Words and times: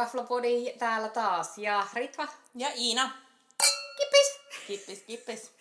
Raflopodi 0.00 0.72
täällä 0.78 1.08
taas. 1.08 1.58
Ja 1.58 1.86
Ritva. 1.94 2.28
Ja 2.54 2.68
Iina. 2.76 3.10
Kippis! 3.96 4.40
Kippis, 4.66 5.02
kippis. 5.02 5.52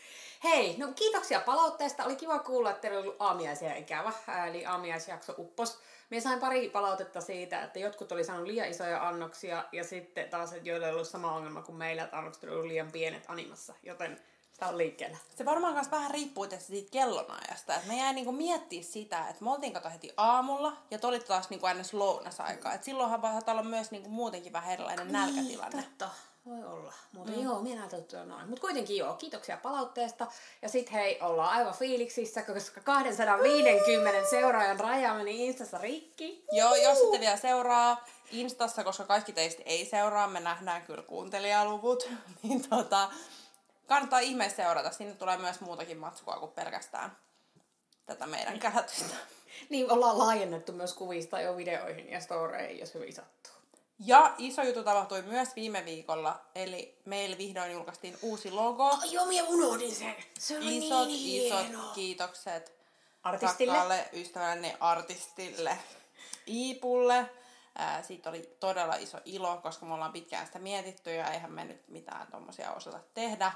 Hei, 0.43 0.75
no 0.77 0.87
kiitoksia 0.95 1.39
palautteesta. 1.39 2.05
Oli 2.05 2.15
kiva 2.15 2.39
kuulla, 2.39 2.69
että 2.69 2.81
teillä 2.81 2.97
oli 2.97 3.07
ollut 3.07 3.21
aamiaisia 3.21 3.75
ikävä, 3.75 4.11
eli 4.47 4.65
aamiaisjakso 4.65 5.33
uppos. 5.37 5.79
Minä 6.09 6.21
sain 6.21 6.39
pari 6.39 6.69
palautetta 6.69 7.21
siitä, 7.21 7.63
että 7.63 7.79
jotkut 7.79 8.11
oli 8.11 8.23
saanut 8.23 8.47
liian 8.47 8.69
isoja 8.69 9.07
annoksia, 9.07 9.65
ja 9.71 9.83
sitten 9.83 10.29
taas, 10.29 10.53
että 10.53 10.69
joilla 10.69 10.87
oli 10.87 10.95
ollut 10.95 11.07
sama 11.07 11.35
ongelma 11.35 11.61
kuin 11.61 11.75
meillä, 11.75 12.03
että 12.03 12.17
annokset 12.17 12.43
oli 12.43 12.67
liian 12.67 12.91
pienet 12.91 13.23
animassa, 13.27 13.73
joten 13.83 14.19
sitä 14.59 14.71
on 14.71 14.77
liikkeellä. 14.77 15.17
Se 15.35 15.45
varmaan 15.45 15.73
myös 15.73 15.91
vähän 15.91 16.11
riippuu 16.11 16.47
tästä 16.47 16.67
siitä 16.67 16.91
kellonajasta. 16.91 17.75
Että 17.75 17.87
me 17.87 17.97
jäi 17.97 18.13
niinku 18.13 18.31
miettiä 18.31 18.83
sitä, 18.83 19.27
että 19.29 19.43
me 19.43 19.51
oltiin 19.51 19.73
kato 19.73 19.89
heti 19.89 20.13
aamulla 20.17 20.77
ja 20.91 20.99
te 20.99 21.07
olitte 21.07 21.27
taas 21.27 21.49
niinku 21.49 21.65
aina 21.65 21.83
lounasaikaa. 21.93 22.73
Et 22.73 22.83
silloinhan 22.83 23.21
voi 23.21 23.31
olla 23.47 23.63
myös 23.63 23.91
niinku 23.91 24.09
muutenkin 24.09 24.53
vähän 24.53 24.73
erilainen 24.73 25.11
nälkätilanne. 25.11 25.77
Niin, 25.77 25.85
totta. 25.85 26.09
Voi 26.45 26.63
olla. 26.63 26.93
Mutta 27.11 27.31
mm. 27.31 27.43
joo, 27.43 27.61
minä 27.61 27.79
näytettyä 27.79 28.25
noin. 28.25 28.47
Mutta 28.49 28.61
kuitenkin 28.61 28.97
joo, 28.97 29.13
kiitoksia 29.13 29.57
palautteesta. 29.57 30.27
Ja 30.61 30.69
sit 30.69 30.91
hei, 30.91 31.21
ollaan 31.21 31.49
aivan 31.49 31.73
fiiliksissä, 31.73 32.41
koska 32.41 32.81
250 32.81 34.29
seuraajan 34.29 34.79
raja 34.79 35.13
meni 35.13 35.47
Instassa 35.47 35.77
rikki. 35.77 36.45
Joo, 36.51 36.75
jos 36.75 36.97
ette 37.01 37.19
vielä 37.19 37.37
seuraa 37.37 38.05
Instassa, 38.31 38.83
koska 38.83 39.03
kaikki 39.03 39.33
teistä 39.33 39.63
ei 39.65 39.85
seuraa, 39.85 40.27
me 40.27 40.39
nähdään 40.39 40.81
kyllä 40.81 41.03
kuuntelijaluvut, 41.03 42.09
niin 42.43 42.69
tota, 42.69 43.09
kannattaa 43.89 44.19
ihmeessä 44.19 44.63
seurata. 44.63 44.91
Sinne 44.91 45.13
tulee 45.13 45.37
myös 45.37 45.61
muutakin 45.61 45.97
matskua 45.97 46.37
kuin 46.39 46.51
pelkästään 46.51 47.17
tätä 48.05 48.27
meidän 48.27 48.59
käsitystä. 48.59 49.15
Niin, 49.69 49.91
ollaan 49.91 50.17
laajennettu 50.17 50.71
myös 50.71 50.93
kuvista 50.93 51.41
jo 51.41 51.57
videoihin 51.57 52.09
ja 52.09 52.19
storeihin, 52.19 52.79
jos 52.79 52.93
hyvin 52.93 53.13
sattuu. 53.13 53.53
Ja 53.99 54.35
iso 54.37 54.63
juttu 54.63 54.83
tapahtui 54.83 55.21
myös 55.21 55.55
viime 55.55 55.85
viikolla, 55.85 56.41
eli 56.55 56.97
meillä 57.05 57.37
vihdoin 57.37 57.71
julkaistiin 57.71 58.17
uusi 58.21 58.51
logo. 58.51 58.85
Oh, 58.85 59.11
joo, 59.11 59.25
minä 59.25 59.43
unohdin 59.43 59.95
sen. 59.95 60.15
Se 60.39 60.57
oli 60.57 60.77
isot, 60.77 61.07
niin 61.07 61.45
isot 61.45 61.67
hieno. 61.67 61.91
kiitokset 61.95 62.73
Artistille. 63.23 63.73
rakkaalle 63.73 64.09
ystävälleni 64.13 64.75
artistille 64.79 65.77
Iipulle. 66.47 67.29
Ää, 67.79 68.01
siitä 68.01 68.29
oli 68.29 68.55
todella 68.59 68.95
iso 68.95 69.17
ilo, 69.25 69.57
koska 69.57 69.85
me 69.85 69.93
ollaan 69.93 70.11
pitkään 70.11 70.45
sitä 70.45 70.59
mietitty 70.59 71.13
ja 71.13 71.31
eihän 71.31 71.51
me 71.51 71.65
nyt 71.65 71.87
mitään 71.87 72.27
tuommoisia 72.27 72.71
osata 72.71 72.99
tehdä. 73.13 73.51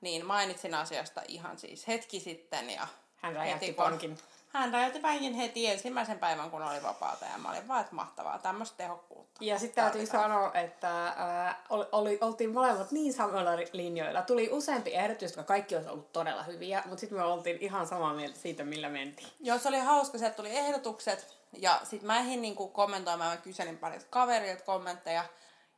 Niin 0.00 0.26
mainitsin 0.26 0.74
asiasta 0.74 1.22
ihan 1.28 1.58
siis 1.58 1.88
hetki 1.88 2.20
sitten 2.20 2.70
ja 2.70 2.86
Hän 3.16 3.34
räjähti 3.34 3.66
heti 3.66 3.76
pankin. 3.76 4.18
Hän 4.48 4.72
räjähti 4.72 4.98
pankin 4.98 5.34
heti 5.34 5.66
ensimmäisen 5.66 6.18
päivän, 6.18 6.50
kun 6.50 6.62
oli 6.62 6.82
vapaata 6.82 7.24
ja 7.24 7.38
mä 7.38 7.50
olin 7.50 7.68
vaan, 7.68 7.80
että 7.80 7.94
mahtavaa, 7.94 8.38
tämmöistä 8.38 8.76
tehokkuutta. 8.76 9.44
Ja 9.44 9.58
sitten 9.58 9.84
täytyy 9.84 10.06
sanoa, 10.06 10.52
että 10.54 11.06
ää, 11.06 11.64
oli, 11.70 11.86
oli, 11.92 12.18
oltiin 12.20 12.52
molemmat 12.52 12.90
niin 12.90 13.12
samoilla 13.12 13.50
linjoilla. 13.72 14.22
Tuli 14.22 14.48
useampi 14.52 14.94
ehdotus, 14.94 15.22
jotka 15.22 15.42
kaikki 15.42 15.76
olisi 15.76 15.90
ollut 15.90 16.12
todella 16.12 16.42
hyviä, 16.42 16.82
mutta 16.86 17.00
sitten 17.00 17.18
me 17.18 17.24
oltiin 17.24 17.58
ihan 17.60 17.86
samaa 17.86 18.14
mieltä 18.14 18.38
siitä, 18.38 18.64
millä 18.64 18.88
mentiin. 18.88 19.28
Joo, 19.40 19.58
se 19.58 19.68
oli 19.68 19.78
hauska, 19.78 20.18
sieltä 20.18 20.36
tuli 20.36 20.56
ehdotukset 20.56 21.43
ja 21.58 21.80
sitten 21.84 22.06
mä 22.06 22.18
ehdin 22.18 22.42
niinku 22.42 22.68
kommentoimaan, 22.68 23.30
mä 23.30 23.36
kyselin 23.36 23.78
parilta 23.78 24.06
kaverilta 24.10 24.64
kommentteja 24.64 25.24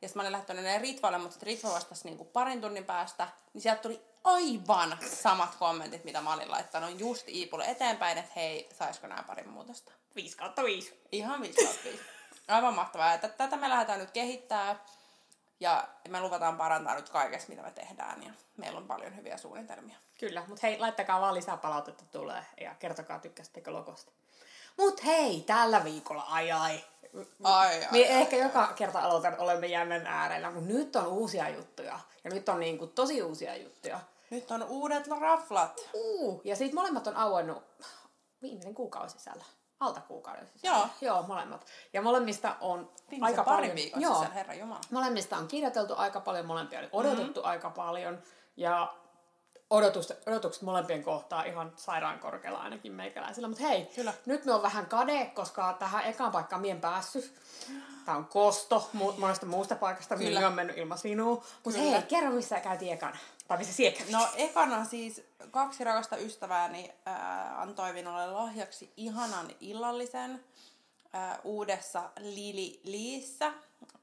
ja 0.01 0.07
sitten 0.07 0.19
mä 0.19 0.21
olin 0.21 0.31
lähtenyt 0.31 0.63
ne 0.63 0.77
Ritvalle, 0.77 1.17
mutta 1.17 1.33
sitten 1.33 1.47
Ritva 1.47 1.73
vastasi 1.73 2.03
niinku 2.05 2.25
parin 2.25 2.61
tunnin 2.61 2.85
päästä, 2.85 3.27
niin 3.53 3.61
sieltä 3.61 3.81
tuli 3.81 4.01
aivan 4.23 4.97
samat 5.15 5.55
kommentit, 5.55 6.03
mitä 6.03 6.21
mä 6.21 6.33
olin 6.33 6.51
laittanut 6.51 6.99
just 6.99 7.29
Iipulle 7.29 7.65
eteenpäin, 7.65 8.17
että 8.17 8.31
hei, 8.35 8.69
saisiko 8.73 9.07
nämä 9.07 9.23
pari 9.23 9.43
muutosta. 9.43 9.91
5 10.15 10.37
kautta 10.37 10.63
5. 10.63 11.01
Ihan 11.11 11.41
5 11.41 11.79
Aivan 12.47 12.73
mahtavaa. 12.73 13.11
Ja 13.11 13.17
tätä 13.17 13.57
me 13.57 13.69
lähdetään 13.69 13.99
nyt 13.99 14.11
kehittää 14.11 14.85
ja 15.59 15.87
me 16.09 16.21
luvataan 16.21 16.57
parantaa 16.57 16.95
nyt 16.95 17.09
kaikessa, 17.09 17.49
mitä 17.49 17.61
me 17.61 17.71
tehdään 17.71 18.23
ja 18.23 18.31
meillä 18.57 18.77
on 18.77 18.87
paljon 18.87 19.15
hyviä 19.15 19.37
suunnitelmia. 19.37 19.97
Kyllä, 20.19 20.43
mutta 20.47 20.67
hei, 20.67 20.79
laittakaa 20.79 21.21
vaan 21.21 21.33
lisää 21.33 21.57
palautetta 21.57 22.05
tulee 22.05 22.45
ja 22.61 22.75
kertokaa 22.75 23.19
tykkäsittekö 23.19 23.71
logosta. 23.71 24.11
Mut 24.77 25.05
hei, 25.05 25.41
tällä 25.41 25.83
viikolla, 25.83 26.21
ai 26.21 26.51
ai. 26.51 26.83
Ai, 27.43 27.83
ai, 27.83 27.87
Me 27.91 27.97
ai, 27.97 28.03
ehkä 28.03 28.35
joka 28.35 28.67
kerta 28.75 28.99
aloitan, 28.99 29.39
olemme 29.39 29.67
jännän 29.67 30.07
äärellä, 30.07 30.51
mutta 30.51 30.73
nyt 30.73 30.95
on 30.95 31.07
uusia 31.07 31.49
juttuja. 31.49 31.99
Ja 32.23 32.29
nyt 32.29 32.49
on 32.49 32.59
niinku 32.59 32.87
tosi 32.87 33.21
uusia 33.21 33.55
juttuja. 33.55 33.99
Nyt 34.29 34.51
on 34.51 34.63
uudet 34.63 35.07
raflat. 35.07 35.89
Uu, 35.93 36.41
ja 36.43 36.55
siitä 36.55 36.75
molemmat 36.75 37.07
on 37.07 37.15
auennut 37.15 37.63
viimeisen 38.41 38.73
kuukauden 38.75 39.09
sisällä. 39.09 39.43
Alta 39.79 40.01
kuukauden 40.01 40.47
sisällä. 40.47 40.77
Joo. 40.77 40.87
Joo, 41.01 41.23
molemmat. 41.23 41.65
Ja 41.93 42.01
molemmista 42.01 42.55
on 42.61 42.91
Viimeisen 43.11 43.39
aika 43.39 43.43
parin 43.43 43.59
paljon. 43.69 43.75
viikon 43.75 44.01
joo, 44.01 44.13
sisällä, 44.13 44.33
herra 44.33 44.53
Jumala. 44.53 44.81
molemmista 44.91 45.37
on 45.37 45.47
kirjoiteltu 45.47 45.93
aika 45.97 46.19
paljon, 46.19 46.45
molempia 46.45 46.79
oli 46.79 46.89
odotettu 46.91 47.39
mm-hmm. 47.39 47.49
aika 47.51 47.69
paljon. 47.69 48.21
Ja 48.57 48.93
odotukset, 49.69 50.27
odotukset 50.27 50.61
molempien 50.63 51.03
kohtaa 51.03 51.43
ihan 51.43 51.71
sairaan 51.75 52.19
korkealla 52.19 52.59
ainakin 52.59 52.91
meikäläisillä. 52.91 53.47
Mutta 53.47 53.63
hei, 53.63 53.85
Kyllä. 53.95 54.13
nyt 54.25 54.45
me 54.45 54.53
on 54.53 54.61
vähän 54.61 54.85
kade, 54.85 55.25
koska 55.25 55.73
tähän 55.79 56.03
ekaan 56.05 56.31
paikkaan 56.31 56.61
mien 56.61 56.81
päässyt. 56.81 57.33
Tämä 58.05 58.17
on 58.17 58.25
kosto 58.25 58.89
mu- 58.97 59.19
monesta 59.19 59.45
muusta 59.45 59.75
paikasta, 59.75 60.15
Kyllä. 60.15 60.29
mihin 60.29 60.47
on 60.47 60.53
mennyt 60.53 60.77
ilman 60.77 60.97
sinua. 60.97 61.43
Mutta 61.63 61.79
hei, 61.79 62.01
kerro 62.01 62.31
missä 62.31 62.59
käytiin 62.59 62.93
ekana. 62.93 63.17
Tai 63.47 63.57
missä 63.57 63.73
siellä. 63.73 63.99
No 64.11 64.27
ekana 64.35 64.85
siis 64.85 65.21
kaksi 65.51 65.83
rakasta 65.83 66.17
ystävääni 66.17 66.93
ää, 67.05 67.61
antoi 67.61 67.93
minulle 67.93 68.27
lahjaksi 68.31 68.93
ihanan 68.97 69.47
illallisen 69.59 70.43
ää, 71.17 71.39
uudessa 71.43 72.09
Lili 72.19 72.79
Liissä. 72.83 73.53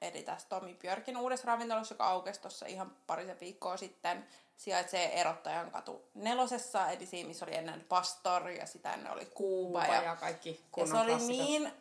Eli 0.01 0.23
tässä 0.23 0.49
Tomi 0.49 0.75
Björkin 0.75 1.17
uudessa 1.17 1.47
ravintolassa, 1.47 1.95
joka 1.95 2.07
aukesi 2.07 2.41
tuossa 2.41 2.67
ihan 2.67 2.93
parisen 3.07 3.41
viikkoa 3.41 3.77
sitten. 3.77 4.27
Sijaitsee 4.57 5.21
Erottajan 5.21 5.71
katu 5.71 6.03
nelosessa, 6.15 6.91
eli 6.91 7.07
siinä 7.07 7.29
missä 7.29 7.45
oli 7.45 7.55
ennen 7.55 7.85
Pastor 7.89 8.49
ja 8.49 8.67
sitä 8.67 8.93
ennen 8.93 9.13
oli 9.13 9.27
Kuuba. 9.27 9.81
Kuuba 9.81 9.95
Ja, 9.95 10.03
ja 10.03 10.17
kaikki 10.17 10.61
ja 10.77 10.87
se 10.87 10.97
oli 10.97 11.17
niin 11.17 11.73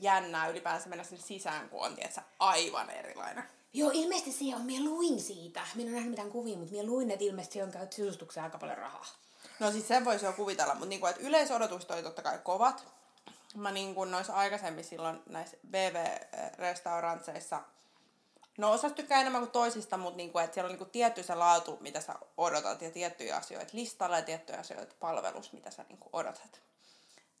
jännää 0.00 0.48
ylipäänsä 0.48 0.88
mennä 0.88 1.04
sinne 1.04 1.24
sisään, 1.24 1.68
kun 1.68 1.80
on 1.80 1.94
tiedätkö, 1.94 2.20
aivan 2.38 2.90
erilainen. 2.90 3.44
Joo, 3.72 3.90
ilmeisesti 3.94 4.32
siihen 4.32 4.58
on, 4.58 4.66
minä 4.66 4.84
luin 4.84 5.20
siitä. 5.20 5.60
Minä 5.74 5.88
en 5.88 5.94
nähnyt 5.94 6.10
mitään 6.10 6.30
kuvia, 6.30 6.56
mutta 6.56 6.72
minä 6.72 6.86
luin, 6.86 7.10
että 7.10 7.24
ilmeisesti 7.24 7.52
siihen 7.52 7.66
on 7.66 7.72
käynyt 7.72 7.92
sisustukseen 7.92 8.44
aika 8.44 8.58
paljon 8.58 8.78
rahaa. 8.78 9.06
No 9.58 9.70
siis 9.70 9.88
sen 9.88 10.04
voisi 10.04 10.24
jo 10.24 10.32
kuvitella, 10.32 10.74
mutta 10.74 10.88
niinku, 10.88 11.06
että 11.06 11.22
yleisodotukset 11.22 11.90
oli 11.90 12.02
totta 12.02 12.22
kai 12.22 12.38
kovat. 12.38 12.86
Mä 13.54 13.70
niin 13.70 13.94
kuin 13.94 14.10
noissa 14.10 14.32
aikaisemmin 14.32 14.84
silloin 14.84 15.22
näissä 15.26 15.56
BV-restaurantseissa, 15.70 17.60
no 18.58 18.70
osasta 18.70 18.96
tykkää 18.96 19.20
enemmän 19.20 19.40
kuin 19.40 19.50
toisista, 19.50 19.96
mutta 19.96 20.16
niinku, 20.16 20.38
että 20.38 20.54
siellä 20.54 20.66
on 20.66 20.72
niinku 20.72 20.84
tietty 20.84 21.22
se 21.22 21.34
laatu, 21.34 21.78
mitä 21.80 22.00
sä 22.00 22.14
odotat, 22.36 22.82
ja 22.82 22.90
tiettyjä 22.90 23.36
asioita 23.36 23.70
listalla 23.72 24.16
ja 24.16 24.22
tiettyjä 24.22 24.58
asioita 24.58 24.94
palvelus, 25.00 25.52
mitä 25.52 25.70
sä 25.70 25.84
niinku 25.88 26.08
odotat. 26.12 26.60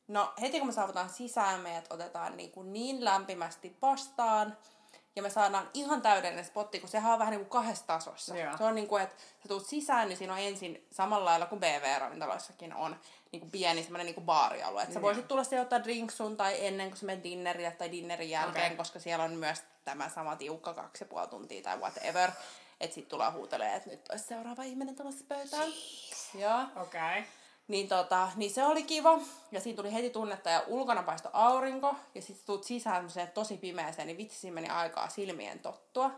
No 0.08 0.32
heti 0.40 0.58
kun 0.58 0.68
me 0.68 0.72
saavutaan 0.72 1.10
sisään, 1.10 1.60
meidät 1.60 1.92
otetaan 1.92 2.36
niin, 2.36 2.50
kuin 2.50 2.72
niin 2.72 3.04
lämpimästi 3.04 3.76
vastaan, 3.82 4.56
ja 5.16 5.22
me 5.22 5.30
saadaan 5.30 5.70
ihan 5.74 6.02
täydellinen 6.02 6.44
spotti, 6.44 6.80
kun 6.80 6.88
sehän 6.88 7.12
on 7.12 7.18
vähän 7.18 7.32
niin 7.32 7.40
kuin 7.40 7.50
kahdessa 7.50 7.86
tasossa. 7.86 8.36
Joo. 8.36 8.56
Se 8.56 8.64
on 8.64 8.74
niin 8.74 8.88
kuin, 8.88 9.02
että 9.02 9.16
sä 9.42 9.48
tulet 9.48 9.66
sisään, 9.66 10.08
niin 10.08 10.16
siinä 10.16 10.32
on 10.32 10.38
ensin 10.38 10.86
samalla 10.90 11.24
lailla 11.24 11.46
kuin 11.46 11.60
BV-ravintoloissakin 11.60 12.74
on 12.74 12.96
niin 13.32 13.40
kuin 13.40 13.50
pieni 13.50 13.82
semmoinen 13.82 14.06
niin 14.06 14.14
kuin 14.14 14.26
baarialue. 14.26 14.82
Että 14.82 14.94
sä 14.94 15.02
voisit 15.02 15.28
tulla 15.28 15.44
siellä 15.44 15.62
ottaa 15.62 15.84
drinksun 15.84 16.36
tai 16.36 16.66
ennen 16.66 16.88
kuin 16.88 16.98
sä 16.98 17.06
menet 17.06 17.24
dinnerille 17.24 17.70
tai 17.70 17.90
dinnerin 17.92 18.30
jälkeen, 18.30 18.64
Okei. 18.66 18.76
koska 18.76 19.00
siellä 19.00 19.24
on 19.24 19.32
myös 19.32 19.62
tämä 19.84 20.08
sama 20.08 20.36
tiukka 20.36 20.74
kaksi 20.74 21.04
ja 21.04 21.08
puoli 21.08 21.28
tuntia 21.28 21.62
tai 21.62 21.76
whatever. 21.76 22.30
Että 22.80 22.94
sit 22.94 23.08
tulee 23.08 23.30
huutelee, 23.30 23.74
että 23.74 23.90
nyt 23.90 24.08
olisi 24.10 24.24
seuraava 24.24 24.62
ihminen 24.62 24.96
tulossa 24.96 25.24
pöytään. 25.28 25.68
Joo. 26.34 26.60
Okei. 26.76 27.00
Okay. 27.00 27.22
Niin, 27.70 27.88
tota, 27.88 28.28
niin 28.36 28.50
se 28.50 28.64
oli 28.64 28.82
kiva. 28.82 29.18
Ja 29.52 29.60
siinä 29.60 29.76
tuli 29.76 29.92
heti 29.92 30.10
tunnetta 30.10 30.50
ja 30.50 30.62
ulkona 30.66 31.02
paistoi 31.02 31.30
aurinko. 31.34 31.96
Ja 32.14 32.22
sitten 32.22 32.46
tulet 32.46 32.64
sisään 32.64 32.96
semmoiseen 32.96 33.30
tosi 33.30 33.56
pimeäseen, 33.56 34.06
niin 34.06 34.16
vitsi 34.16 34.38
siinä 34.38 34.54
meni 34.54 34.68
aikaa 34.68 35.08
silmien 35.08 35.58
tottua. 35.58 36.10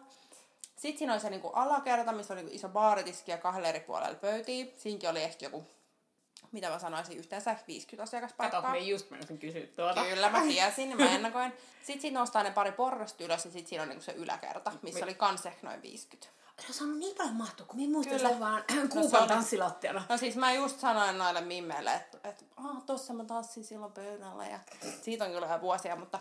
Sitten 0.77 0.99
siinä 0.99 1.13
oli 1.13 1.21
se 1.21 1.31
niinku 1.31 1.49
alakerta, 1.49 2.13
missä 2.13 2.35
oli 2.35 2.43
niinku 2.43 2.57
iso 2.57 2.69
baaritiski 2.69 3.31
ja 3.31 3.39
kahdella 3.39 3.69
eri 3.69 3.81
puolella 3.81 4.15
pöytiä. 4.15 4.67
Siinkin 4.77 5.11
oli 5.11 5.23
ehkä 5.23 5.47
joku, 5.47 5.67
mitä 6.53 6.71
mä 6.71 6.79
sanoisin, 6.79 7.19
yhteensä 7.19 7.57
50 7.69 8.03
asiakaspaikkaa. 8.03 8.63
Kato, 8.63 8.73
minä 8.73 8.87
just 8.87 9.11
menisin 9.11 9.39
kysyä 9.39 9.67
tuota. 9.77 10.05
Kyllä, 10.05 10.31
mä 10.31 10.41
tiesin, 10.41 10.97
mä 10.97 11.11
ennakoin. 11.11 11.53
Sitten 11.83 12.01
siitä 12.01 12.19
nostaa 12.19 12.43
ne 12.43 12.51
pari 12.51 12.73
porrasta 12.73 13.25
ylös 13.25 13.45
ja 13.45 13.51
sitten 13.51 13.69
siinä 13.69 13.83
on 13.83 13.89
niinku 13.89 14.05
se 14.05 14.13
yläkerta, 14.13 14.73
missä 14.83 15.05
oli 15.05 15.15
kans 15.15 15.47
ehkä 15.47 15.67
noin 15.67 15.83
50. 15.83 16.42
On 16.69 16.75
saanut 16.75 16.99
niin 16.99 17.17
paljon 17.17 17.35
mahtua, 17.37 17.67
kun 17.67 17.77
minä 17.77 17.93
muistan 17.93 18.19
sen 18.19 18.41
vaan 18.41 18.65
Kuuban 18.91 19.21
oli- 19.21 19.29
tanssilattiana. 19.29 20.03
No 20.09 20.17
siis 20.17 20.37
mä 20.37 20.53
just 20.53 20.81
sanoin 20.81 21.19
noille 21.19 21.41
mimmeille, 21.41 21.95
että, 21.95 22.19
että 22.25 22.45
ah, 22.57 22.83
tossa 22.87 23.13
mä 23.13 23.25
tanssin 23.25 23.65
silloin 23.65 23.93
pöydällä 23.93 24.47
ja 24.47 24.59
siitä 25.03 25.25
on 25.25 25.31
kyllä 25.31 25.47
jo 25.47 25.61
vuosia, 25.61 25.97
mutta, 25.97 26.19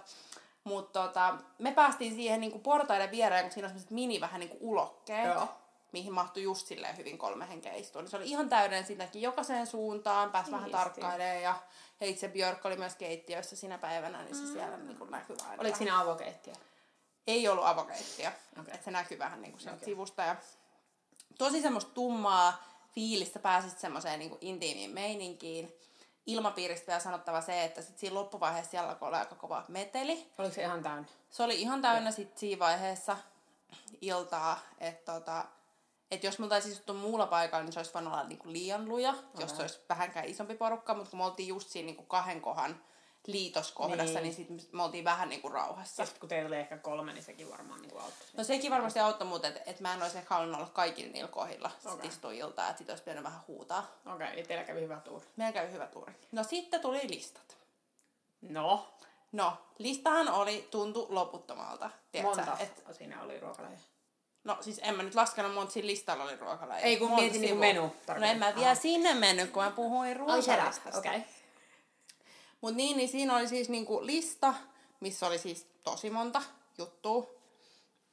mutta 0.63 1.07
tota, 1.07 1.37
me 1.59 1.71
päästiin 1.71 2.15
siihen 2.15 2.41
niinku 2.41 2.59
portaiden 2.59 3.11
viereen, 3.11 3.43
kun 3.43 3.51
siinä 3.51 3.65
on 3.65 3.69
sellaiset 3.69 3.91
mini 3.91 4.21
vähän 4.21 4.39
niinku 4.39 4.57
ulokkeet, 4.61 5.33
Joo. 5.33 5.47
mihin 5.91 6.13
mahtui 6.13 6.43
just 6.43 6.67
silleen 6.67 6.97
hyvin 6.97 7.17
kolme 7.17 7.49
henkeä 7.49 7.73
istua. 7.73 8.01
Niin 8.01 8.09
se 8.11 8.17
oli 8.17 8.29
ihan 8.29 8.49
täydellinen 8.49 8.85
silläkin 8.85 9.21
jokaiseen 9.21 9.67
suuntaan, 9.67 10.31
pääsi 10.31 10.51
vähän 10.51 10.71
tarkkailemaan 10.71 11.41
ja, 11.41 11.59
ja 12.01 12.07
itse 12.07 12.27
Björk 12.27 12.65
oli 12.65 12.75
myös 12.75 12.95
keittiössä 12.95 13.55
sinä 13.55 13.77
päivänä, 13.77 14.23
niin 14.23 14.35
se 14.35 14.53
siellä 14.53 14.77
niinku 14.77 15.05
näkyi 15.05 15.35
aina. 15.49 15.61
Oliko 15.61 15.77
siinä 15.77 15.99
avokeittiö? 15.99 16.53
Ei 17.27 17.47
ollut 17.47 17.65
avokeittiö. 17.65 18.31
Okei. 18.59 18.73
Et 18.73 18.83
se 18.83 18.91
näkyy 18.91 19.19
vähän 19.19 19.41
niin 19.41 19.51
kuin 19.51 19.73
Okei. 19.73 19.85
sivusta. 19.85 20.21
Ja 20.21 20.35
tosi 21.37 21.61
semmoista 21.61 21.91
tummaa 21.93 22.63
fiilistä 22.95 23.39
pääsit 23.39 23.79
semmoiseen 23.79 24.19
niin 24.19 24.37
intiimiin 24.41 24.91
meininkiin. 24.91 25.73
Ilmapiiristä 26.25 26.87
vielä 26.87 26.99
sanottava 26.99 27.41
se, 27.41 27.63
että 27.63 27.81
sit 27.81 27.97
siinä 27.97 28.13
loppuvaiheessa 28.13 28.71
siellä 28.71 28.89
alkoi 28.89 29.07
olla 29.07 29.19
aika 29.19 29.35
kova 29.35 29.65
meteli. 29.67 30.31
Oliko 30.37 30.55
se 30.55 30.61
ihan 30.61 30.83
täynnä? 30.83 31.07
Se 31.29 31.43
oli 31.43 31.61
ihan 31.61 31.81
täynnä 31.81 32.11
sit 32.11 32.37
siinä 32.37 32.59
vaiheessa 32.59 33.17
iltaa, 34.01 34.59
että 34.79 35.13
tota, 35.13 35.45
et 36.11 36.23
jos 36.23 36.39
multa 36.39 36.55
olisi 36.55 36.69
istuttu 36.69 36.93
muulla 36.93 37.27
paikalla, 37.27 37.63
niin 37.63 37.73
se 37.73 37.79
olisi 37.79 37.93
voinut 37.93 38.13
olla 38.13 38.23
niinku 38.23 38.51
liian 38.51 38.89
luja, 38.89 39.13
jos 39.39 39.55
se 39.55 39.61
olisi 39.61 39.79
vähänkään 39.89 40.25
isompi 40.25 40.55
porukka, 40.55 40.93
mutta 40.93 41.09
kun 41.09 41.19
me 41.19 41.25
oltiin 41.25 41.47
just 41.47 41.69
siinä 41.69 41.85
niinku 41.85 42.03
kahden 42.03 42.41
kohan 42.41 42.81
liitoskohdassa, 43.27 44.03
niin, 44.19 44.35
Niin. 44.37 44.47
niin 44.47 44.59
sit 44.59 44.73
me 44.73 44.83
oltiin 44.83 45.03
vähän 45.03 45.29
niinku 45.29 45.49
rauhassa. 45.49 46.01
Ja 46.01 46.05
sit 46.05 46.17
kun 46.19 46.29
teillä 46.29 46.47
oli 46.47 46.55
ehkä 46.55 46.77
kolme, 46.77 47.13
niin 47.13 47.23
sekin 47.23 47.49
varmaan 47.49 47.81
niinku 47.81 47.97
auttoi. 47.97 48.27
No 48.37 48.43
sekin 48.43 48.71
varmasti 48.71 48.99
auttoi, 48.99 49.27
mutta 49.27 49.47
et, 49.47 49.61
et 49.65 49.79
mä 49.79 49.93
en 49.93 50.01
olisi 50.01 50.17
ehkä 50.17 50.35
halunnut 50.35 50.61
olla 50.61 50.69
kaikilla 50.73 51.11
niillä 51.11 51.27
kohdilla 51.31 51.71
istua 52.03 52.31
iltaa, 52.31 52.69
että 52.69 52.77
sit 52.77 52.89
olisi 52.89 53.03
pitänyt 53.03 53.23
vähän 53.23 53.41
huutaa. 53.47 53.91
Okei, 54.05 54.13
okay, 54.15 54.27
eli 54.33 54.43
teillä 54.43 54.63
kävi 54.63 54.81
hyvä 54.81 54.99
tuuri. 54.99 55.25
Meillä 55.35 55.53
kävi 55.53 55.71
hyvä 55.71 55.87
tuuri. 55.87 56.13
No 56.31 56.43
sitten 56.43 56.81
tuli 56.81 57.01
listat. 57.09 57.57
No, 58.41 58.87
No, 59.31 59.53
listahan 59.77 60.29
oli, 60.29 60.67
tuntu 60.71 61.07
loputtomalta. 61.09 61.89
Tiedätkö, 62.11 62.35
monta 62.35 62.57
Et, 62.59 62.83
siinä 62.91 63.21
oli 63.23 63.39
ruokalajeja. 63.39 63.79
no 64.43 64.57
siis 64.61 64.79
en 64.83 64.95
mä 64.97 65.03
nyt 65.03 65.15
laskenut, 65.15 65.53
monta 65.53 65.73
siinä 65.73 65.87
listalla 65.87 66.23
oli 66.23 66.35
ruokalajeja. 66.35 66.85
Ei, 66.85 66.97
kun 66.97 67.15
mietin 67.15 67.41
sivua. 67.41 67.59
menu, 67.59 67.81
No 67.81 67.93
tarkoitan. 68.05 68.29
en 68.31 68.39
mä 68.39 68.55
vielä 68.55 68.67
Aha. 68.71 68.75
sinne 68.75 69.13
mennyt, 69.13 69.51
kun 69.51 69.63
mä 69.63 69.71
puhuin 69.71 70.15
ruokalistasta. 70.17 70.97
Okei. 70.97 71.11
Okay. 71.17 71.21
Mut 72.61 72.75
niin, 72.75 72.97
niin 72.97 73.09
siinä 73.09 73.35
oli 73.35 73.47
siis 73.47 73.69
niinku 73.69 74.05
lista, 74.05 74.53
missä 74.99 75.27
oli 75.27 75.37
siis 75.37 75.67
tosi 75.83 76.09
monta 76.09 76.41
juttua. 76.77 77.27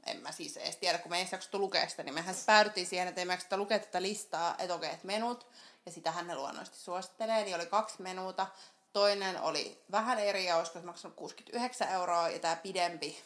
En 0.07 0.17
mä 0.17 0.33
siis 0.33 0.57
edes 0.57 0.77
tiedä, 0.77 0.99
kun 0.99 1.11
me 1.11 1.21
ensin 1.21 1.37
jaksettu 1.37 1.59
lukea 1.59 1.89
sitä, 1.89 2.03
niin 2.03 2.15
mehän 2.15 2.35
päädyttiin 2.47 2.87
siihen, 2.87 3.09
että 3.09 3.21
ei 3.21 3.25
me 3.25 3.39
lukea 3.57 3.79
tätä 3.79 4.03
listaa, 4.03 4.55
että 4.59 4.75
okei, 4.75 4.91
että 4.91 5.07
menut, 5.07 5.47
ja 5.87 5.93
sitähän 5.93 6.27
ne 6.27 6.35
luonnollisesti 6.35 6.79
suosittelee, 6.79 7.45
niin 7.45 7.57
oli 7.57 7.67
kaksi 7.67 8.03
menuuta. 8.03 8.47
Toinen 8.93 9.41
oli 9.41 9.83
vähän 9.91 10.19
eri 10.19 10.45
ja 10.45 10.57
olisiko 10.57 10.79
se 10.79 10.85
maksanut 10.85 11.17
69 11.17 11.89
euroa, 11.89 12.29
ja 12.29 12.39
tämä 12.39 12.57
pidempi 12.57 13.23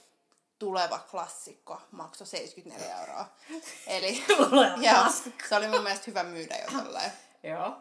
tuleva 0.58 0.98
klassikko 1.10 1.80
maksoi 1.90 2.26
74 2.26 3.00
euroa. 3.00 3.26
Eli 3.86 4.24
joo, 4.86 4.94
klassikko. 4.94 5.48
se 5.48 5.56
oli 5.56 5.68
mun 5.68 5.82
mielestä 5.82 6.04
hyvä 6.06 6.22
myydä 6.22 6.56
jo 6.56 6.82
tolleen. 6.82 7.12
Joo. 7.42 7.76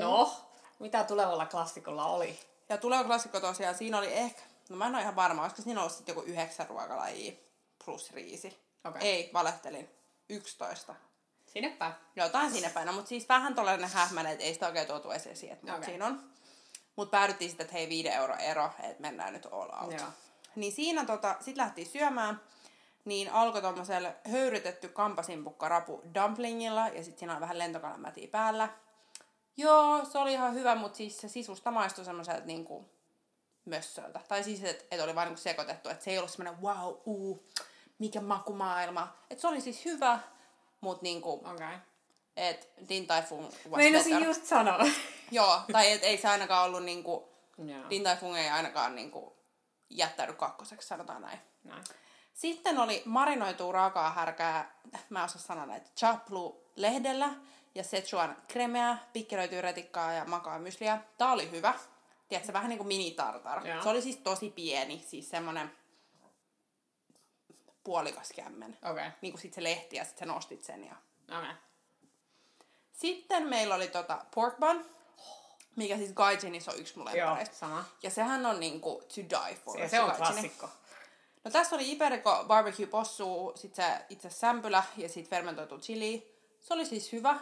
No, 0.00 0.40
mitä 0.78 1.04
tulevalla 1.04 1.46
klassikolla 1.46 2.06
oli? 2.06 2.38
Ja 2.74 2.78
tuleva 2.78 3.04
klassikko 3.04 3.40
tosiaan, 3.40 3.74
siinä 3.74 3.98
oli 3.98 4.12
ehkä, 4.12 4.42
no 4.68 4.76
mä 4.76 4.86
en 4.86 4.94
ole 4.94 5.02
ihan 5.02 5.16
varma, 5.16 5.42
olisiko 5.42 5.62
siinä 5.62 5.80
ollut 5.80 5.92
sitten 5.92 6.14
joku 6.16 6.26
yhdeksän 6.26 6.68
ruokalajia 6.68 7.32
plus 7.84 8.12
riisi. 8.12 8.58
Okei. 8.84 9.02
Ei, 9.02 9.30
valehtelin. 9.32 9.90
11. 10.28 10.94
Sinne 11.46 11.70
päin. 11.70 11.92
Jotain 12.16 12.52
siinä 12.52 12.70
päin. 12.70 12.86
No, 12.86 12.92
mutta 12.92 13.08
siis 13.08 13.28
vähän 13.28 13.54
tollainen 13.54 13.90
hähmäinen, 13.90 14.32
että 14.32 14.44
ei 14.44 14.54
sitä 14.54 14.66
oikein 14.66 14.86
tuotu 14.86 15.10
esiin, 15.10 15.52
että 15.52 15.66
okay. 15.66 15.76
Okei. 15.76 15.86
siinä 15.86 16.06
on. 16.06 16.20
Mutta 16.96 17.10
päädyttiin 17.10 17.50
sitten, 17.50 17.64
että 17.64 17.76
hei, 17.76 17.88
5 17.88 18.08
euro 18.08 18.36
ero, 18.36 18.70
että 18.82 19.02
mennään 19.02 19.32
nyt 19.32 19.46
all 19.46 19.82
out. 19.82 19.92
Joo. 19.92 20.08
Niin 20.56 20.72
siinä 20.72 21.04
tota, 21.04 21.36
sit 21.40 21.56
lähtiin 21.56 21.86
syömään, 21.86 22.40
niin 23.04 23.32
alkoi 23.32 23.62
tommosella 23.62 24.08
höyrytetty 24.30 24.88
kampasimpukka 24.88 25.68
rapu 25.68 26.02
dumplingilla, 26.14 26.88
ja 26.88 27.04
sitten 27.04 27.18
siinä 27.18 27.32
oli 27.32 27.40
vähän 27.40 27.58
lentokalamätiä 27.58 28.28
päällä. 28.28 28.68
Joo, 29.56 30.04
se 30.04 30.18
oli 30.18 30.32
ihan 30.32 30.54
hyvä, 30.54 30.74
mutta 30.74 30.96
siis 30.96 31.20
se 31.20 31.28
sisusta 31.28 31.70
maistui 31.70 32.04
semmoiselta 32.04 32.46
niinku 32.46 32.84
mössöltä. 33.64 34.20
Tai 34.28 34.44
siis, 34.44 34.64
että 34.64 34.84
et 34.90 35.00
oli 35.00 35.14
vaan 35.14 35.28
niinku 35.28 35.42
sekoitettu, 35.42 35.88
että 35.88 36.04
se 36.04 36.10
ei 36.10 36.18
ollut 36.18 36.30
semmoinen 36.30 36.62
wow, 36.62 36.94
uu, 37.06 37.48
mikä 37.98 38.20
makumaailma. 38.20 39.16
Että 39.30 39.40
se 39.40 39.48
oli 39.48 39.60
siis 39.60 39.84
hyvä, 39.84 40.18
mutta 40.80 41.02
niinku, 41.02 41.32
Okei. 41.32 41.52
Okay. 41.52 41.76
et 42.36 42.68
Din 42.88 43.06
Tai 43.06 43.22
Fung 43.22 43.44
was 43.44 43.76
Meinasin 43.76 44.12
better. 44.12 44.28
just 44.28 44.44
sanoa. 44.44 44.78
Joo, 45.30 45.60
tai 45.72 45.92
et 45.92 46.02
ei 46.02 46.18
se 46.18 46.28
ainakaan 46.28 46.66
ollut 46.66 46.84
niinku, 46.84 47.28
Joo. 47.58 47.90
Din 47.90 48.02
Tai 48.02 48.16
Fung 48.16 48.36
ei 48.36 48.50
ainakaan 48.50 48.94
niinku 48.94 49.36
jättäydy 49.90 50.32
kakkoseksi, 50.32 50.88
sanotaan 50.88 51.22
näin. 51.22 51.38
Näin. 51.64 51.84
Sitten 52.34 52.78
oli 52.78 53.02
marinoitua 53.04 53.72
raakaa 53.72 54.10
härkää, 54.10 54.78
mä 55.10 55.18
en 55.18 55.24
osaa 55.24 55.42
sanoa 55.42 55.66
näitä, 55.66 55.90
chaplu 55.96 56.70
lehdellä 56.76 57.30
ja 57.74 57.84
Szechuan 57.84 58.36
kremeä, 58.48 58.98
pikkelöityä 59.12 59.60
retikkaa 59.60 60.12
ja 60.12 60.24
makaa 60.24 60.58
mysliä. 60.58 61.00
Tää 61.18 61.32
oli 61.32 61.50
hyvä. 61.50 61.74
Tiedätkö, 62.28 62.52
vähän 62.52 62.68
niin 62.68 62.78
kuin 62.78 62.88
mini-tartar. 62.88 63.66
Joo. 63.66 63.82
Se 63.82 63.88
oli 63.88 64.02
siis 64.02 64.16
tosi 64.16 64.50
pieni, 64.50 65.04
siis 65.06 65.30
semmonen 65.30 65.72
puolikas 67.84 68.32
kämmen. 68.36 68.78
Okei. 68.82 68.92
Okay. 68.92 69.10
Niin 69.20 69.32
kuin 69.32 69.40
sit 69.40 69.54
se 69.54 69.62
lehti 69.62 69.96
ja 69.96 70.04
sit 70.04 70.18
sä 70.18 70.26
nostit 70.26 70.62
sen. 70.62 70.84
Ja... 70.84 70.96
Okei. 71.28 71.38
Okay. 71.38 71.54
Sitten 72.92 73.48
meillä 73.48 73.74
oli 73.74 73.88
tota 73.88 74.24
pork 74.34 74.56
bun, 74.58 74.84
mikä 75.76 75.96
siis 75.96 76.12
Gaijinissa 76.12 76.72
on 76.72 76.78
yksi 76.78 76.96
mun 76.96 77.04
lemppareista. 77.04 77.56
sama. 77.56 77.84
Ja 78.02 78.10
sehän 78.10 78.46
on 78.46 78.60
niinku 78.60 79.02
to 79.14 79.16
die 79.16 79.54
for. 79.54 79.78
Se, 79.78 79.88
se 79.88 80.00
on 80.00 80.06
Gaijini. 80.06 80.26
klassikko. 80.26 80.68
No 81.44 81.50
tässä 81.50 81.76
oli 81.76 81.92
Iberico 81.92 82.44
barbecue 82.48 82.86
possu, 82.86 83.52
sit 83.54 83.74
se 83.74 83.84
itse 84.08 84.30
sämpylä 84.30 84.82
ja 84.96 85.08
sit 85.08 85.28
fermentoitu 85.28 85.78
chili. 85.78 86.34
Se 86.60 86.74
oli 86.74 86.86
siis 86.86 87.12
hyvä. 87.12 87.40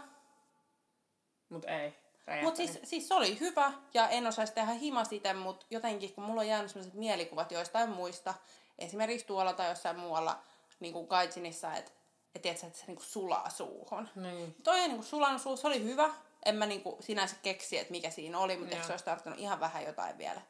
Mut 1.53 1.65
ei. 1.65 1.95
Mutta 2.43 2.57
siis, 2.57 2.79
siis 2.85 3.09
se 3.09 3.15
oli 3.15 3.41
hyvä 3.41 3.73
ja 3.95 4.09
en 4.09 4.27
osaisi 4.27 4.53
tehdä 4.53 4.73
himas 4.73 5.13
itse, 5.13 5.33
mutta 5.33 5.67
jotenkin 5.71 6.15
kun 6.15 6.25
mulla 6.25 6.41
on 6.41 6.49
jäänyt 6.49 6.71
sellaiset 6.71 6.95
mielikuvat 6.95 7.53
joistain 7.53 7.91
muista, 7.91 8.35
esimerkiksi 8.79 9.27
tuolla 9.27 9.53
tai 9.53 9.69
jossain 9.69 9.99
muualla 9.99 10.43
niin 10.81 10.93
kuin 10.93 11.07
Gaijinissa, 11.07 11.75
että 11.75 11.93
et, 12.35 12.43
tiedätkö, 12.43 12.67
että 12.67 12.79
se 12.79 12.87
niinku 12.87 13.03
sulaa 13.03 13.51
suuhun. 13.51 14.09
Niin. 14.15 14.57
Toi 14.65 14.79
ei 14.81 14.89
niinku 14.89 15.03
sulanut 15.03 15.43
suuhun, 15.43 15.59
se 15.59 15.67
oli 15.67 15.85
hyvä. 15.85 16.11
En 16.45 16.57
mä 16.57 16.67
niinku 16.67 16.99
sinänsä 17.01 17.37
keksi, 17.43 17.79
että 17.79 17.91
mikä 17.91 18.11
siinä 18.11 18.39
oli, 18.39 18.57
mutta 18.57 18.75
ehkä 18.75 18.87
se 18.87 18.93
olisi 18.93 19.05
tarttunut 19.05 19.39
ihan 19.39 19.61
vähän 19.61 19.85
jotain 19.85 20.19
vielä 20.19 20.41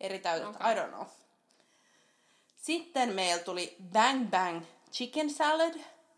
eri 0.00 0.18
täytettä. 0.18 0.58
Okei. 0.58 0.72
I 0.72 0.76
don't 0.76 0.88
know. 0.88 1.06
Sitten 2.56 3.12
meillä 3.12 3.42
tuli 3.42 3.76
Bang 3.92 4.30
Bang 4.30 4.62
Chicken 4.92 5.30
Salad 5.30 5.74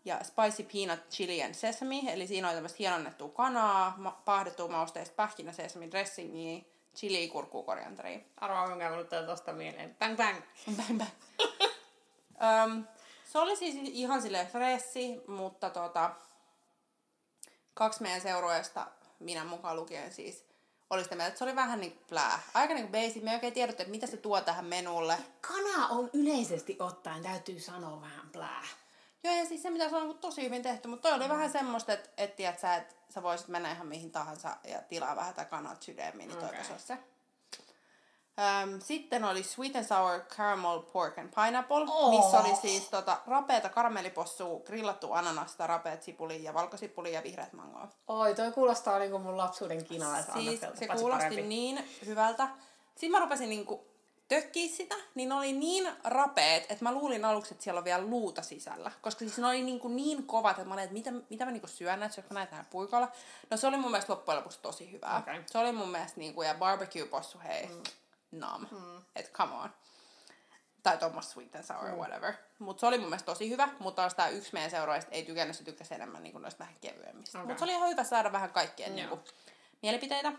ja 0.07 0.23
Spicy 0.23 0.63
Peanut 0.73 1.09
Chili 1.09 1.43
and 1.43 1.53
Sesame. 1.53 1.99
Eli 2.07 2.27
siinä 2.27 2.47
oli 2.47 2.55
tämmöistä 2.55 2.77
hienonnettua 2.79 3.29
kanaa, 3.29 3.93
ma- 3.97 4.21
pahdettua 4.25 4.67
mausteista 4.67 5.15
pähkinä 5.15 5.51
sesame 5.51 5.91
dressingia, 5.91 6.61
chili, 6.95 7.27
kurkkuu, 7.27 7.63
korianteria. 7.63 8.19
Arvaa, 8.37 8.67
minkä 8.67 8.89
mulle 8.89 9.05
tuli 9.05 9.25
tosta 9.25 9.53
mieleen. 9.53 9.95
Bang 9.99 10.17
bang. 10.17 10.37
Bang 10.77 10.97
bang. 10.97 11.09
Öm, 12.63 12.83
se 13.31 13.39
oli 13.39 13.55
siis 13.55 13.75
ihan 13.75 14.21
silleen 14.21 14.47
fressi, 14.47 15.21
mutta 15.27 15.69
tota, 15.69 16.11
kaksi 17.73 18.01
meidän 18.01 18.21
seurueesta, 18.21 18.87
minä 19.19 19.43
mukaan 19.43 19.75
lukien 19.75 20.13
siis, 20.13 20.45
oli 20.89 21.03
sitä 21.03 21.15
mieltä, 21.15 21.27
että 21.27 21.37
se 21.37 21.43
oli 21.43 21.55
vähän 21.55 21.79
niin 21.79 21.91
kuin 21.91 22.05
plää. 22.09 22.39
Aika 22.53 22.73
niin 22.73 22.89
kuin 22.89 23.01
basic. 23.01 23.23
Me 23.23 23.31
ei 23.31 23.35
oikein 23.35 23.53
tiedetty, 23.53 23.83
että 23.83 23.91
mitä 23.91 24.07
se 24.07 24.17
tuo 24.17 24.41
tähän 24.41 24.65
menulle. 24.65 25.17
Kana 25.41 25.87
on 25.87 26.09
yleisesti 26.13 26.77
ottaen, 26.79 27.23
täytyy 27.23 27.59
sanoa 27.59 28.01
vähän 28.01 28.29
plää. 28.29 28.63
Joo, 29.23 29.35
ja 29.35 29.45
siis 29.45 29.61
se, 29.61 29.69
mitä 29.69 29.89
se 29.89 29.95
on 29.95 30.01
niinku 30.01 30.17
tosi 30.21 30.43
hyvin 30.43 30.63
tehty, 30.63 30.87
mutta 30.87 31.09
toi 31.09 31.17
oli 31.17 31.29
vähän 31.29 31.49
semmoista, 31.51 31.93
että, 31.93 32.09
että, 32.17 32.35
tiedät 32.35 32.59
sä, 32.59 32.75
että 32.75 32.95
sä 33.09 33.23
voisit 33.23 33.47
mennä 33.47 33.71
ihan 33.71 33.87
mihin 33.87 34.11
tahansa 34.11 34.57
ja 34.63 34.81
tilaa 34.81 35.15
vähän 35.15 35.33
tätä 35.33 35.49
kanat 35.49 35.81
sydämiin, 35.81 36.17
niin 36.29 36.37
okay. 36.37 36.49
toivottavasti 36.49 36.87
se. 36.87 36.97
Öm, 38.63 38.79
sitten 38.81 39.23
oli 39.23 39.43
Sweet 39.43 39.75
and 39.75 39.85
Sour 39.85 40.19
Caramel 40.19 40.79
Pork 40.79 41.17
and 41.17 41.33
Pineapple, 41.35 41.85
Oh. 41.89 42.09
missä 42.09 42.39
oli 42.39 42.55
siis 42.55 42.89
tota, 42.89 43.17
rapeata 43.27 43.69
karamellipossua, 43.69 44.59
grillattu 44.59 45.13
ananasta, 45.13 45.67
rapeat 45.67 46.03
sipuli 46.03 46.43
ja 46.43 46.53
valkosipuli 46.53 47.13
ja 47.13 47.23
vihreät 47.23 47.53
mangoa. 47.53 47.87
Oi, 48.07 48.35
toi 48.35 48.51
kuulostaa 48.51 48.99
niinku 48.99 49.19
mun 49.19 49.37
lapsuuden 49.37 49.85
kinalaiselta 49.85 50.39
Siis 50.39 50.59
se 50.59 50.87
kuulosti 50.87 51.23
parempi. 51.23 51.41
niin 51.41 51.89
hyvältä. 52.05 52.49
Sitten 52.95 53.11
mä 53.11 53.19
rupesin 53.19 53.49
niinku 53.49 53.86
tökkiä 54.27 54.69
sitä, 54.77 54.95
niin 55.15 55.29
ne 55.29 55.35
oli 55.35 55.53
niin 55.53 55.89
rapeet, 56.03 56.71
että 56.71 56.83
mä 56.83 56.91
luulin 56.91 57.25
aluksi, 57.25 57.53
että 57.53 57.63
siellä 57.63 57.79
on 57.79 57.85
vielä 57.85 58.03
luuta 58.03 58.41
sisällä. 58.41 58.91
Koska 59.01 59.19
siis 59.19 59.37
ne 59.37 59.47
oli 59.47 59.63
niinku 59.63 59.87
niin 59.87 60.27
kovat, 60.27 60.57
että 60.57 60.67
mä 60.67 60.73
olin, 60.73 60.83
että 60.83 60.93
mitä, 60.93 61.11
mitä 61.29 61.45
mä 61.45 61.51
niinku 61.51 61.67
syön 61.67 61.99
näitä, 61.99 62.15
syönkö 62.15 62.33
mä 62.33 62.39
näitä 62.39 62.55
näin 62.55 62.65
puikolla. 62.65 63.11
No 63.49 63.57
se 63.57 63.67
oli 63.67 63.77
mun 63.77 63.91
mielestä 63.91 64.13
loppujen 64.13 64.37
lopuksi 64.37 64.59
tosi 64.61 64.91
hyvää. 64.91 65.17
Okei. 65.17 65.43
Se 65.45 65.57
oli 65.57 65.71
mun 65.71 65.89
mielestä 65.89 66.19
niinku, 66.19 66.41
ja 66.41 66.53
barbecue 66.53 67.05
possu, 67.05 67.39
hei, 67.43 67.67
mm. 67.67 67.83
nam. 68.31 68.67
Mm. 68.71 69.01
Et 69.15 69.31
come 69.31 69.53
on. 69.53 69.69
Tai 70.83 70.97
tuommoista 70.97 71.33
sweet 71.33 71.55
and 71.55 71.63
sour, 71.63 71.87
mm. 71.87 71.95
whatever. 71.95 72.33
Mutta 72.59 72.79
se 72.79 72.85
oli 72.85 72.97
mun 72.97 73.09
mielestä 73.09 73.25
tosi 73.25 73.49
hyvä, 73.49 73.69
mutta 73.79 74.01
taas 74.01 74.15
tää 74.15 74.29
yksi 74.29 74.53
meidän 74.53 74.71
seuraajista 74.71 75.11
ei 75.11 75.23
tykännyt, 75.23 75.55
se 75.55 75.63
tykkäsi 75.63 75.93
enemmän 75.93 76.23
niinku 76.23 76.39
noista 76.39 76.59
vähän 76.59 76.75
kevyemmistä. 76.81 77.37
Okei. 77.37 77.47
Mutta 77.47 77.59
se 77.59 77.63
oli 77.63 77.73
ihan 77.73 77.89
hyvä 77.89 78.03
saada 78.03 78.31
vähän 78.31 78.51
kaikkien 78.51 78.97
Joo. 78.97 79.09
niinku, 79.09 79.31
mielipiteitä. 79.81 80.31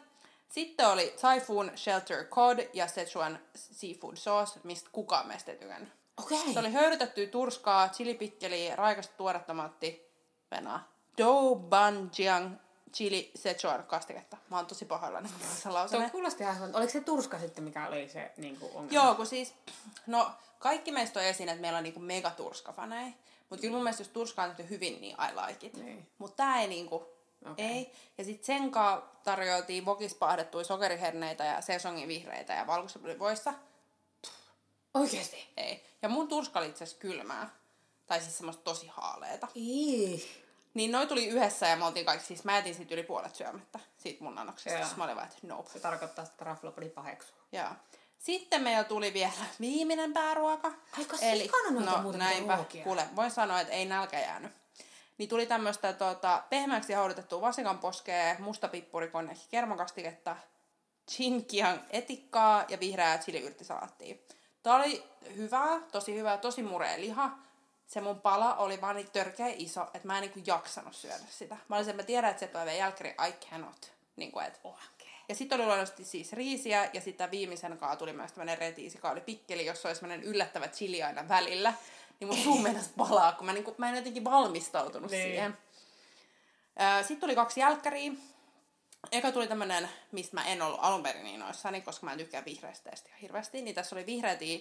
Sitten 0.48 0.88
oli 0.88 1.14
Typhoon 1.20 1.72
Shelter 1.76 2.24
Cod 2.24 2.58
ja 2.72 2.86
Szechuan 2.86 3.38
Seafood 3.54 4.16
Sauce, 4.16 4.60
mistä 4.64 4.90
kukaan 4.92 5.26
meistä 5.26 5.52
ei 5.52 5.58
tykännyt. 5.58 5.92
Okei. 6.16 6.52
Se 6.52 6.58
oli 6.58 6.72
höyrytettyä 6.72 7.26
turskaa, 7.26 7.88
chilipikkeliä, 7.88 8.76
raikasta 8.76 9.16
tuoretta 9.16 9.46
tomaatti, 9.46 10.10
venaa. 10.50 10.92
Do 11.18 11.54
Banjiang 11.54 12.56
chili 12.92 13.30
Szechuan 13.36 13.84
kastiketta. 13.84 14.36
Mä 14.50 14.56
oon 14.56 14.66
tosi 14.66 14.84
pahoillani 14.84 15.28
tässä 15.40 15.68
Tuo 15.68 15.74
lausene. 15.74 16.10
kuulosti 16.10 16.42
ihan 16.42 16.56
hyvältä. 16.56 16.78
Oliko 16.78 16.92
se 16.92 17.00
turska 17.00 17.38
sitten, 17.38 17.64
mikä 17.64 17.86
oli 17.86 18.08
se 18.08 18.32
niin 18.36 18.56
kuin 18.56 18.72
ongelma? 18.74 19.04
Joo, 19.04 19.14
kun 19.14 19.26
siis, 19.26 19.54
no 20.06 20.30
kaikki 20.58 20.92
meistä 20.92 21.20
on 21.20 21.26
esiin, 21.26 21.48
että 21.48 21.60
meillä 21.60 21.76
on 21.78 21.84
niinku 21.84 22.00
mega 22.00 22.30
turskafaneja. 22.30 23.12
Mutta 23.50 23.60
kyllä 23.60 23.74
mun 23.74 23.82
mielestä 23.82 24.00
jos 24.00 24.08
turska 24.08 24.42
on 24.42 24.50
tehty 24.50 24.70
hyvin, 24.70 25.00
niin 25.00 25.16
I 25.16 25.46
like 25.46 25.66
it. 25.66 25.76
Niin. 25.76 26.08
Mutta 26.18 26.36
tää 26.36 26.60
ei 26.60 26.68
niinku, 26.68 27.06
Okei. 27.50 27.66
ei. 27.66 27.92
Ja 28.18 28.24
sitten 28.24 28.46
sen 28.46 28.70
kanssa 28.70 29.06
tarjoiltiin 29.24 29.84
vokis 29.84 30.14
pahdettuja 30.14 30.64
sokeriherneitä 30.64 31.44
ja 31.44 31.60
sesongin 31.60 32.08
vihreitä 32.08 32.52
ja 32.52 32.66
valkoisopulivoissa. 32.66 33.54
Oikeesti? 34.94 35.48
Ei. 35.56 35.84
Ja 36.02 36.08
mun 36.08 36.28
turska 36.28 36.58
oli 36.58 36.68
itse 36.68 36.84
kylmää. 36.98 37.50
Tai 38.06 38.20
siis 38.20 38.36
semmoista 38.36 38.62
tosi 38.62 38.86
haaleeta. 38.86 39.48
Ii. 39.56 40.28
Niin 40.74 40.92
noi 40.92 41.06
tuli 41.06 41.26
yhdessä 41.26 41.66
ja 41.66 41.76
me 41.76 41.84
oltiin 41.84 42.06
kaikki, 42.06 42.26
siis 42.26 42.44
mä 42.44 42.56
jätin 42.56 42.74
siitä 42.74 42.94
yli 42.94 43.02
puolet 43.02 43.34
syömättä, 43.34 43.78
siitä 43.96 44.24
mun 44.24 44.38
annoksesta. 44.38 44.84
Siis 44.84 44.96
mä 44.96 45.04
olin 45.04 45.16
vaan, 45.16 45.28
että 45.28 45.46
nope. 45.46 45.70
Se 45.70 45.80
tarkoittaa, 45.80 46.24
että 46.24 46.44
raflopodi 46.44 46.88
paheksuu. 46.88 47.36
Joo. 47.52 47.68
Sitten 48.18 48.62
meillä 48.62 48.84
tuli 48.84 49.12
vielä 49.12 49.32
viimeinen 49.60 50.12
pääruoka. 50.12 50.72
Aika 50.98 51.16
sikana 51.16 51.70
noita 51.70 52.02
no, 52.02 52.12
näinpä, 52.12 52.56
ruokia. 52.56 52.84
kuule, 52.84 53.06
voin 53.16 53.30
sanoa, 53.30 53.60
että 53.60 53.72
ei 53.72 53.84
nälkä 53.84 54.20
jäänyt. 54.20 54.52
Niin 55.18 55.28
tuli 55.28 55.46
tämmöistä 55.46 55.92
tota, 55.92 56.42
pehmeäksi 56.50 56.92
haudutettua 56.92 57.40
vasikanposkea, 57.40 58.36
mustapippurikonjakki 58.38 59.46
kermakastiketta, 59.50 60.36
chinkian 61.10 61.80
etikkaa 61.90 62.64
ja 62.68 62.80
vihreää 62.80 63.18
chiliyrttisalaattia. 63.18 64.16
Tää 64.62 64.76
oli 64.76 65.04
hyvää, 65.36 65.80
tosi 65.92 66.14
hyvää, 66.14 66.38
tosi 66.38 66.62
murea 66.62 67.00
liha. 67.00 67.38
Se 67.86 68.00
mun 68.00 68.20
pala 68.20 68.54
oli 68.54 68.80
vaan 68.80 68.96
niin 68.96 69.10
törkeä 69.10 69.46
iso, 69.56 69.82
että 69.82 70.06
mä 70.08 70.18
en 70.18 70.20
niinku 70.20 70.40
jaksanut 70.46 70.96
syödä 70.96 71.24
sitä. 71.30 71.56
Mä 71.68 71.76
olisin, 71.76 71.90
että 71.90 72.02
mä 72.02 72.06
tiedän, 72.06 72.30
että 72.30 72.40
se 72.40 72.46
päivän 72.46 72.76
jälkeen 72.76 73.14
I 73.28 73.32
cannot. 73.32 73.92
Niin 74.16 74.32
kuin, 74.32 74.46
et, 74.46 74.60
Oikein. 74.64 75.10
ja 75.28 75.34
sitten 75.34 75.56
oli 75.56 75.66
luonnollisesti 75.66 76.04
siis 76.04 76.32
riisiä, 76.32 76.90
ja 76.92 77.00
sitten 77.00 77.30
viimeisen 77.30 77.78
kaa 77.78 77.96
tuli 77.96 78.12
myös 78.12 78.32
tämmönen 78.32 78.58
retiisi, 78.58 78.96
joka 78.96 79.10
oli 79.10 79.20
pikkeli, 79.20 79.66
jossa 79.66 79.88
oli 79.88 79.96
semmoinen 79.96 80.22
yllättävä 80.22 80.68
chili 80.68 81.02
aina 81.02 81.28
välillä. 81.28 81.74
Niin 82.20 82.28
mun 82.28 82.36
suu 82.44 82.58
meinasi 82.58 82.90
palaa, 82.96 83.32
kun 83.32 83.46
mä, 83.46 83.52
niinku, 83.52 83.74
mä 83.78 83.88
en 83.88 83.96
jotenkin 83.96 84.24
valmistautunut 84.24 85.10
Niin. 85.10 85.22
siihen. 85.22 85.58
Sitten 87.00 87.20
tuli 87.20 87.34
kaksi 87.34 87.60
jälkkäriä. 87.60 88.12
Eka 89.12 89.32
tuli 89.32 89.46
tämmönen, 89.48 89.88
mistä 90.12 90.36
mä 90.36 90.44
en 90.44 90.62
ollut 90.62 90.80
alun 90.82 91.02
perin 91.02 91.24
niin 91.24 91.40
noissani, 91.40 91.80
koska 91.80 92.06
mä 92.06 92.12
en 92.12 92.18
tykkää 92.18 92.44
vihreästä 92.44 92.90
teestä 92.90 93.08
ihan 93.08 93.20
hirveästi. 93.20 93.62
Niin 93.62 93.74
tässä 93.74 93.96
oli 93.96 94.06
vihreä 94.06 94.36
tea, 94.36 94.58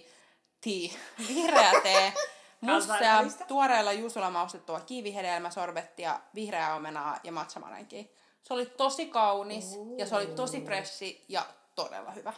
tea 0.61 0.89
vihreä 1.27 1.71
tee, 1.83 2.13
mustaa, 2.61 3.23
tuoreella 3.47 3.93
juusolla 3.93 4.29
maustettua 4.29 4.79
kiivihedelmäsorbettia, 4.79 6.19
vihreää 6.35 6.75
omenaa 6.75 7.19
ja 7.23 7.31
matchamarenkia. 7.31 8.03
Se 8.43 8.53
oli 8.53 8.65
tosi 8.65 9.05
kaunis 9.05 9.65
ja 9.97 10.05
se 10.05 10.15
oli 10.15 10.27
tosi 10.27 10.61
freshi 10.61 11.25
ja 11.27 11.45
todella 11.75 12.11
hyvä. 12.11 12.33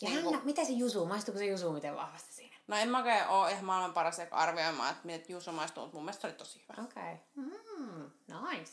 Jännä. 0.00 0.40
Mitä 0.44 0.64
se 0.64 0.72
jusu? 0.72 1.06
Maistuuko 1.06 1.38
se 1.38 1.44
jusu 1.46 1.72
miten 1.72 1.96
vahvasti? 1.96 2.39
No 2.70 2.76
en 2.76 2.88
mä 2.88 2.98
oikein 2.98 3.26
ole 3.26 3.52
ihan 3.52 3.64
maailman 3.64 3.92
paras 3.92 4.18
eikä 4.18 4.34
arvioimaan, 4.36 4.90
että 4.90 5.06
miten 5.06 5.24
juuso 5.28 5.52
maistuu, 5.52 5.82
mutta 5.82 5.96
mun 5.96 6.04
mielestä 6.04 6.20
se 6.20 6.26
oli 6.26 6.34
tosi 6.34 6.62
hyvä. 6.62 6.84
Okei. 6.84 7.02
Okay. 7.02 7.58
Mm, 7.76 8.10
nice. 8.50 8.72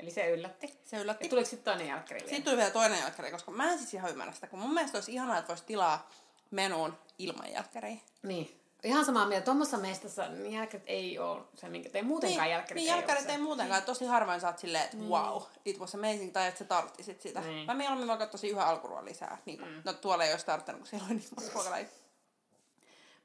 Eli 0.00 0.10
se 0.10 0.30
yllätti. 0.30 0.78
Se 0.84 0.96
yllätti. 1.00 1.24
Ja 1.24 1.30
tuliko 1.30 1.48
sitten 1.48 1.64
toinen 1.64 1.88
jälkkäri? 1.88 2.20
Sitten 2.20 2.42
tuli 2.42 2.56
vielä 2.56 2.70
toinen 2.70 2.98
jälkkäri, 2.98 3.30
koska 3.30 3.50
mä 3.50 3.72
en 3.72 3.78
siis 3.78 3.94
ihan 3.94 4.10
ymmärrä 4.10 4.32
sitä, 4.32 4.46
kun 4.46 4.58
mun 4.58 4.74
mielestä 4.74 4.98
olisi 4.98 5.12
ihanaa, 5.12 5.38
että 5.38 5.48
voisi 5.48 5.64
tilaa 5.66 6.10
menuun 6.50 6.98
ilman 7.18 7.52
jälkkäriä. 7.52 7.96
Niin. 8.22 8.60
Ihan 8.84 9.04
samaa 9.04 9.26
mieltä. 9.26 9.44
Tuommoissa 9.44 9.76
mestassa 9.76 10.28
niin 10.28 10.52
jälkkärit 10.52 10.84
ei 10.86 11.18
ole 11.18 11.42
se, 11.54 11.68
minkä 11.68 11.90
tein 11.90 12.06
muutenkaan 12.06 12.50
jälkkärit 12.50 12.82
niin 12.82 12.92
ei 12.92 12.96
jälkkärit 12.96 13.26
ei 13.26 13.36
se. 13.36 13.42
muutenkaan. 13.42 13.82
Tosi 13.82 14.06
harvoin 14.06 14.40
sä 14.40 14.46
oot 14.46 14.58
silleen, 14.58 14.84
että 14.84 14.96
wow, 14.96 15.42
it 15.64 15.78
was 15.78 15.94
amazing, 15.94 16.32
tai 16.32 16.48
että 16.48 16.58
sä 16.58 16.64
tarttisit 16.64 17.20
sitä. 17.20 17.40
Niin. 17.40 17.66
Mä 17.66 17.74
mieluummin 17.74 18.08
vaikka 18.08 18.26
tosi 18.26 18.48
yhden 18.48 18.64
alkuruoan 18.64 19.04
lisää. 19.04 19.38
Niin 19.44 19.58
kuin, 19.58 19.82
No 19.84 19.92
tuolla 19.92 20.24
ei 20.24 20.32
olisi 20.32 20.46
tarttanut, 20.46 20.80
kun 20.80 20.88
siellä 20.88 21.06
oli 21.06 21.14
niin 21.14 21.28
monta 21.36 21.52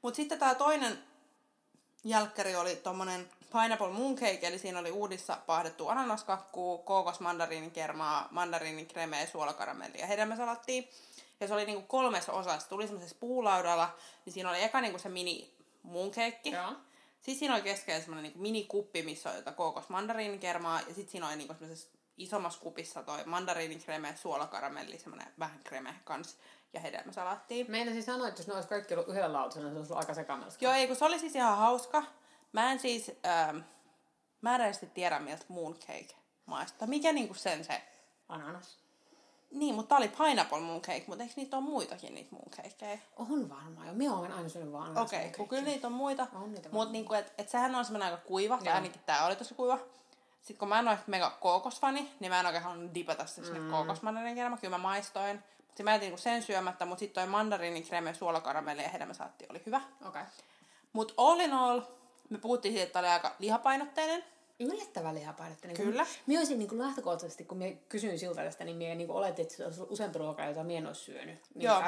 ruokalajia. 0.02 0.08
Mut 0.10 0.14
sitten 0.14 0.38
tää 0.38 0.54
toinen 0.54 0.98
jälkkäri 2.04 2.56
oli 2.56 2.76
tommonen 2.76 3.28
pineapple 3.52 3.90
mooncake, 3.90 4.46
eli 4.46 4.58
siinä 4.58 4.78
oli 4.78 4.90
uudissa 4.90 5.38
pahdettu 5.46 5.88
ananaskakkuu, 5.88 6.78
kookos 6.78 7.20
mandariinikermaa, 7.20 8.28
mandariinikremeä, 8.30 9.26
suolakaramellia 9.26 10.00
ja 10.00 10.06
hedelmäsalattia. 10.06 10.82
Ja 11.40 11.48
se 11.48 11.54
oli 11.54 11.64
niinku 11.64 11.86
kolmessa 11.86 12.32
osassa. 12.32 12.68
Tuli 12.68 12.86
semmoisessa 12.86 13.16
puulaudalla, 13.20 13.94
niin 14.24 14.32
siinä 14.32 14.50
oli 14.50 14.62
eka 14.62 14.80
niinku 14.80 14.98
se 14.98 15.08
mini 15.08 15.54
mooncake. 15.82 16.50
Joo. 16.50 16.72
Sitten 17.16 17.38
siinä 17.38 17.54
oli 17.54 17.62
keskellä 17.62 18.00
semmoinen 18.00 18.22
niinku 18.22 18.38
minikuppi, 18.38 19.02
missä 19.02 19.30
oli 19.30 19.38
jotain 19.38 19.56
kookos 19.56 19.88
mandariinikermaa. 19.88 20.80
Ja 20.80 20.94
sitten 20.94 21.08
siinä 21.08 21.26
oli 21.26 21.36
niinku 21.36 21.54
semmoisessa 21.54 21.88
isommassa 22.16 22.60
kupissa 22.60 23.02
toi 23.02 23.24
mandariinikreme, 23.24 24.16
suolakaramelli, 24.16 24.98
semmoinen 24.98 25.32
vähän 25.38 25.60
kreme 25.64 25.94
kans 26.04 26.38
ja 26.72 26.80
hedelmäsalaattia. 26.80 27.64
Meinasin 27.68 28.02
sanoa, 28.02 28.28
että 28.28 28.40
jos 28.40 28.46
ne 28.46 28.54
olisi 28.54 28.68
kaikki 28.68 28.94
ollut 28.94 29.08
yhdellä 29.08 29.32
lautasella, 29.32 29.68
niin 29.68 29.74
se 29.74 29.78
olisi 29.78 29.92
ollut 29.92 30.04
aika 30.04 30.14
sekamelska. 30.14 30.64
Joo, 30.64 30.72
ei 30.72 30.86
kun 30.86 30.96
se 30.96 31.04
oli 31.04 31.18
siis 31.18 31.34
ihan 31.34 31.58
hauska. 31.58 32.02
Mä 32.52 32.72
en 32.72 32.78
siis, 32.78 33.12
ähm, 33.26 33.58
mä 34.40 34.54
en 34.54 34.60
edes 34.60 34.80
tiedä 34.94 35.18
miltä 35.18 35.44
mooncake 35.48 36.14
maistaa. 36.46 36.88
Mikä 36.88 37.12
niinku 37.12 37.34
sen 37.34 37.64
se... 37.64 37.82
Ananas. 38.28 38.78
Niin, 39.50 39.74
mutta 39.74 39.88
tää 39.88 39.98
oli 39.98 40.08
pineapple 40.08 40.60
mooncake, 40.60 41.04
mutta 41.06 41.22
eikö 41.22 41.34
niitä 41.36 41.56
ole 41.56 41.64
muitakin 41.64 42.14
niitä 42.14 42.30
mooncakeja? 42.30 42.98
On 43.16 43.48
varmaan 43.48 43.86
jo. 43.86 43.94
Minä 43.94 44.14
olen 44.14 44.32
aina 44.32 44.48
syönyt 44.48 44.72
vaan. 44.72 44.98
Okei, 44.98 45.20
okay, 45.20 45.32
kun 45.36 45.48
kyllä 45.48 45.62
niitä 45.62 45.86
on 45.86 45.92
muita. 45.92 46.26
On 46.34 46.52
niitä 46.52 46.68
Mutta 46.72 46.92
niinku, 46.92 47.14
et, 47.14 47.32
et 47.38 47.48
sehän 47.48 47.74
on 47.74 47.84
semmoinen 47.84 48.12
aika 48.12 48.26
kuiva, 48.26 48.58
tai 48.58 48.72
ainakin 48.72 49.00
tää 49.06 49.26
oli 49.26 49.36
tosi 49.36 49.54
kuiva. 49.54 49.78
Sitten 50.42 50.56
kun 50.56 50.68
mä 50.68 50.78
en 50.78 50.88
ole 50.88 50.92
ehkä 50.92 51.10
mega 51.10 51.30
kookosfani, 51.30 52.10
niin 52.20 52.32
mä 52.32 52.40
en 52.40 52.46
oikein 52.46 52.64
halunnut 52.64 52.94
dipata 52.94 53.26
sitä 53.26 53.46
sinne 53.46 53.60
mm. 53.60 53.70
kookosmandarinkerma. 53.70 54.56
Kyllä 54.56 54.78
mä 54.78 54.82
maistoin. 54.82 55.42
Sitten 55.66 55.84
mä 55.84 55.92
jätin 55.92 56.06
niinku 56.06 56.22
sen 56.22 56.42
syömättä, 56.42 56.84
mutta 56.84 57.00
sitten 57.00 57.22
toi 57.22 57.30
mandariinikreme, 57.30 58.14
suolakaramelli 58.14 58.82
ja 58.82 58.88
hedelmäsaatti 58.88 59.46
oli 59.50 59.62
hyvä. 59.66 59.76
Okei. 59.76 60.08
Okay. 60.08 60.22
Mutta 60.92 61.14
all 61.16 61.40
in 61.40 61.52
all, 61.52 61.80
me 62.30 62.38
puhuttiin 62.38 62.74
siitä, 62.74 62.86
että 62.86 62.98
oli 62.98 63.08
aika 63.08 63.34
lihapainotteinen. 63.38 64.24
Yllättävän 64.60 65.14
lihapainetta. 65.14 65.66
Niin 65.66 65.76
Kyllä. 65.76 66.06
Minä 66.26 66.40
olisin 66.40 66.58
niin 66.58 66.78
lähtökohtaisesti, 66.78 67.44
kun 67.44 67.58
minä 67.58 67.76
kysyin 67.88 68.18
siltä 68.18 68.44
tästä, 68.44 68.64
niin 68.64 68.76
minä 68.76 68.94
niin 68.94 69.10
oletin, 69.10 69.42
että 69.42 69.56
se 69.56 69.64
olisi 69.64 69.82
useampi 69.88 70.18
ruokaa, 70.18 70.46
jota 70.46 70.64
minä 70.64 70.78
en 70.78 70.86
olisi 70.86 71.00
syönyt. 71.00 71.40
Niin 71.54 71.64
Joo. 71.64 71.82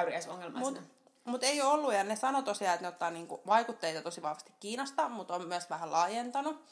Mutta 0.54 0.80
mut 1.24 1.42
ei 1.42 1.62
ole 1.62 1.72
ollut, 1.72 1.94
ja 1.94 2.04
ne 2.04 2.16
sanoi 2.16 2.42
tosiaan, 2.42 2.74
että 2.74 2.82
ne 2.82 2.88
ottaa 2.88 3.10
niinku 3.10 3.42
vaikutteita 3.46 4.02
tosi 4.02 4.22
vahvasti 4.22 4.52
Kiinasta, 4.60 5.08
mutta 5.08 5.34
on 5.34 5.48
myös 5.48 5.70
vähän 5.70 5.92
laajentanut. 5.92 6.64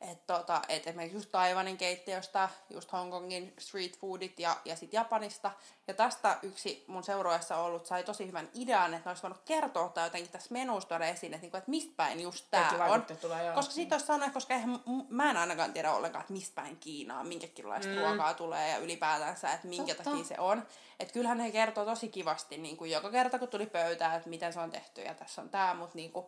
Että 0.00 0.34
tota, 0.34 0.62
et 0.68 0.86
esimerkiksi 0.86 1.16
just 1.16 1.32
Taiwanin 1.32 1.76
keittiöstä, 1.76 2.48
just 2.70 2.92
Hongkongin 2.92 3.54
street 3.58 3.98
foodit 3.98 4.40
ja, 4.40 4.56
ja 4.64 4.76
sitten 4.76 4.98
Japanista. 4.98 5.50
Ja 5.88 5.94
tästä 5.94 6.38
yksi 6.42 6.84
mun 6.86 7.04
seurueessa 7.04 7.56
ollut 7.56 7.86
sai 7.86 8.04
tosi 8.04 8.26
hyvän 8.26 8.48
idean, 8.54 8.94
että 8.94 9.08
ne 9.08 9.10
olisi 9.10 9.22
voinut 9.22 9.42
kertoa 9.44 9.88
tai 9.88 10.06
jotenkin 10.06 10.30
tässä 10.30 10.52
menussa 10.52 10.88
tuoda 10.88 11.06
esiin, 11.06 11.34
että, 11.34 11.42
niinku, 11.42 11.56
että 11.56 11.70
mistä 11.70 11.92
päin 11.96 12.20
just 12.20 12.46
tää 12.50 12.74
Kaikki 12.78 13.12
on. 13.12 13.18
tulee, 13.18 13.44
joo. 13.44 13.54
Koska 13.54 13.74
siitä 13.74 13.94
olisi 13.94 14.06
sanoa, 14.06 14.30
koska 14.30 14.54
eihän, 14.54 14.80
mä 15.08 15.30
en 15.30 15.36
ainakaan 15.36 15.72
tiedä 15.72 15.92
ollenkaan, 15.92 16.20
että 16.20 16.32
mistä 16.32 16.54
päin 16.54 16.76
Kiinaa, 16.76 17.24
minkäkinlaista 17.24 17.92
mm. 17.92 17.98
ruokaa 17.98 18.34
tulee 18.34 18.70
ja 18.70 18.78
ylipäätänsä, 18.78 19.52
että 19.52 19.68
minkä 19.68 19.94
Totta. 19.94 20.10
takia 20.10 20.24
se 20.24 20.34
on. 20.38 20.66
Että 21.00 21.14
kyllähän 21.14 21.40
he 21.40 21.50
kertoo 21.50 21.84
tosi 21.84 22.08
kivasti 22.08 22.58
niin 22.58 22.76
kuin 22.76 22.90
joka 22.90 23.10
kerta, 23.10 23.38
kun 23.38 23.48
tuli 23.48 23.66
pöytään, 23.66 24.16
että 24.16 24.30
miten 24.30 24.52
se 24.52 24.60
on 24.60 24.70
tehty 24.70 25.00
ja 25.00 25.14
tässä 25.14 25.42
on 25.42 25.50
tämä, 25.50 25.74
mutta 25.74 25.96
niin 25.96 26.12
kuin, 26.12 26.26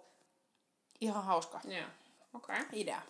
ihan 1.00 1.24
hauska. 1.24 1.60
Okei. 2.34 2.60
Okay. 2.60 2.66
idea. 2.72 3.02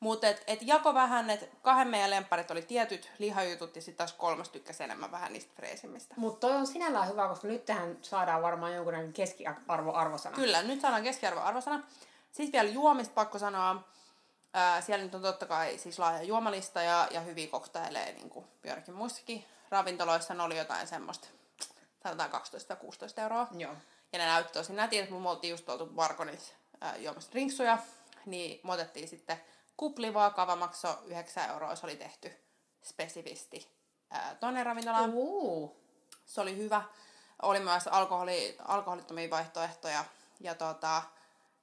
Mutta 0.00 0.28
et, 0.28 0.44
et 0.46 0.58
jako 0.62 0.94
vähän, 0.94 1.30
että 1.30 1.46
kahden 1.62 1.88
meidän 1.88 2.10
lemparit 2.10 2.50
oli 2.50 2.62
tietyt 2.62 3.10
lihajutut 3.18 3.76
ja 3.76 3.82
sitten 3.82 3.98
taas 3.98 4.12
kolmas 4.12 4.48
tykkäsi 4.48 4.82
enemmän 4.82 5.10
vähän 5.10 5.32
niistä 5.32 5.52
freesimmistä. 5.56 6.14
Mutta 6.16 6.46
toi 6.46 6.56
on 6.56 6.66
sinällään 6.66 7.08
hyvä, 7.08 7.28
koska 7.28 7.48
nyt 7.48 7.64
tähän 7.64 7.98
saadaan 8.02 8.42
varmaan 8.42 8.74
jonkunlainen 8.74 9.12
keskiarvo-arvosana. 9.12 10.36
Kyllä, 10.36 10.62
nyt 10.62 10.80
saadaan 10.80 11.02
keskiarvo 11.02 11.40
arvosana. 11.40 11.82
Sitten 12.32 12.52
vielä 12.52 12.74
juomista 12.74 13.14
pakko 13.14 13.38
sanoa. 13.38 13.84
Ää, 14.52 14.80
siellä 14.80 15.04
nyt 15.04 15.14
on 15.14 15.22
totta 15.22 15.46
kai 15.46 15.78
siis 15.78 15.98
laaja 15.98 16.22
juomalista 16.22 16.82
ja, 16.82 17.08
ja 17.10 17.20
hyviä 17.20 17.46
koktaileja, 17.46 18.12
niin 18.12 18.30
kuin 18.30 18.46
joidenkin 18.64 18.94
muissakin 18.94 19.44
ravintoloissa. 19.70 20.44
Oli 20.44 20.58
jotain 20.58 20.86
semmoista, 20.86 21.28
sanotaan 22.02 22.30
12 22.30 22.76
16 22.76 23.22
euroa. 23.22 23.46
Joo. 23.56 23.74
Ja 24.12 24.18
ne 24.18 24.26
näytti 24.26 24.52
tosi 24.52 24.72
nätin, 24.72 25.00
että 25.00 25.12
mun 25.12 25.22
me 25.22 25.30
oltiin 25.30 25.50
just 25.50 25.68
oltu 25.68 25.96
Varkonissa 25.96 26.54
juomassa 26.98 27.32
drinksuja, 27.32 27.78
niin 28.26 28.60
me 28.64 28.72
otettiin 28.72 29.08
sitten 29.08 29.40
kuplivaa, 29.80 30.30
kava 30.30 30.56
maksoi 30.56 30.94
9 31.04 31.50
euroa, 31.50 31.76
se 31.76 31.86
oli 31.86 31.96
tehty 31.96 32.32
spesifisti 32.82 33.70
ää, 34.10 34.34
tonne 34.34 34.64
ravintolaan. 34.64 35.10
Uh. 35.14 35.76
Se 36.26 36.40
oli 36.40 36.56
hyvä. 36.56 36.82
Oli 37.42 37.60
myös 37.60 37.86
alkoholi, 37.86 38.56
alkoholittomia 38.64 39.30
vaihtoehtoja. 39.30 40.04
Ja 40.40 40.54
tota, 40.54 41.02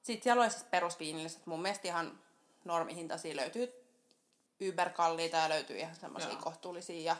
sitten 0.02 0.22
siellä 0.22 0.42
oli 0.42 0.50
siis 0.50 0.64
perusviinilliset. 0.64 1.46
Mun 1.46 1.62
mielestä 1.62 1.88
ihan 1.88 2.20
normihintaisia 2.64 3.36
löytyy 3.36 3.72
yberkalliita 4.60 5.36
ja 5.36 5.48
löytyy 5.48 5.78
ihan 5.78 5.96
semmoisia 5.96 6.36
kohtuullisia. 6.36 7.12
Ja 7.12 7.16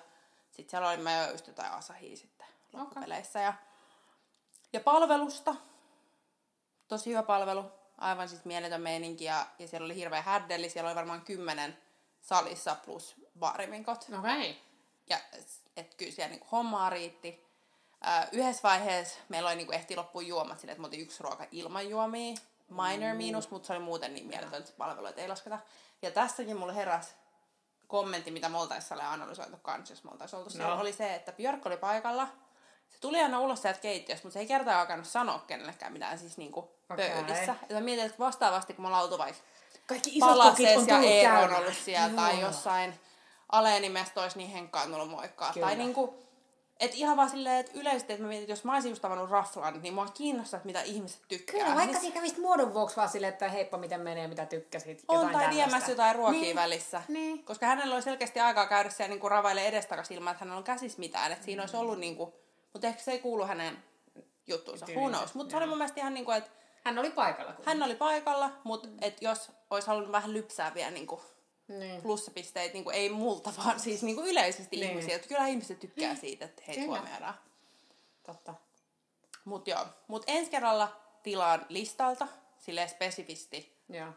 sitten 0.51 0.71
siellä 0.71 0.89
oli 0.89 0.97
mä 0.97 1.29
just 1.29 1.47
jotain 1.47 1.73
asahia 1.73 2.17
sitten 2.17 2.47
loppupeleissä. 2.73 3.41
Ja, 3.41 3.55
ja 4.73 4.81
palvelusta. 4.81 5.55
Tosi 6.89 7.11
hyvä 7.11 7.23
palvelu. 7.23 7.78
Aivan 7.99 8.29
siis 8.29 8.45
mieletön 8.45 8.81
meininki. 8.81 9.25
Ja, 9.25 9.47
ja 9.59 9.69
siellä 9.69 9.85
oli 9.85 9.95
hirveä 9.95 10.23
härdeli. 10.23 10.71
Siellä 10.71 10.89
oli 10.89 10.97
varmaan 10.97 11.23
kymmenen 11.23 11.79
salissa 12.21 12.75
plus 12.85 13.15
baariminkot. 13.39 14.07
Okei. 14.19 14.51
Okay. 14.51 14.55
Ja 15.11 15.19
et 15.77 15.95
kyllä 15.95 16.13
siellä 16.13 16.31
niinku 16.31 16.47
hommaa 16.53 16.91
riitti. 16.91 17.49
Ää, 18.01 18.29
yhdessä 18.33 18.63
vaiheessa 18.63 19.19
meillä 19.29 19.49
oli 19.49 19.57
niinku 19.57 19.73
ehti 19.73 19.97
loppuun 19.97 20.27
juomat 20.27 20.61
silleen, 20.61 20.81
että 20.81 20.89
me 20.89 20.97
yksi 20.97 21.23
ruoka 21.23 21.47
ilman 21.53 21.89
juomia. 21.89 22.35
Minor 22.69 23.15
miinus, 23.15 23.51
mutta 23.51 23.67
se 23.67 23.73
oli 23.73 23.81
muuten 23.83 24.15
niin 24.15 24.27
mieletön, 24.27 24.59
että 24.59 24.73
palveluita 24.79 25.21
ei 25.21 25.29
lasketa. 25.29 25.59
Ja 26.03 26.11
tässäkin 26.11 26.57
mulle 26.57 26.75
heräsi 26.75 27.15
kommentti, 27.87 28.31
mitä 28.31 28.49
me 28.49 28.59
oltaisiin 28.59 29.01
analysoitu 29.01 29.57
kanssa, 29.57 29.93
jos 29.93 30.05
me 30.05 30.11
oltaisiin 30.11 30.39
oltu 30.39 30.51
siellä, 30.51 30.75
No. 30.75 30.81
oli 30.81 30.93
se, 30.93 31.15
että 31.15 31.33
Björk 31.33 31.67
oli 31.67 31.77
paikalla. 31.77 32.29
Se 32.89 32.99
tuli 33.01 33.21
aina 33.23 33.41
ulos 33.41 33.63
sieltä 33.63 33.81
keittiöstä, 33.81 34.27
mutta 34.27 34.33
se 34.33 34.41
ei 34.41 34.47
kertaakaan 34.47 34.81
alkanut 34.81 35.07
sanoa 35.07 35.39
kenellekään 35.39 35.93
mitään 35.93 36.19
siis 36.19 36.37
niinku 36.39 36.78
Okei. 36.91 37.11
pöydissä. 37.11 37.55
Ja 37.69 37.81
mietin, 37.81 38.05
että 38.07 38.19
vastaavasti 38.19 38.75
kun 38.75 38.83
me 38.83 38.87
ollaan 38.89 39.05
oltu 39.05 39.19
vaikka 39.19 39.43
Kaikki 39.87 40.11
isot 40.15 40.29
Palasees 40.29 40.79
on 40.79 40.89
ja 40.89 41.01
Eero 41.01 41.41
on 41.43 41.55
ollut 41.55 41.75
siellä, 41.85 42.17
tai 42.17 42.33
Joo. 42.41 42.49
jossain 42.49 42.95
Alenimestä 43.53 44.23
olisi 44.23 44.39
niin 44.39 44.51
henkkaan 44.51 44.91
tullut 44.91 45.11
moikkaa. 45.11 45.53
Kyllä. 45.53 45.67
Tai 45.67 45.77
niinku, 45.77 46.15
et 46.81 46.95
ihan 46.95 47.17
vaan 47.17 47.31
silleen, 47.31 47.57
että 47.57 47.73
yleisesti, 47.75 48.13
että 48.13 48.23
mä 48.23 48.29
mietin, 48.29 48.43
että 48.43 48.53
jos 48.53 48.65
mä 48.65 48.73
olisin 48.73 48.89
just 48.91 49.03
tavannut 49.03 49.31
Raflan, 49.31 49.83
niin 49.83 49.95
mua 49.95 50.07
kiinnostaa, 50.07 50.57
että 50.59 50.67
mitä 50.67 50.83
ihmiset 50.83 51.21
tykkää. 51.29 51.61
Kyllä, 51.61 51.75
vaikka 51.75 51.93
Niin 51.93 52.01
siinä 52.01 52.15
kävisit 52.15 52.39
muodon 52.39 52.75
vuoksi 52.75 52.97
vaan 52.97 53.09
silleen, 53.09 53.33
että 53.33 53.49
heippa 53.49 53.79
miten 53.79 54.01
menee, 54.01 54.29
mitä 54.29 54.47
tykkäsit. 54.47 55.05
on 55.09 55.17
jotain 55.17 55.35
tai 55.47 55.55
viemässä 55.55 55.91
jotain 55.91 56.17
ruokia 56.17 56.41
Niin. 56.41 56.57
välissä. 56.57 57.03
Niin. 57.09 57.45
Koska 57.45 57.67
hänellä 57.67 57.95
oli 57.95 58.03
selkeästi 58.03 58.41
aikaa 58.41 58.67
käydä 58.67 58.91
siellä 58.91 59.09
niinku 59.09 59.29
ravaille 59.29 59.67
edestakas 59.67 60.11
ilman, 60.11 60.31
että 60.33 60.45
hänellä 60.45 60.59
on 60.59 60.65
käsis 60.65 60.99
mitään. 60.99 61.33
Että 61.33 61.45
siinä 61.45 61.63
olisi 61.63 61.77
ollut 61.77 61.99
niinku, 61.99 62.35
mutta 62.73 62.87
ehkä 62.87 63.03
se 63.03 63.11
ei 63.13 63.19
kuulu 63.19 63.47
hänen 63.47 63.79
juttuunsa. 64.47 64.87
Who 64.97 65.09
knows? 65.09 65.35
Mutta 65.35 65.51
se 65.51 65.57
oli 65.57 65.67
mun 65.67 65.79
mielestä 65.79 66.01
ihan 66.01 66.15
niinku, 66.15 66.31
että 66.31 66.51
Hän 66.89 66.99
oli 66.99 67.11
paikalla. 67.11 67.53
Kun... 67.53 67.65
hän 67.67 67.83
oli 67.83 67.95
paikalla, 67.95 68.51
mutta 68.65 68.89
et 69.01 69.23
jos 69.23 69.51
olisi 69.71 69.87
halunnut 69.89 70.13
vähän 70.13 70.33
lypsää 70.33 70.75
vielä 70.75 70.91
niinku 70.91 71.23
Niin. 71.69 72.03
plussapisteitä, 72.03 72.73
niin 72.73 72.85
kuin 72.85 72.97
ei 72.97 73.11
multa, 73.11 73.53
vaan 73.65 73.81
siis 73.81 74.03
niin 74.03 74.17
kuin 74.17 74.29
yleisesti 74.29 74.77
Niin. 74.77 74.91
ihmisiä. 74.91 75.17
Että 75.17 75.29
kyllä 75.29 75.47
ihmiset 75.47 75.81
tykkää 75.81 76.15
siitä, 76.15 76.45
että 76.45 76.63
heitä 76.69 76.83
Kyllä. 76.83 76.99
huomioidaan. 76.99 77.35
Totta. 78.23 78.55
Mut 79.45 79.69
joo. 79.69 79.87
Mut 80.09 80.25
ensi 80.27 80.51
kerralla 80.51 80.97
tilaan 81.23 81.67
listalta, 81.69 82.29
silleen 82.59 82.89
spesifisti 82.89 83.79
Joo. 83.89 84.13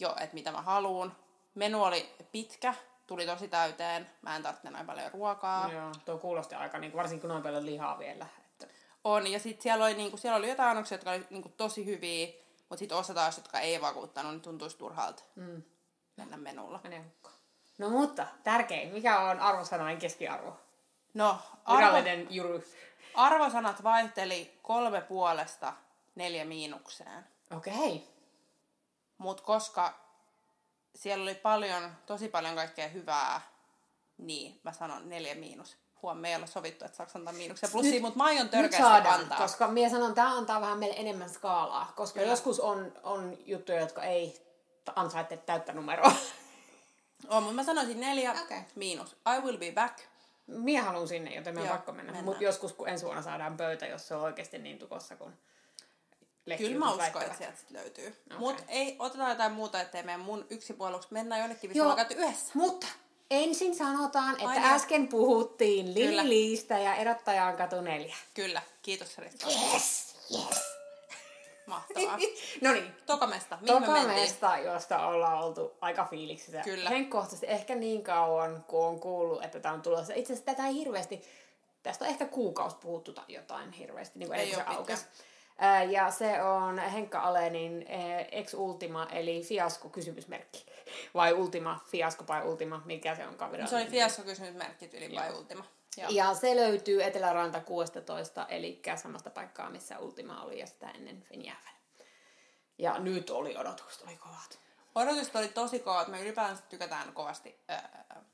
jo, 0.00 0.16
että 0.20 0.34
mitä 0.34 0.52
mä 0.52 0.62
haluun. 0.62 1.12
Menu 1.54 1.82
oli 1.84 2.14
pitkä, 2.32 2.74
tuli 3.06 3.26
tosi 3.26 3.48
täyteen. 3.48 4.10
Mä 4.22 4.36
en 4.36 4.42
tarvitse 4.42 4.70
näin 4.70 4.86
paljon 4.86 5.12
ruokaa. 5.12 5.72
Joo, 5.72 5.92
tuo 6.04 6.18
kuulosti 6.18 6.54
aika, 6.54 6.78
niin 6.78 6.96
varsinkin 6.96 7.28
kun 7.28 7.36
on 7.36 7.42
paljon 7.42 7.66
lihaa 7.66 7.98
vielä. 7.98 8.26
On, 9.06 9.26
ja 9.26 9.38
sitten 9.38 9.62
siellä 9.62 9.84
oli, 9.84 9.94
niinku, 9.94 10.16
siellä 10.16 10.36
oli 10.36 10.48
jotain 10.48 10.70
annoksia, 10.70 10.94
jotka 10.94 11.10
oli 11.10 11.26
niinku, 11.30 11.48
tosi 11.48 11.86
hyviä, 11.86 12.26
mutta 12.68 12.76
sitten 12.78 12.98
osa 12.98 13.14
taas, 13.14 13.36
jotka 13.36 13.60
ei 13.60 13.80
vakuuttanut, 13.80 14.32
niin 14.32 14.40
tuntuisi 14.42 14.78
turhalta 14.78 15.22
Mm. 15.34 15.62
mennä 16.16 16.36
menulla. 16.36 16.80
Hukkaan. 17.04 17.34
No 17.78 17.90
mutta, 17.90 18.26
tärkein. 18.42 18.88
Mikä 18.92 19.20
on 19.20 19.40
arvosanojen 19.40 19.98
keskiarvo? 19.98 20.56
No, 21.14 21.38
arvo, 21.64 21.78
Virallinen 21.78 22.26
juru. 22.34 22.62
arvosanat 23.14 23.82
vaihteli 23.82 24.58
kolme 24.62 25.00
puolesta 25.00 25.72
neljä 26.14 26.44
miinukseen. 26.44 27.26
Okei. 27.56 28.08
Mutta 29.18 29.42
koska 29.42 29.94
siellä 30.94 31.22
oli 31.22 31.34
paljon, 31.34 31.90
tosi 32.06 32.28
paljon 32.28 32.54
kaikkea 32.54 32.88
hyvää, 32.88 33.40
niin 34.18 34.60
mä 34.62 34.72
sanon 34.72 35.08
neljä 35.08 35.34
miinus. 35.34 35.76
Huom, 36.02 36.18
me 36.18 36.28
ei 36.28 36.36
olla 36.36 36.46
sovittu, 36.46 36.84
että 36.84 36.96
saako 36.96 37.12
antaa 37.14 37.32
miinuksia 37.32 37.68
plussia, 37.72 37.92
Nyt- 37.92 38.02
mutta 38.02 38.16
mä 38.16 38.24
aion 38.24 38.48
törkeästi 38.48 38.88
saadaan, 38.88 39.20
antaa. 39.20 39.38
koska 39.38 39.68
minä 39.68 39.88
sanon, 39.88 40.14
tämä 40.14 40.36
antaa 40.36 40.60
vähän 40.60 40.78
meille 40.78 40.96
enemmän 40.98 41.30
skaalaa, 41.30 41.92
koska 41.96 42.20
Kyllä. 42.20 42.32
joskus 42.32 42.60
on, 42.60 42.92
on 43.02 43.38
juttuja, 43.46 43.80
jotka 43.80 44.02
ei 44.02 44.46
ansaitse 44.96 45.36
täyttä 45.36 45.72
numeroa. 45.72 46.12
On, 47.28 47.42
mutta 47.42 47.56
mä 47.56 47.64
sanoisin 47.64 48.00
neljä 48.00 48.32
Okei. 48.42 48.60
miinus. 48.74 49.16
I 49.36 49.40
will 49.40 49.58
be 49.58 49.72
back. 49.72 49.98
Minä 50.46 50.82
haluan 50.82 51.08
sinne, 51.08 51.34
joten 51.34 51.54
me 51.54 51.60
on 51.62 51.68
pakko 51.68 51.92
mennä. 51.92 52.22
Mutta 52.22 52.44
joskus, 52.44 52.72
kun 52.72 52.88
ensi 52.88 53.04
vuonna 53.04 53.22
saadaan 53.22 53.56
pöytä, 53.56 53.86
jos 53.86 54.08
se 54.08 54.14
on 54.14 54.22
oikeasti 54.22 54.58
niin 54.58 54.78
tukossa 54.78 55.16
kuin 55.16 55.32
Kyllä 56.58 56.78
mä 56.78 56.92
uskon, 56.92 57.22
että 57.22 57.38
sieltä 57.38 57.56
sit 57.56 57.70
löytyy. 57.70 58.16
Okay. 58.26 58.38
Mutta 58.38 58.62
ei, 58.68 58.96
otetaan 58.98 59.30
jotain 59.30 59.52
muuta, 59.52 59.80
ettei 59.80 60.02
meidän 60.02 60.20
mun 60.20 60.46
yksipuoluksi. 60.50 61.08
Mennään 61.10 61.40
jonnekin, 61.40 61.70
missä 61.70 61.84
Joo. 61.84 61.96
me 61.96 62.06
yhdessä. 62.10 62.52
Mutta 62.54 62.86
ensin 63.30 63.76
sanotaan, 63.76 64.34
että 64.34 64.48
Ai 64.48 64.58
niin. 64.60 64.64
äsken 64.72 65.08
puhuttiin 65.08 65.94
Kyllä. 65.94 66.22
Lili-Liistä 66.22 66.78
ja 66.78 66.94
erottajan 66.94 67.56
katu 67.56 67.80
neljä. 67.80 68.16
Kyllä, 68.34 68.62
kiitos 68.82 69.18
Risto. 69.18 69.46
Yes, 69.48 70.14
yes. 70.34 70.60
Mahtavaa. 71.66 72.18
no 72.60 72.72
niin, 72.72 72.94
Toka 73.06 73.26
mesta, 73.26 73.58
mihin 73.60 73.74
me 73.74 73.86
Toka 73.86 73.92
mentiin? 73.98 74.20
mesta, 74.20 74.58
josta 74.58 75.06
ollaan 75.06 75.44
oltu 75.44 75.72
aika 75.80 76.04
fiiliksissä. 76.10 76.60
Kyllä. 76.60 76.90
Henkkohtaisesti 76.90 77.46
ehkä 77.48 77.74
niin 77.74 78.02
kauan, 78.02 78.64
kun 78.68 78.84
on 78.86 79.00
kuullut, 79.00 79.44
että 79.44 79.60
tämä 79.60 79.74
on 79.74 79.82
tulossa. 79.82 80.14
Itse 80.14 80.32
asiassa 80.32 80.52
tätä 80.52 80.66
ei 80.66 80.74
hirveästi, 80.74 81.22
tästä 81.82 82.04
on 82.04 82.10
ehkä 82.10 82.24
kuukausi 82.26 82.76
puhuttu 82.76 83.12
tai 83.12 83.24
jotain 83.28 83.72
hirveästi, 83.72 84.18
niin 84.18 84.28
kuin 84.28 84.40
Ei 84.40 84.54
se 84.54 84.62
aukesi. 84.62 85.04
Ää, 85.58 85.82
Ja 85.82 86.10
se 86.10 86.42
on 86.42 86.78
Henkka 86.78 87.20
Alenin 87.20 87.86
ex 88.30 88.54
Ultima, 88.54 89.06
eli 89.12 89.42
fiasko 89.42 89.88
kysymysmerkki. 89.88 90.66
Vai 91.14 91.32
Ultima, 91.32 91.80
fiasko 91.86 92.24
vai 92.28 92.44
Ultima, 92.44 92.82
mikä 92.84 93.14
se 93.14 93.26
onkaan 93.26 93.50
Se 93.50 93.56
virallinen 93.56 93.82
oli 93.82 93.90
fiasko 93.90 94.22
kysymysmerkki 94.22 94.90
yli 94.92 95.14
vai 95.14 95.32
ultima. 95.32 95.64
Joo. 95.96 96.10
ja 96.10 96.34
se 96.34 96.56
löytyy 96.56 97.04
Eteläranta 97.04 97.60
16, 97.60 98.46
eli 98.48 98.82
samasta 98.96 99.30
paikkaa, 99.30 99.70
missä 99.70 99.98
Ultima 99.98 100.42
oli 100.42 100.58
ja 100.58 100.66
sitä 100.66 100.90
ennen 100.90 101.26
Venjävän. 101.30 101.76
Ja 102.78 102.98
nyt 102.98 103.30
oli 103.30 103.56
odotukset, 103.56 104.02
oli 104.02 104.16
kovat. 104.16 104.58
Odotukset 104.94 105.36
oli 105.36 105.48
tosi 105.48 105.78
kovat. 105.78 106.08
Me 106.08 106.22
ylipäänsä 106.22 106.62
tykätään 106.68 107.12
kovasti 107.12 107.60
ää, 107.68 108.24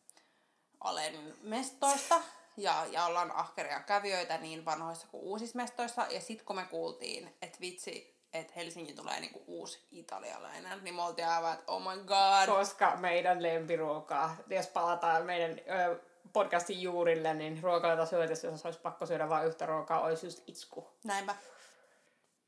Alen 0.81 1.35
mestoista. 1.43 2.23
Ja, 2.57 2.87
ja 2.91 3.07
ollaan 3.07 3.37
ahkeria 3.37 3.81
kävijöitä 3.81 4.39
niin 4.39 4.65
vanhoissa 4.65 5.07
kuin 5.07 5.23
uusissa 5.23 5.57
mestoissa. 5.57 6.07
Ja 6.11 6.21
sitten 6.21 6.47
kun 6.47 6.57
me 6.57 6.65
kuultiin, 6.65 7.37
että 7.43 7.61
vitsi, 7.61 8.22
että 8.33 8.53
Helsingin 8.57 8.97
tulee 8.97 9.21
niinku 9.21 9.45
uusi 9.47 9.87
italialainen, 9.91 10.85
niin 10.85 10.95
me 10.95 11.03
oltiin 11.03 11.29
aivan, 11.29 11.53
että 11.53 11.73
oh 11.73 11.83
my 11.83 12.05
god. 12.05 12.47
Koska 12.47 12.97
meidän 12.97 13.43
lempiruokaa, 13.43 14.37
jos 14.47 14.67
palataan 14.67 15.27
meidän 15.27 15.51
ö, 15.51 16.01
podcastin 16.33 16.83
juurille, 16.83 17.35
niin 17.35 17.63
ruokaloita 17.63 18.07
syötäessä, 18.07 18.49
jos 18.49 18.67
olisi 18.67 18.81
pakko 18.81 19.07
syödä 19.07 19.29
vain 19.29 19.49
yhtä 19.49 19.67
ruokaa, 19.67 20.01
olisi 20.01 20.27
just 20.27 20.43
itsku. 20.47 20.89
Näinpä. 21.05 21.35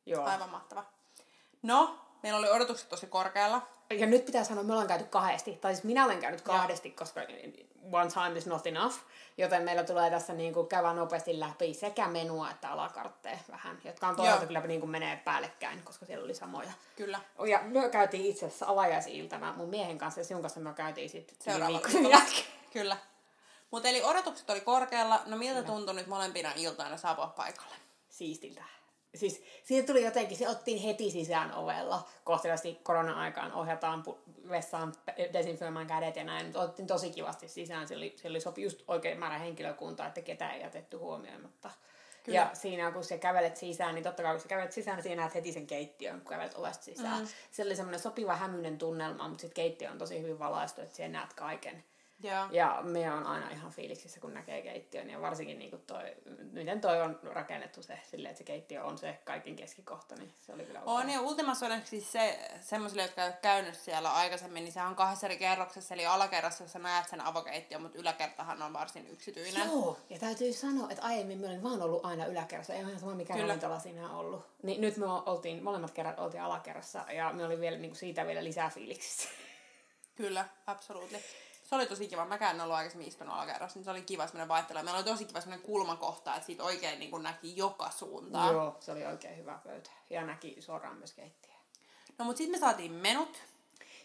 Joo. 0.07 0.25
Aivan 0.25 0.51
mahtava. 0.51 0.85
No, 1.63 1.99
meillä 2.25 2.39
oli 2.39 2.51
odotukset 2.51 2.89
tosi 2.89 3.07
korkealla. 3.07 3.63
Ja 3.91 4.07
nyt 4.07 4.25
pitää 4.25 4.45
sanoa, 4.45 4.61
että 4.61 4.67
me 4.67 4.73
ollaan 4.73 4.89
käyty 4.89 5.05
kahdesti. 5.05 5.57
Tai 5.57 5.75
siis 5.75 5.85
minä 5.85 6.05
olen 6.05 6.21
käynyt 6.21 6.41
kahdesti, 6.41 6.91
koska 6.91 7.21
one 7.93 8.11
time 8.11 8.39
is 8.39 8.47
not 8.47 8.67
enough. 8.67 8.97
Joten 9.39 9.63
meillä 9.63 9.85
tulee 9.85 10.11
tässä 10.11 10.33
niin 10.33 10.55
kuin 10.55 10.67
käydä 10.67 10.93
nopeasti 10.93 11.41
läpi 11.41 11.75
sekä 11.75 12.09
menua 12.09 12.51
että 12.51 12.69
alakartteja 12.69 13.39
vähän, 13.51 13.79
jotka 13.85 14.09
on 14.09 14.17
toisaalta 14.17 14.47
kyllä 14.47 14.61
niin 14.61 14.81
kuin 14.81 14.91
menee 14.91 15.17
päällekkäin, 15.17 15.83
koska 15.83 16.07
siellä 16.07 16.25
oli 16.25 16.35
samoja. 16.35 16.73
Kyllä. 16.97 17.21
Ja 17.51 17.61
me 17.63 17.89
käytiin 17.89 18.25
itse 18.25 18.47
asiassa 18.47 18.67
avajaisiltana 18.69 19.53
mun 19.57 19.69
miehen 19.69 19.99
kanssa 19.99 20.21
ja 20.21 20.25
sinun 20.25 20.43
kanssa 20.43 20.61
me 20.61 20.75
käytiin 20.75 21.11
sitten 21.11 21.67
viikon 21.67 22.11
jälkeen. 22.11 22.47
Kyllä. 22.73 22.97
Mutta 23.71 23.89
eli 23.89 24.03
odotukset 24.03 24.51
oli 24.51 24.61
korkealla. 24.61 25.23
No 25.27 25.37
miltä 25.37 25.63
tuntui 25.63 25.95
nyt 25.95 26.07
molempina 26.07 26.53
iltaina 26.57 26.97
saapua 26.97 27.27
paikalle? 27.27 27.75
siistiltä. 28.15 28.65
Siis 29.15 29.45
siitä 29.65 29.87
tuli 29.87 30.05
jotenkin, 30.05 30.37
se 30.37 30.49
ottiin 30.49 30.79
heti 30.79 31.11
sisään 31.11 31.55
ovella. 31.55 32.09
Kohteliaasti 32.25 32.81
korona-aikaan 32.83 33.53
ohjataan 33.53 34.03
pu- 34.09 34.49
vessaan 34.49 34.93
desinfioimaan 35.33 35.87
kädet 35.87 36.17
ja 36.17 36.25
näin. 36.25 36.47
Mutta 36.47 36.61
otettiin 36.61 36.87
tosi 36.87 37.11
kivasti 37.11 37.49
sisään. 37.49 37.89
Siellä 37.89 38.03
oli, 38.03 38.15
siellä 38.17 38.35
oli 38.35 38.41
sopi 38.41 38.63
just 38.63 38.83
oikein 38.89 39.19
määrä 39.19 39.39
henkilökuntaa, 39.39 40.07
että 40.07 40.23
ketään 40.23 40.55
ei 40.55 40.61
jätetty 40.61 40.97
huomioimatta. 40.97 41.71
Kyllä. 42.25 42.39
Ja 42.39 42.51
siinä 42.53 42.91
kun 42.91 43.05
sä 43.05 43.19
kävelet 43.19 43.57
sisään, 43.57 43.95
niin 43.95 44.03
totta 44.03 44.23
kai 44.23 44.33
kun 44.33 44.41
sä 44.41 44.49
kävelet 44.49 44.73
sisään, 44.73 44.97
niin 44.97 45.03
siinä 45.03 45.23
näet 45.23 45.35
heti 45.35 45.53
sen 45.53 45.67
keittiön, 45.67 46.21
kun 46.21 46.29
kävelet 46.29 46.55
ovesta 46.55 46.85
sisään. 46.85 47.21
Mm. 47.23 47.29
Se 47.51 47.63
oli 47.63 47.77
semmoinen 47.77 48.01
sopiva 48.01 48.37
hämyinen 48.37 48.79
tunnelma, 48.79 49.29
mutta 49.29 49.41
sitten 49.41 49.55
keittiö 49.55 49.91
on 49.91 49.99
tosi 49.99 50.23
hyvin 50.23 50.39
valaistu, 50.39 50.81
että 50.81 50.97
siellä 50.97 51.13
näet 51.13 51.33
kaiken. 51.33 51.85
Joo. 52.23 52.47
Ja 52.51 52.81
me 52.83 53.13
on 53.13 53.27
aina 53.27 53.51
ihan 53.51 53.73
fiiliksissä, 53.73 54.21
kun 54.21 54.35
näkee 54.35 54.63
keittiön. 54.63 55.11
Ja 55.11 55.21
varsinkin 55.21 55.59
niin 55.59 55.83
toi, 55.87 56.15
miten 56.53 56.81
toi 56.81 57.03
on 57.03 57.19
rakennettu 57.23 57.83
se, 57.83 57.99
silleen, 58.11 58.31
että 58.31 58.39
se 58.39 58.45
keittiö 58.45 58.85
on 58.85 58.99
se 58.99 59.19
kaiken 59.25 59.57
keskikohta, 59.57 60.15
niin 60.15 60.35
se 60.41 60.53
oli 60.53 60.65
kyllä 60.65 60.81
On 60.87 61.03
upea. 61.03 61.15
ja 61.15 61.21
Ultimassa 61.21 61.67
on 61.67 61.81
siis 61.85 62.13
se, 62.13 62.51
semmoisille, 62.61 63.03
jotka 63.03 63.23
ei 63.23 63.29
ole 63.29 63.39
käynyt 63.43 63.75
siellä 63.75 64.13
aikaisemmin, 64.13 64.65
niin 64.65 64.73
se 64.73 64.83
on 64.83 64.97
kahdessa 64.97 65.27
eri 65.27 65.37
kerroksessa, 65.37 65.95
eli 65.95 66.07
alakerrassa, 66.07 66.65
jossa 66.65 66.79
näet 66.79 67.09
sen 67.09 67.21
avokeittiön, 67.21 67.83
mutta 67.83 67.99
yläkertahan 67.99 68.63
on 68.63 68.73
varsin 68.73 69.07
yksityinen. 69.07 69.67
Joo, 69.67 69.99
ja 70.11 70.19
täytyy 70.19 70.53
sanoa, 70.53 70.91
että 70.91 71.05
aiemmin 71.05 71.39
me 71.39 71.47
olin 71.47 71.63
vaan 71.63 71.83
ollut 71.83 72.05
aina 72.05 72.27
yläkerrassa, 72.27 72.75
ei 72.75 72.81
ihan 72.81 73.01
sama 73.01 73.15
mikä 73.15 73.37
ravintola 73.37 73.79
siinä 73.79 74.11
on 74.11 74.17
ollut. 74.17 74.47
Niin 74.63 74.81
nyt 74.81 74.97
me 74.97 75.07
oltiin, 75.07 75.63
molemmat 75.63 75.91
kerrat 75.91 76.19
oltiin 76.19 76.43
alakerrassa, 76.43 77.05
ja 77.13 77.33
me 77.33 77.45
oli 77.45 77.61
vielä 77.61 77.77
niin 77.77 77.91
kuin 77.91 77.99
siitä 77.99 78.27
vielä 78.27 78.45
lisää 78.45 78.71
fiiliksissä. 78.71 79.29
Kyllä, 80.15 80.45
absoluutely. 80.67 81.23
Se 81.75 81.79
oli 81.79 81.87
tosi 81.87 82.09
kiva. 82.09 82.25
Mäkään 82.25 82.57
en 82.57 82.61
ollut 82.61 82.77
aikaisemmin 82.77 83.09
istunut 83.09 83.35
alakerrassa, 83.35 83.79
niin 83.79 83.85
se 83.85 83.91
oli 83.91 84.03
kiva 84.03 84.27
semmoinen 84.27 84.49
vaihtelu. 84.49 84.79
Meillä 84.83 84.99
oli 84.99 85.05
tosi 85.05 85.25
kiva 85.25 85.41
semmoinen 85.41 85.67
kulmakohta, 85.67 86.35
että 86.35 86.47
siitä 86.47 86.65
oikein 86.65 86.99
niin 86.99 87.23
näki 87.23 87.57
joka 87.57 87.91
suuntaan. 87.91 88.55
Joo, 88.55 88.77
se 88.81 88.93
oli 88.93 89.07
oikein 89.07 89.37
hyvä 89.37 89.59
pöytä. 89.65 89.91
Ja 90.11 90.25
näki 90.27 90.57
suoraan 90.61 90.97
myös 90.97 91.13
keittiöä. 91.13 91.55
No 92.19 92.25
mutta 92.25 92.39
sitten 92.39 92.61
me 92.61 92.67
saatiin 92.67 92.93
menut. 92.93 93.43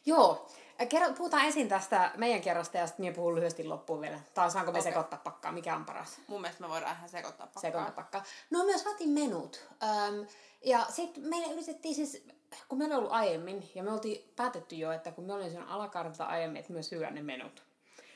Joo. 0.05 0.47
Kerro, 0.86 1.13
puhutaan 1.13 1.46
ensin 1.46 1.70
tästä 1.70 2.12
meidän 2.18 2.42
kerrasta 2.42 2.78
ja 2.78 2.88
sitten 2.88 3.06
minä 3.06 3.15
puhun 3.15 3.36
lyhyesti 3.36 3.63
loppuun 3.63 4.02
vielä. 4.02 4.20
Tai 4.34 4.52
saanko 4.52 4.72
me 4.72 4.80
Okei. 4.80 4.92
sekoittaa 4.92 5.20
pakkaa? 5.24 5.52
Mikä 5.52 5.76
on 5.76 5.86
paras? 5.86 6.18
Mun 6.28 6.42
mielestä 6.42 6.63
me 6.63 6.70
voidaan 6.70 6.96
ihan 6.96 7.10
sekoittaa 7.10 7.48
pakkaa. 7.48 7.62
Sekoittaa 7.62 7.92
pakkaa. 7.96 8.24
No 8.50 8.63
myös 8.63 8.86
vatin 8.86 9.10
menut. 9.10 9.68
Öm, 9.84 10.28
ja 10.65 10.86
sitten 10.89 11.28
meille 11.28 11.54
yritettiin 11.54 11.96
siis, 11.96 12.28
kun 12.70 12.78
meillä 12.78 12.94
on 12.94 13.00
ollut 13.00 13.13
aiemmin, 13.13 13.72
ja 13.76 13.84
me 13.84 13.92
oltiin 13.92 14.34
päätetty 14.36 14.76
jo, 14.76 14.92
että 14.92 15.12
kun 15.12 15.24
me 15.24 15.34
olin 15.34 15.52
sen 15.52 15.68
alakartalta 15.68 16.26
aiemmin, 16.26 16.60
että 16.60 16.74
myös 16.74 16.89
syö 16.89 17.12
ne 17.12 17.22
menut. 17.22 17.63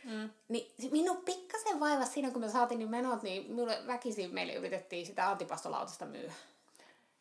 Mm. 0.03 0.29
Niin 0.47 0.91
minun 0.91 1.17
pikkasen 1.17 1.79
vaivasi 1.79 2.11
siinä, 2.11 2.31
kun 2.31 2.41
me 2.41 2.49
saatiin 2.49 2.79
ne 2.79 2.85
menot, 2.85 3.23
niin 3.23 3.47
minulle 3.47 3.79
väkisin 3.87 4.33
meille 4.33 4.53
yritettiin 4.53 5.05
sitä 5.05 5.29
antipastolautasta 5.29 6.05
myyä. 6.05 6.33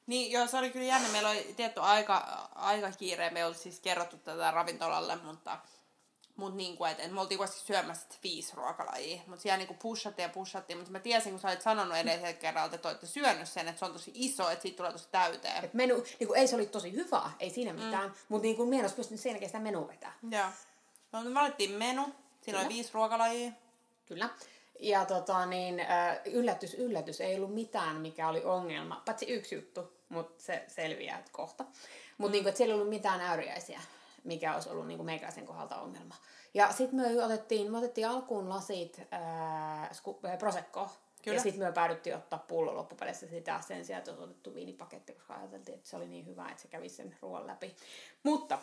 Niin, 0.07 0.33
joo, 0.33 0.47
se 0.47 0.59
oli 0.59 0.71
kyllä 0.71 0.87
jännä. 0.87 1.09
Meillä 1.09 1.31
oli 1.31 1.55
tietty 1.57 1.81
aika, 1.81 2.49
aika 2.55 2.91
kiire. 2.91 3.31
Me 3.31 3.45
ollut 3.45 3.57
siis 3.57 3.81
kerrottu 3.81 4.17
tätä 4.17 4.51
ravintolalle, 4.51 5.17
mutta, 5.17 5.59
mutta 6.37 6.57
niin 6.57 6.77
kuin, 6.77 6.91
että, 6.91 7.03
että 7.03 7.15
me 7.15 7.21
oltiin 7.21 7.38
kuitenkin 7.38 7.67
syömässä 7.67 8.07
viisi 8.23 8.57
ruokalajia. 8.57 9.23
Mutta 9.27 9.43
siellä 9.43 9.57
niin 9.57 9.67
kuin 9.67 9.79
pushattiin 9.79 10.25
ja 10.25 10.29
pushattiin. 10.29 10.77
Mutta 10.77 10.93
mä 10.93 11.01
tiesin, 11.01 11.33
kun 11.33 11.41
sä 11.41 11.49
olit 11.49 11.62
sanonut 11.62 11.97
edellisellä 11.97 12.33
kerralla, 12.33 12.75
että 12.75 12.88
olette 12.88 13.07
syönyt 13.07 13.49
sen, 13.49 13.69
että 13.69 13.79
se 13.79 13.85
on 13.85 13.93
tosi 13.93 14.12
iso, 14.15 14.51
että 14.51 14.62
siitä 14.62 14.77
tulee 14.77 14.93
tosi 14.93 15.09
täyteen. 15.11 15.65
Et 15.65 15.75
menu, 15.75 16.05
niin 16.21 16.27
kuin, 16.27 16.38
ei 16.38 16.49
se 16.49 16.57
oli 16.57 16.67
tosi 16.67 16.93
hyvä, 16.93 17.31
ei 17.41 17.51
siinä 17.51 17.73
mitään, 17.73 18.09
mm. 18.09 18.15
mutta 18.29 18.43
niin 18.43 18.57
kuin, 18.57 18.69
minä 18.69 18.81
en 18.81 18.85
olisi 18.85 18.97
pystynyt 18.97 19.21
sen 19.21 19.31
jälkeen 19.31 19.49
sitä 19.49 19.61
menua 19.61 19.88
vetää. 19.88 20.12
Joo. 20.31 20.47
No, 21.12 21.23
me 21.23 21.35
valittiin 21.35 21.71
menu. 21.71 22.03
Siinä 22.41 22.59
oli 22.59 22.65
Kyllä. 22.65 22.69
viisi 22.69 22.91
ruokalajia. 22.95 23.53
Kyllä. 24.07 24.29
Ja 24.81 25.05
tota, 25.05 25.47
niin, 25.47 25.81
äh, 25.81 26.21
yllätys, 26.25 26.75
yllätys, 26.75 27.21
ei 27.21 27.37
ollut 27.37 27.55
mitään, 27.55 27.97
mikä 27.97 28.29
oli 28.29 28.45
ongelma. 28.45 29.03
Paitsi 29.05 29.27
yksi 29.27 29.55
juttu, 29.55 29.93
mutta 30.09 30.43
se 30.43 30.65
selviää 30.69 31.23
kohta. 31.33 31.65
Mutta 32.19 32.39
mm. 32.39 32.45
niin 32.45 32.57
siellä 32.57 32.73
ei 32.73 32.75
ollut 32.75 32.89
mitään 32.89 33.21
äyriäisiä, 33.21 33.81
mikä 34.25 34.55
olisi 34.55 34.69
ollut 34.69 34.87
niin 34.87 34.99
kuin 34.99 35.07
meikäläisen 35.07 35.47
kohdalta 35.47 35.81
ongelma. 35.81 36.15
Ja 36.55 36.73
sitten 36.73 37.01
me 37.01 37.25
otettiin, 37.25 37.73
me 37.73 37.79
otettiin 37.79 38.09
alkuun 38.09 38.49
lasit 38.49 39.01
äh, 39.13 39.91
sku- 39.91 40.29
äh, 40.29 40.39
Prosecco. 40.39 40.91
Kyllä. 41.23 41.37
Ja 41.37 41.43
sitten 41.43 41.67
me 41.67 41.73
päädyttiin 41.73 42.17
ottaa 42.17 42.45
pullo 42.49 42.75
loppupeleissä 42.75 43.27
sitä 43.27 43.61
sen 43.61 43.85
sijaan, 43.85 43.99
että 43.99 44.11
olisi 44.11 44.25
otettu 44.25 44.55
viinipaketti, 44.55 45.13
koska 45.13 45.35
ajateltiin, 45.35 45.75
että 45.75 45.91
se 45.91 45.97
oli 45.97 46.09
niin 46.09 46.27
hyvä, 46.27 46.49
että 46.49 46.63
se 46.63 46.69
kävi 46.69 46.89
sen 46.89 47.17
ruoan 47.23 47.47
läpi. 47.47 47.77
Mutta 48.23 48.59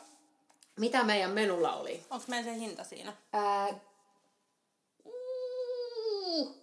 mitä 0.80 1.04
meidän 1.04 1.32
menulla 1.32 1.76
oli? 1.76 2.04
Onko 2.10 2.26
meidän 2.28 2.45
se 2.45 2.60
hinta 2.60 2.84
siinä? 2.84 3.13
Ää... 3.34 3.67
Mm, 6.30 6.54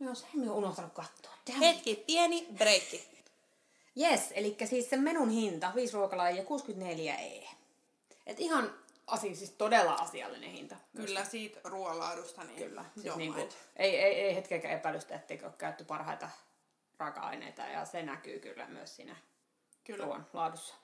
Joo, 0.00 0.14
sen 0.14 0.28
olen 0.34 0.50
unohtanut 0.50 0.92
katsoa. 0.92 1.32
Damn. 1.48 1.60
Hetki, 1.60 2.04
pieni 2.06 2.46
breikki. 2.56 3.12
Yes, 4.00 4.20
eli 4.34 4.56
siis 4.64 4.90
sen 4.90 5.00
menun 5.02 5.30
hinta, 5.30 5.72
5 5.74 5.94
ruokalajia, 5.94 6.44
64 6.44 7.14
E. 7.16 7.48
Et 8.26 8.40
ihan 8.40 8.74
asia, 9.06 9.36
siis 9.36 9.50
todella 9.50 9.92
asiallinen 9.92 10.50
hinta. 10.50 10.76
Kyllä 10.96 11.24
siitä 11.24 11.60
ruoanlaadusta. 11.64 12.44
Niin 12.44 12.68
Kyllä. 12.68 12.84
Siis 12.94 13.06
don't 13.06 13.16
niinku, 13.16 13.40
mind. 13.40 13.52
ei, 13.76 13.96
ei, 14.00 14.14
ei 14.14 14.34
hetkeäkään 14.34 14.74
epäilystä, 14.74 15.14
etteikö 15.14 15.46
ole 15.46 15.54
käytetty 15.58 15.84
parhaita 15.84 16.28
raaka-aineita 16.98 17.62
ja 17.62 17.84
se 17.84 18.02
näkyy 18.02 18.38
kyllä 18.38 18.66
myös 18.66 18.96
siinä 18.96 19.16
Kyllä. 19.84 20.04
ruoan 20.04 20.26
laadussa. 20.32 20.74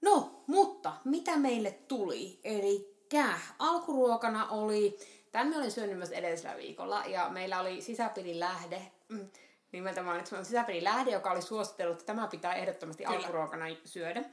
No, 0.00 0.42
mutta 0.46 0.92
mitä 1.04 1.36
meille 1.36 1.70
tuli? 1.70 2.40
Eli 2.44 3.00
alkuruokana 3.58 4.48
oli, 4.48 4.98
tämän 5.32 5.48
me 5.48 5.56
olin 5.56 5.70
syönyt 5.70 5.98
myös 5.98 6.10
edellisellä 6.10 6.56
viikolla, 6.56 7.02
ja 7.06 7.28
meillä 7.28 7.60
oli 7.60 7.80
sisäpiirin 7.80 8.40
lähde, 8.40 8.82
mm, 9.08 9.30
nimeltä 9.72 10.02
mainitsen, 10.02 10.44
sisäpiirin 10.44 10.84
lähde, 10.84 11.10
joka 11.10 11.30
oli 11.30 11.42
suositellut, 11.42 12.00
että 12.00 12.06
tämä 12.06 12.26
pitää 12.26 12.54
ehdottomasti 12.54 13.04
Kyllä. 13.04 13.18
alkuruokana 13.18 13.64
syödä. 13.84 14.24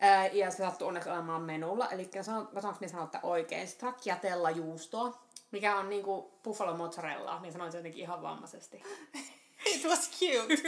Ää, 0.00 0.26
ja 0.26 0.50
se 0.50 0.56
sattui 0.56 0.88
onneksi 0.88 1.10
olemaan 1.10 1.42
menulla, 1.42 1.88
eli 1.90 2.10
sanotaanko 2.22 2.78
me 2.80 2.88
sanoa, 2.88 3.04
että 3.04 3.20
oikein, 3.22 3.68
stracciatella 3.68 4.50
juustoa, 4.50 5.22
mikä 5.50 5.76
on 5.76 5.90
niinku 5.90 6.38
buffalo 6.44 6.76
mozzarella, 6.76 7.40
minä 7.40 7.52
sanoin 7.52 7.72
se 7.72 7.78
jotenkin 7.78 8.00
ihan 8.02 8.22
vammaisesti. 8.22 8.82
It 9.66 9.84
was 9.84 10.10
cute. 10.10 10.62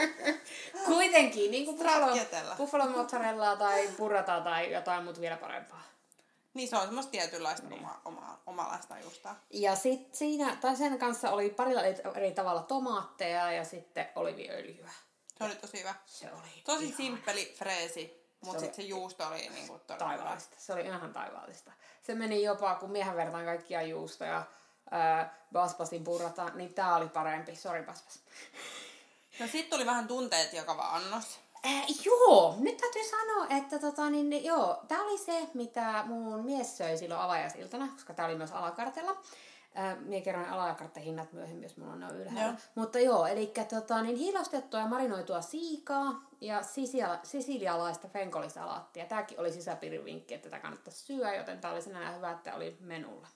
Kuitenkin, 0.86 1.50
niin 1.50 1.64
kuin 1.64 1.78
buffalo, 1.78 2.16
buffalo 2.56 2.88
mozzarellaa 2.88 3.56
tai 3.56 3.88
burrata 3.98 4.40
tai 4.40 4.72
jotain 4.72 5.04
muuta 5.04 5.20
vielä 5.20 5.36
parempaa. 5.36 5.82
Niin 6.54 6.68
se 6.68 6.76
on 6.76 6.82
semmoista 6.84 7.10
tietynlaista 7.10 7.66
niin. 7.68 7.80
oma, 7.80 8.00
oma, 8.04 8.38
omalaista 8.46 8.98
juusta. 8.98 9.34
Ja 9.50 9.76
sitten 9.76 10.16
siinä, 10.18 10.56
tai 10.60 10.76
sen 10.76 10.98
kanssa 10.98 11.30
oli 11.30 11.50
parilla 11.50 11.82
eri- 11.82 12.32
tavalla 12.34 12.62
tomaatteja 12.62 13.52
ja 13.52 13.64
sitten 13.64 14.08
oliviöljyä. 14.14 14.90
Se 15.38 15.44
oli 15.44 15.54
tosi 15.54 15.78
hyvä. 15.78 15.94
Se 16.06 16.32
oli 16.32 16.62
Tosi 16.64 16.84
ihan 16.84 16.96
simppeli 16.96 17.54
freesi, 17.58 18.26
mutta 18.40 18.60
Se 18.60 18.66
sitten 18.66 18.84
se 18.84 18.88
juusto 18.88 19.26
oli 19.28 19.48
niinku 19.48 19.78
todella 19.78 20.08
hyvä. 20.08 20.16
taivaallista. 20.18 20.56
Se 20.58 20.72
oli 20.72 20.80
ihan 20.80 21.12
taivaallista. 21.12 21.72
Se 22.02 22.14
meni 22.14 22.42
jopa, 22.42 22.74
kun 22.74 22.90
miehän 22.90 23.16
vertaan 23.16 23.44
kaikkia 23.44 23.82
juustoja, 23.82 24.44
ää, 24.90 25.38
Baspasin 25.52 26.04
burrata, 26.04 26.44
niin 26.54 26.74
tää 26.74 26.96
oli 26.96 27.08
parempi. 27.08 27.56
Sori 27.56 27.82
Baspas. 27.82 28.18
No 29.40 29.46
sit 29.46 29.70
tuli 29.70 29.86
vähän 29.86 30.08
tunteet 30.08 30.52
jakava 30.52 30.82
annos. 30.82 31.40
Äh, 31.66 31.84
joo, 32.04 32.54
nyt 32.58 32.76
täytyy 32.76 33.02
sanoa, 33.04 33.46
että 33.50 33.78
tota, 33.78 34.10
niin, 34.10 34.30
niin, 34.30 34.44
joo, 34.44 34.82
tämä 34.88 35.02
oli 35.02 35.18
se, 35.18 35.48
mitä 35.54 36.04
mun 36.06 36.44
mies 36.44 36.76
söi 36.76 36.98
silloin 36.98 37.20
avajaisiltana, 37.20 37.88
koska 37.88 38.14
tämä 38.14 38.28
oli 38.28 38.36
myös 38.36 38.52
alakartella. 38.52 39.16
Äh, 39.78 39.98
Mie 40.00 40.20
kerron 40.20 40.48
alakarttahinnat 40.48 41.32
myöhemmin, 41.32 41.62
jos 41.62 41.76
mulla 41.76 41.92
on 41.92 42.00
ne 42.00 42.06
ylhäällä. 42.06 42.42
Joo. 42.42 42.54
Mutta 42.74 42.98
joo, 42.98 43.26
eli 43.26 43.52
tota, 43.68 44.02
niin 44.02 44.16
hiilostettua 44.16 44.80
ja 44.80 44.86
marinoitua 44.86 45.40
siikaa 45.40 46.30
ja 46.40 46.62
sisia- 46.62 47.18
sisilialaista 47.22 48.08
fenkolisalaattia. 48.08 49.04
Tämäkin 49.06 49.40
oli 49.40 49.52
sisäpiirin 49.52 50.04
vinkki, 50.04 50.34
että 50.34 50.50
tätä 50.50 50.62
kannattaa 50.62 50.92
syödä, 50.92 51.34
joten 51.34 51.60
tämä 51.60 51.74
oli 51.74 51.82
sinällään 51.82 52.16
hyvä, 52.16 52.30
että 52.30 52.54
oli 52.54 52.76
menulla. 52.80 53.28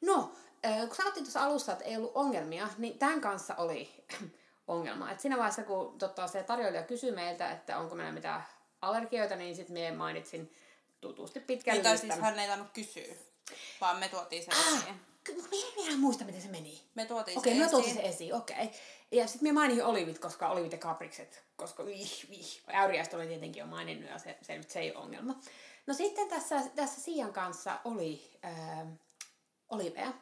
No, 0.00 0.32
äh, 0.66 0.86
kun 0.86 0.96
sanottiin 0.96 1.24
tuossa 1.24 1.42
alussa, 1.44 1.72
että 1.72 1.84
ei 1.84 1.96
ollut 1.96 2.12
ongelmia, 2.14 2.68
niin 2.78 2.98
tämän 2.98 3.20
kanssa 3.20 3.54
oli 3.54 4.04
ongelma. 4.68 5.10
Et 5.10 5.20
siinä 5.20 5.36
vaiheessa, 5.36 5.62
kun 5.62 5.98
tota, 5.98 6.26
se 6.26 6.42
tarjoilija 6.42 6.82
kysyi 6.82 7.10
meiltä, 7.12 7.50
että 7.50 7.78
onko 7.78 7.94
meillä 7.94 8.12
mitään 8.12 8.46
allergioita, 8.82 9.36
niin 9.36 9.56
sitten 9.56 9.72
minä 9.72 9.94
mainitsin 9.94 10.54
tutusti 11.00 11.40
pitkän 11.40 11.72
Niin, 11.74 11.82
tai 11.82 11.92
listan. 11.92 12.10
siis 12.10 12.22
hän 12.22 12.38
ei 12.38 12.46
tainnut 12.48 12.68
kysyä, 12.74 13.14
vaan 13.80 13.96
me 13.98 14.08
tuotiin 14.08 14.44
se 14.44 14.50
Ah, 14.50 14.78
esiin. 14.78 15.00
minä 15.76 15.90
en 15.92 16.00
muista, 16.00 16.24
miten 16.24 16.42
se 16.42 16.48
meni. 16.48 16.82
Me 16.94 17.04
tuotiin 17.06 17.38
Okei, 17.38 17.52
se 17.52 17.58
okay, 17.58 17.60
mä 17.60 17.66
esiin. 17.66 17.94
tuotin 17.94 18.02
se 18.02 18.08
esiin, 18.08 18.34
okei. 18.34 18.56
Okay. 18.64 18.78
Ja 19.10 19.26
sitten 19.26 19.42
minä 19.42 19.52
mainin 19.52 19.84
olivit, 19.84 20.18
koska 20.18 20.48
olivit 20.48 20.72
ja 20.72 20.78
kaprikset, 20.78 21.44
koska 21.56 21.86
vih, 21.86 22.26
vih. 22.30 22.60
Äyriäistä 22.68 23.16
olen 23.16 23.28
tietenkin 23.28 23.60
jo 23.60 23.66
maininnut 23.66 24.10
ja 24.10 24.18
se, 24.18 24.38
se, 24.42 24.60
se 24.68 24.80
ei 24.80 24.94
ole 24.94 25.04
ongelma. 25.04 25.40
No 25.86 25.94
sitten 25.94 26.28
tässä, 26.28 26.62
tässä 26.76 27.00
Siian 27.00 27.32
kanssa 27.32 27.78
oli 27.84 28.38
äh, 28.44 28.86
oliveja. 29.68 30.12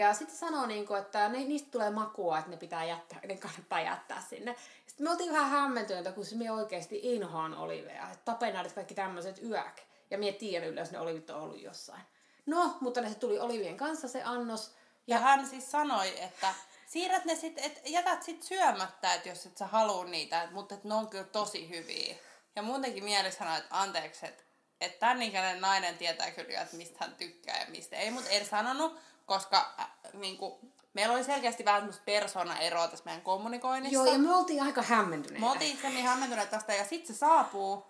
Ja 0.00 0.14
sitten 0.14 0.36
sanoo, 0.36 0.66
niin 0.66 0.86
kuin, 0.86 1.00
että 1.00 1.28
ne, 1.28 1.38
niistä 1.38 1.70
tulee 1.70 1.90
makua, 1.90 2.38
että 2.38 2.50
ne 2.50 2.56
pitää 2.56 2.84
jättää, 2.84 3.20
ne 3.26 3.36
kannattaa 3.36 3.80
jättää 3.80 4.22
sinne. 4.30 4.56
Sitten 4.86 5.06
me 5.06 5.10
oltiin 5.10 5.32
vähän 5.32 5.50
hämmentyneitä, 5.50 6.12
kun 6.12 6.24
me 6.34 6.50
oikeasti 6.50 7.00
inhoan 7.02 7.54
oliveja. 7.54 8.02
Että 8.02 8.24
tapenaarit 8.24 8.72
kaikki 8.72 8.94
tämmöiset 8.94 9.42
yök. 9.42 9.80
Ja 10.10 10.18
mie 10.18 10.32
tiedän 10.32 10.68
yleensä, 10.68 10.92
ne 10.92 11.00
olivit 11.00 11.30
on 11.30 11.42
ollut 11.42 11.62
jossain. 11.62 12.02
No, 12.46 12.76
mutta 12.80 13.00
ne 13.00 13.08
se 13.08 13.14
tuli 13.14 13.38
olivien 13.38 13.76
kanssa 13.76 14.08
se 14.08 14.22
annos. 14.22 14.74
Ja 15.06 15.18
hän 15.18 15.46
siis 15.46 15.70
sanoi, 15.70 16.22
että 16.22 16.54
siirrät 16.86 17.24
ne 17.24 17.36
sit, 17.36 17.58
et 17.58 17.80
jätät 17.86 18.22
sit 18.22 18.42
syömättä, 18.42 19.14
että 19.14 19.28
jos 19.28 19.46
et 19.46 19.56
sä 19.56 19.66
halua 19.66 20.04
niitä, 20.04 20.42
et, 20.42 20.50
mutta 20.50 20.74
et 20.74 20.84
ne 20.84 20.94
on 20.94 21.08
kyllä 21.08 21.24
tosi 21.24 21.68
hyviä. 21.68 22.16
Ja 22.56 22.62
muutenkin 22.62 23.04
mieli 23.04 23.32
sanoi, 23.32 23.58
että 23.58 23.80
anteeksi, 23.80 24.26
että 24.26 24.42
et 24.80 24.98
tämän 24.98 25.22
ikäinen 25.22 25.60
nainen 25.60 25.98
tietää 25.98 26.30
kyllä, 26.30 26.60
että 26.60 26.76
mistä 26.76 26.96
hän 27.00 27.14
tykkää 27.14 27.60
ja 27.60 27.70
mistä 27.70 27.96
ei, 27.96 28.10
mutta 28.10 28.30
en 28.30 28.46
sanonut, 28.46 29.09
koska 29.30 29.74
äh, 29.80 29.88
niinku, 30.12 30.58
meillä 30.94 31.14
oli 31.14 31.24
selkeästi 31.24 31.64
vähän 31.64 31.80
semmoista 31.80 32.02
persoonaeroa 32.04 32.88
tässä 32.88 33.04
meidän 33.04 33.22
kommunikoinnissa. 33.22 33.94
Joo, 33.94 34.12
ja 34.12 34.18
me 34.18 34.34
oltiin 34.34 34.62
aika 34.62 34.82
hämmentyneitä. 34.82 35.46
Me 35.46 35.50
oltiin 35.50 35.74
itse 35.74 35.90
niin 35.90 36.06
hämmentyneet 36.06 36.50
tästä 36.50 36.74
ja 36.74 36.84
sitten 36.84 37.14
se 37.14 37.18
saapuu. 37.18 37.86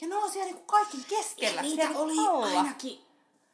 Ja 0.00 0.08
ne 0.08 0.16
on 0.16 0.30
siellä 0.30 0.46
niinku 0.46 0.66
kaikki 0.66 0.96
keskellä. 1.08 1.62
Niitä 1.62 1.82
siellä 1.82 2.00
oli 2.00 2.28
alla. 2.28 2.58
ainakin 2.58 3.06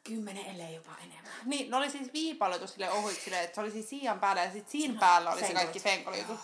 kymmenen, 0.03 0.45
ellei 0.45 0.75
jopa 0.75 0.91
enemmän. 0.97 1.33
Niin, 1.45 1.71
ne 1.71 1.77
oli 1.77 1.89
siis 1.89 2.13
viipaloitu 2.13 2.67
sille 2.67 2.91
ohuiksi 2.91 3.35
että 3.35 3.55
se 3.55 3.61
oli 3.61 3.71
siis 3.71 3.89
siian 3.89 4.19
päällä 4.19 4.43
ja 4.43 4.51
sitten 4.51 4.71
siinä 4.71 4.99
päällä 4.99 5.31
oli 5.31 5.41
se 5.41 5.53
kaikki 5.53 5.79
fenkolijutut. 5.79 6.39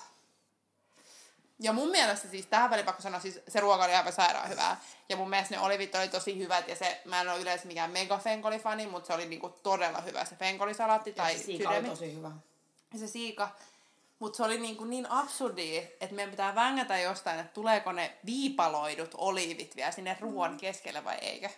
Ja 1.59 1.73
mun 1.73 1.89
mielestä 1.89 2.27
siis 2.27 2.45
tähän 2.45 2.69
väliin 2.69 2.85
pakko 2.85 3.01
sanoa, 3.01 3.19
siis 3.19 3.39
se 3.47 3.59
ruoka 3.59 3.83
oli 3.83 3.95
aivan 3.95 4.13
sairaan 4.13 4.49
hyvää. 4.49 4.81
Ja 5.09 5.17
mun 5.17 5.29
mielestä 5.29 5.55
ne 5.55 5.61
olivit 5.61 5.95
oli 5.95 6.07
tosi 6.07 6.37
hyvät 6.37 6.67
ja 6.67 6.75
se, 6.75 7.01
mä 7.05 7.21
en 7.21 7.29
ole 7.29 7.39
yleensä 7.39 7.67
mikään 7.67 7.91
mega 7.91 8.17
fenkolifani, 8.17 8.87
mutta 8.87 9.07
se 9.07 9.13
oli 9.13 9.25
niinku 9.25 9.49
todella 9.49 10.01
hyvä 10.01 10.25
se 10.25 10.35
fenkolisalaatti 10.35 11.13
tai 11.13 11.37
se 11.37 11.43
siika 11.43 11.69
oli 11.69 11.77
sydämi. 11.77 11.89
tosi 11.89 12.15
hyvä. 12.15 12.31
Ja 12.93 12.99
se 12.99 13.07
siika. 13.07 13.49
Mutta 14.19 14.37
se 14.37 14.43
oli 14.43 14.59
niinku 14.59 14.85
niin 14.85 15.11
absurdi, 15.11 15.77
että 15.77 16.15
meidän 16.15 16.31
pitää 16.31 16.55
vängätä 16.55 16.97
jostain, 16.97 17.39
että 17.39 17.53
tuleeko 17.53 17.91
ne 17.91 18.17
viipaloidut 18.25 19.11
oliivit 19.17 19.75
vielä 19.75 19.91
sinne 19.91 20.17
ruoan 20.19 20.57
keskelle 20.57 21.03
vai 21.03 21.17
eikö. 21.21 21.49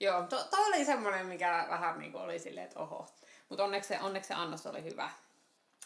Joo, 0.00 0.22
to, 0.22 0.44
toi 0.44 0.66
oli 0.66 0.84
semmoinen, 0.84 1.26
mikä 1.26 1.66
vähän 1.70 1.98
niin 1.98 2.16
oli 2.16 2.38
silleen, 2.38 2.66
että 2.66 2.80
oho. 2.80 3.08
Mutta 3.48 3.64
onneksi, 3.64 3.88
se- 3.88 4.00
onneksi 4.00 4.28
se 4.28 4.34
annos 4.34 4.66
oli 4.66 4.84
hyvä. 4.84 5.10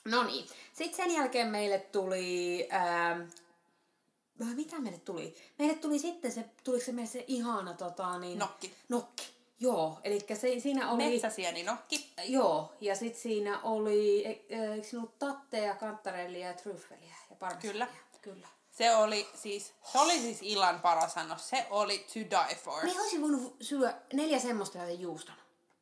No 0.04 0.22
niin. 0.22 0.48
Sitten 0.72 0.96
sen 1.06 1.14
jälkeen 1.16 1.48
meille 1.48 1.78
tuli... 1.78 2.68
Äh, 2.72 3.28
mitä 4.44 4.80
meille 4.80 4.98
tuli? 4.98 5.36
Meille 5.58 5.74
tuli 5.74 5.98
sitten 5.98 6.32
se, 6.32 6.44
tuliko 6.64 6.84
se 6.84 6.92
meille 6.92 7.10
se 7.10 7.24
ihana 7.26 7.74
tota 7.74 8.18
niin... 8.18 8.38
Nokki. 8.38 8.74
Nokki. 8.88 9.26
Joo, 9.60 9.98
eli 10.04 10.20
se, 10.34 10.60
siinä 10.60 10.90
oli... 10.90 11.10
Metsäsieninokki. 11.10 12.12
Joo, 12.24 12.72
ja 12.80 12.96
sitten 12.96 13.22
siinä 13.22 13.60
oli, 13.60 14.26
e- 14.26 14.30
e- 14.48 14.72
eikö 14.72 14.88
siinä 14.88 15.00
ollut 15.00 15.18
tatteja, 15.18 15.74
kantarellia 15.74 16.46
ja 16.46 16.54
tryffeliä 16.54 17.14
ja 17.30 17.36
parmesaania? 17.36 17.72
Kyllä. 17.72 17.88
Kyllä. 18.22 18.48
Se 18.70 18.94
oli 18.94 19.28
siis, 19.34 19.74
se 19.92 19.98
oli 19.98 20.18
siis 20.18 20.38
illan 20.42 20.80
paras 20.80 21.16
annos. 21.18 21.48
Se 21.48 21.66
oli 21.70 21.98
to 21.98 22.14
die 22.14 22.56
for. 22.56 22.84
Me 22.84 23.00
olisin 23.00 23.22
voinut 23.22 23.56
syödä 23.60 23.94
neljä 24.12 24.38
semmoista 24.38 24.78
ja 24.78 24.92
juuston. 24.92 25.34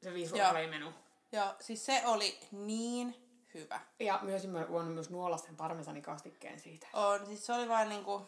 Se 0.03 0.14
viisi 0.14 0.38
Joo. 0.38 0.51
oli 0.51 0.66
menu. 0.66 0.92
Joo, 1.33 1.55
siis 1.61 1.87
se 1.87 2.03
oli 2.07 2.38
niin 2.53 3.14
hyvä. 3.55 3.81
Ja 4.01 4.21
myös 4.23 4.42
voinut 4.71 4.95
myös 4.95 5.11
nuolla 5.11 5.38
sen 5.38 5.57
parmesanikastikkeen 5.57 6.61
siitä. 6.61 6.87
On, 6.92 7.27
siis 7.27 7.47
se 7.47 7.53
oli 7.53 7.69
vaan 7.69 7.88
niinku... 7.88 8.23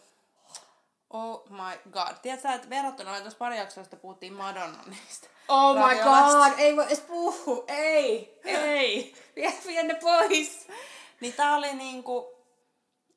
Oh 1.10 1.50
my 1.50 1.90
god. 1.90 2.16
Tiedätkö, 2.22 2.48
että 2.48 2.70
verrattuna 2.70 3.12
me 3.12 3.20
tuossa 3.20 3.38
pari 3.38 3.58
jaksoista 3.58 3.96
puhuttiin 3.96 4.32
Madonnan 4.32 4.90
niistä. 4.90 5.28
Oh 5.48 5.76
my 5.76 5.94
god, 6.02 6.58
ei 6.58 6.76
voi 6.76 6.86
edes 6.86 7.00
puhu, 7.00 7.64
ei, 7.68 8.40
ei, 8.44 9.14
vie, 9.36 9.52
vie 9.66 9.82
ne 9.82 9.94
pois. 9.94 10.68
Niin 11.20 11.32
tää 11.32 11.56
oli 11.56 11.74
niinku... 11.74 12.38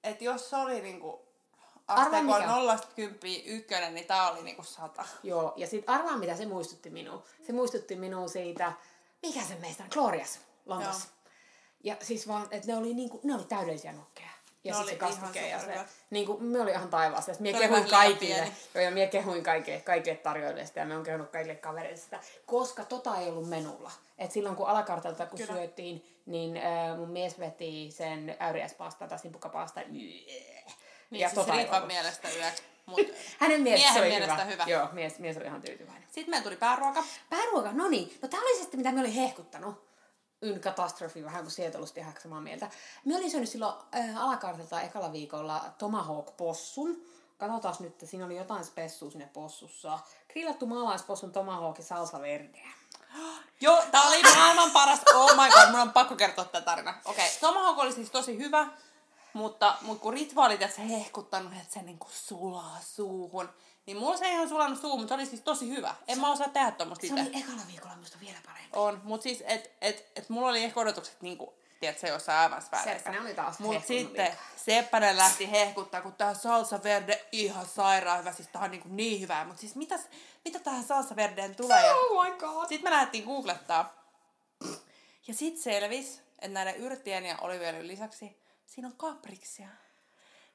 Että 0.03 0.23
jos 0.23 0.49
se 0.49 0.55
oli 0.55 0.81
niinku... 0.81 1.27
Mikä? 2.21 2.47
nollasta 2.47 2.87
kymppiä 2.95 3.41
ykkönen, 3.45 3.93
niin 3.93 4.07
tää 4.07 4.31
oli 4.31 4.43
niinku 4.43 4.63
sata. 4.63 5.05
Joo, 5.23 5.53
ja 5.55 5.67
sitten 5.67 5.95
arvaa 5.95 6.17
mitä 6.17 6.35
se 6.35 6.45
muistutti 6.45 6.89
minua. 6.89 7.23
Se 7.47 7.53
muistutti 7.53 7.95
minua 7.95 8.27
siitä, 8.27 8.73
mikä 9.21 9.41
se 9.41 9.55
meistä 9.55 9.83
on, 9.83 9.89
Glorias, 9.93 10.39
Lontoossa. 10.65 11.07
Ja 11.83 11.95
siis 12.01 12.27
vaan, 12.27 12.47
että 12.51 12.67
ne 12.67 12.77
oli, 12.77 12.93
niinku, 12.93 13.19
ne 13.23 13.35
oli 13.35 13.43
täydellisiä 13.43 13.91
nokkeja. 13.91 14.29
Ja 14.63 14.73
sitten 14.73 14.99
se 14.99 15.05
oli 15.05 15.13
kastike 15.13 15.49
ja 15.49 15.57
se, 15.57 15.61
superhyvät. 15.61 15.87
niinku, 16.09 16.37
me 16.39 16.61
oli 16.61 16.71
ihan 16.71 16.89
taivaassa. 16.89 17.31
Mie 17.39 17.51
Se 17.51 17.57
oli 17.57 17.67
kehuin 17.67 17.89
kaikille. 17.89 18.51
Joo, 18.73 18.83
ja 18.83 18.91
mie 18.91 19.07
kehuin 19.07 19.43
kaikille, 19.43 19.79
kaikille 19.79 20.17
tarjoille 20.17 20.65
sitä 20.65 20.79
ja 20.79 20.85
me 20.85 20.97
on 20.97 21.03
kehunut 21.03 21.29
kaikille 21.29 21.55
kavereille 21.55 21.97
sitä. 21.97 22.19
Koska 22.45 22.85
tota 22.85 23.17
ei 23.17 23.29
ollut 23.29 23.49
menulla. 23.49 23.91
Et 24.17 24.31
silloin 24.31 24.55
kun 24.55 24.67
alakartalta 24.67 25.25
kun 25.25 25.39
Kyllä. 25.39 25.53
syötiin, 25.53 26.21
niin 26.25 26.57
äh, 26.57 26.97
mun 26.97 27.09
mies 27.09 27.39
veti 27.39 27.91
sen 27.91 28.35
äyriäispastaa 28.39 29.07
tai 29.07 29.19
simpukapasta. 29.19 29.81
Niin 29.81 30.25
ja 31.11 31.29
siis 31.29 31.45
tota 31.45 31.53
ollut. 31.53 31.87
mielestä 31.87 32.29
yöt. 32.29 32.63
Mut... 32.85 32.99
Hänen 33.37 33.61
mielestä 33.61 33.93
se 33.93 33.99
Miehen 33.99 34.13
oli 34.13 34.19
mielestä 34.19 34.45
hyvä. 34.45 34.63
hyvä. 34.63 34.77
Joo, 34.77 34.87
mies, 34.91 35.19
mies 35.19 35.37
oli 35.37 35.45
ihan 35.45 35.61
tyytyväinen. 35.61 36.03
Sitten 36.03 36.29
meillä 36.29 36.43
tuli 36.43 36.55
pääruoka. 36.55 37.03
Pääruoka, 37.29 37.71
no 37.71 37.87
niin. 37.87 38.17
No 38.21 38.27
tää 38.27 38.39
oli 38.39 38.55
se 38.55 38.61
sitten, 38.61 38.79
mitä 38.79 38.91
me 38.91 38.99
olin 38.99 39.11
hehkuttanut. 39.11 39.90
Yn 40.41 40.59
katastrofi, 40.59 41.23
vähän 41.23 41.43
kuin 41.43 41.77
olisi 41.77 41.99
ihan 41.99 42.13
samaa 42.23 42.41
mieltä. 42.41 42.69
Me 43.05 43.17
olin 43.17 43.31
syönyt 43.31 43.49
silloin 43.49 43.75
äh, 43.95 44.17
alakartalta 44.17 44.81
ekalla 44.81 45.11
viikolla 45.11 45.63
Tomahawk-possun. 45.77 47.05
Katsotaan 47.37 47.75
nyt, 47.79 47.91
että 47.91 48.05
siinä 48.05 48.25
oli 48.25 48.37
jotain 48.37 48.65
spessua 48.65 49.11
sinne 49.11 49.29
possussa. 49.33 49.99
Grillattu 50.29 50.65
maalaispossun 50.65 51.31
Tomahawk 51.31 51.77
ja 51.77 51.83
salsa 51.83 52.21
verdeä. 52.21 52.69
Joo, 53.61 53.83
tää 53.91 54.01
oli 54.01 54.23
maailman 54.23 54.71
paras. 54.71 54.99
Oh 55.13 55.31
my 55.31 55.49
god, 55.49 55.71
mun 55.71 55.79
on 55.79 55.93
pakko 55.93 56.15
kertoa 56.15 56.45
tätä 56.45 56.65
tarina. 56.65 56.93
Okei, 57.05 57.27
okay, 57.27 57.39
Tomahawk 57.39 57.79
oli 57.79 57.93
siis 57.93 58.11
tosi 58.11 58.37
hyvä, 58.37 58.67
mutta, 59.33 59.75
mutta 59.81 60.01
kun 60.01 60.13
Ritva 60.13 60.45
oli 60.45 60.57
tässä 60.57 60.81
hehkuttanut, 60.81 61.53
että 61.53 61.73
se 61.73 61.81
niinku 61.81 62.07
sulaa 62.11 62.77
suuhun, 62.81 63.49
niin 63.85 63.97
mulla 63.97 64.17
se 64.17 64.25
ei 64.25 64.33
ihan 64.33 64.49
sulannut 64.49 64.81
suuhun, 64.81 64.99
mutta 64.99 65.15
se 65.15 65.21
oli 65.21 65.25
siis 65.25 65.41
tosi 65.41 65.69
hyvä. 65.69 65.95
En 66.07 66.19
mä 66.19 66.31
osaa 66.31 66.49
tehdä 66.49 66.71
tommoista 66.71 67.07
Se 67.07 67.13
itse. 67.13 67.21
oli 67.21 67.43
ekalla 67.43 67.61
viikolla 67.67 67.95
musta 67.95 68.17
vielä 68.21 68.37
parempi. 68.45 68.69
On, 68.73 69.01
mutta 69.03 69.23
siis, 69.23 69.43
et, 69.47 69.71
et, 69.81 70.11
et 70.15 70.29
mulla 70.29 70.49
oli 70.49 70.63
ehkä 70.63 70.79
odotukset 70.79 71.21
niinku, 71.21 71.53
tiedätkö, 71.79 72.07
jossain 72.07 72.37
aivan. 72.37 72.61
Seppänen 72.83 73.21
oli 73.21 73.33
taas 73.33 73.59
Mut 73.59 73.85
sitten. 73.85 74.37
Seppänen 74.55 75.17
lähti 75.17 75.51
hehkuttaa, 75.51 76.01
kun 76.01 76.13
tää 76.13 76.33
salsa 76.33 76.83
verde 76.83 77.25
ihan 77.31 77.65
sairaan 77.65 78.19
hyvä, 78.19 78.31
siis 78.31 78.47
tää 78.47 78.61
on 78.61 78.71
niinku 78.71 78.87
niin 78.91 79.21
hyvä. 79.21 79.45
Mutta 79.45 79.61
siis 79.61 79.75
mitäs, 79.75 80.01
mitä 80.45 80.59
tähän 80.59 80.83
salsa 80.83 81.15
verdeen 81.15 81.55
tulee? 81.55 81.93
Oh 81.93 82.25
my 82.25 82.31
god. 82.37 82.67
sitten 82.67 82.83
me 82.83 82.95
lähdettiin 82.95 83.23
googlettaa. 83.23 84.01
Ja 85.27 85.33
sitten 85.33 85.63
selvisi, 85.63 86.21
että 86.39 86.47
näiden 86.47 86.75
yrttien 86.75 87.25
ja 87.25 87.37
oliviöljyn 87.41 87.87
lisäksi 87.87 88.41
siinä 88.65 88.87
on 88.87 88.97
kapriksia. 88.97 89.67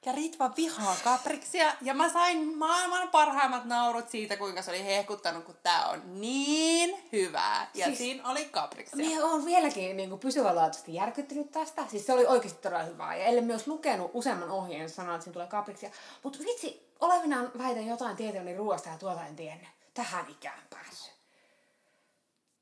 Ja 0.05 0.11
Ritva 0.11 0.51
vihaa 0.57 0.95
kapriksia. 1.03 1.73
Ja 1.81 1.93
mä 1.93 2.09
sain 2.09 2.57
maailman 2.57 3.07
parhaimmat 3.07 3.65
naurut 3.65 4.09
siitä, 4.09 4.37
kuinka 4.37 4.61
se 4.61 4.71
oli 4.71 4.85
hehkuttanut, 4.85 5.43
kun 5.43 5.55
tää 5.63 5.87
on 5.89 6.21
niin 6.21 7.03
hyvää. 7.11 7.69
Ja 7.73 7.85
Siis- 7.85 7.97
siinä 7.97 8.29
oli 8.29 8.45
kapriksia. 8.45 8.97
Mie 8.97 9.23
on 9.23 9.45
vieläkin 9.45 9.97
niin 9.97 10.19
pysyvälaatuisesti 10.19 10.93
järkyttynyt 10.93 11.51
tästä. 11.51 11.83
Siis 11.87 12.05
se 12.05 12.13
oli 12.13 12.25
oikeasti 12.25 12.61
todella 12.61 12.83
hyvää. 12.83 13.15
Ja 13.15 13.25
ellei 13.25 13.43
myös 13.43 13.67
lukenut 13.67 14.11
useamman 14.13 14.51
ohjeen, 14.51 14.89
sanoo, 14.89 15.15
että 15.15 15.23
siinä 15.23 15.33
tulee 15.33 15.47
kapriksia. 15.47 15.89
Mutta 16.23 16.39
vitsi, 16.39 16.87
olevinaan 16.99 17.51
väitän 17.57 17.87
jotain 17.87 18.15
tietäväni 18.15 18.57
ruoasta 18.57 18.89
ja 18.89 18.97
tuota 18.97 19.25
en 19.25 19.35
tiennyt. 19.35 19.69
Tähän 19.93 20.25
ikään 20.29 20.59
päässyt. 20.69 21.13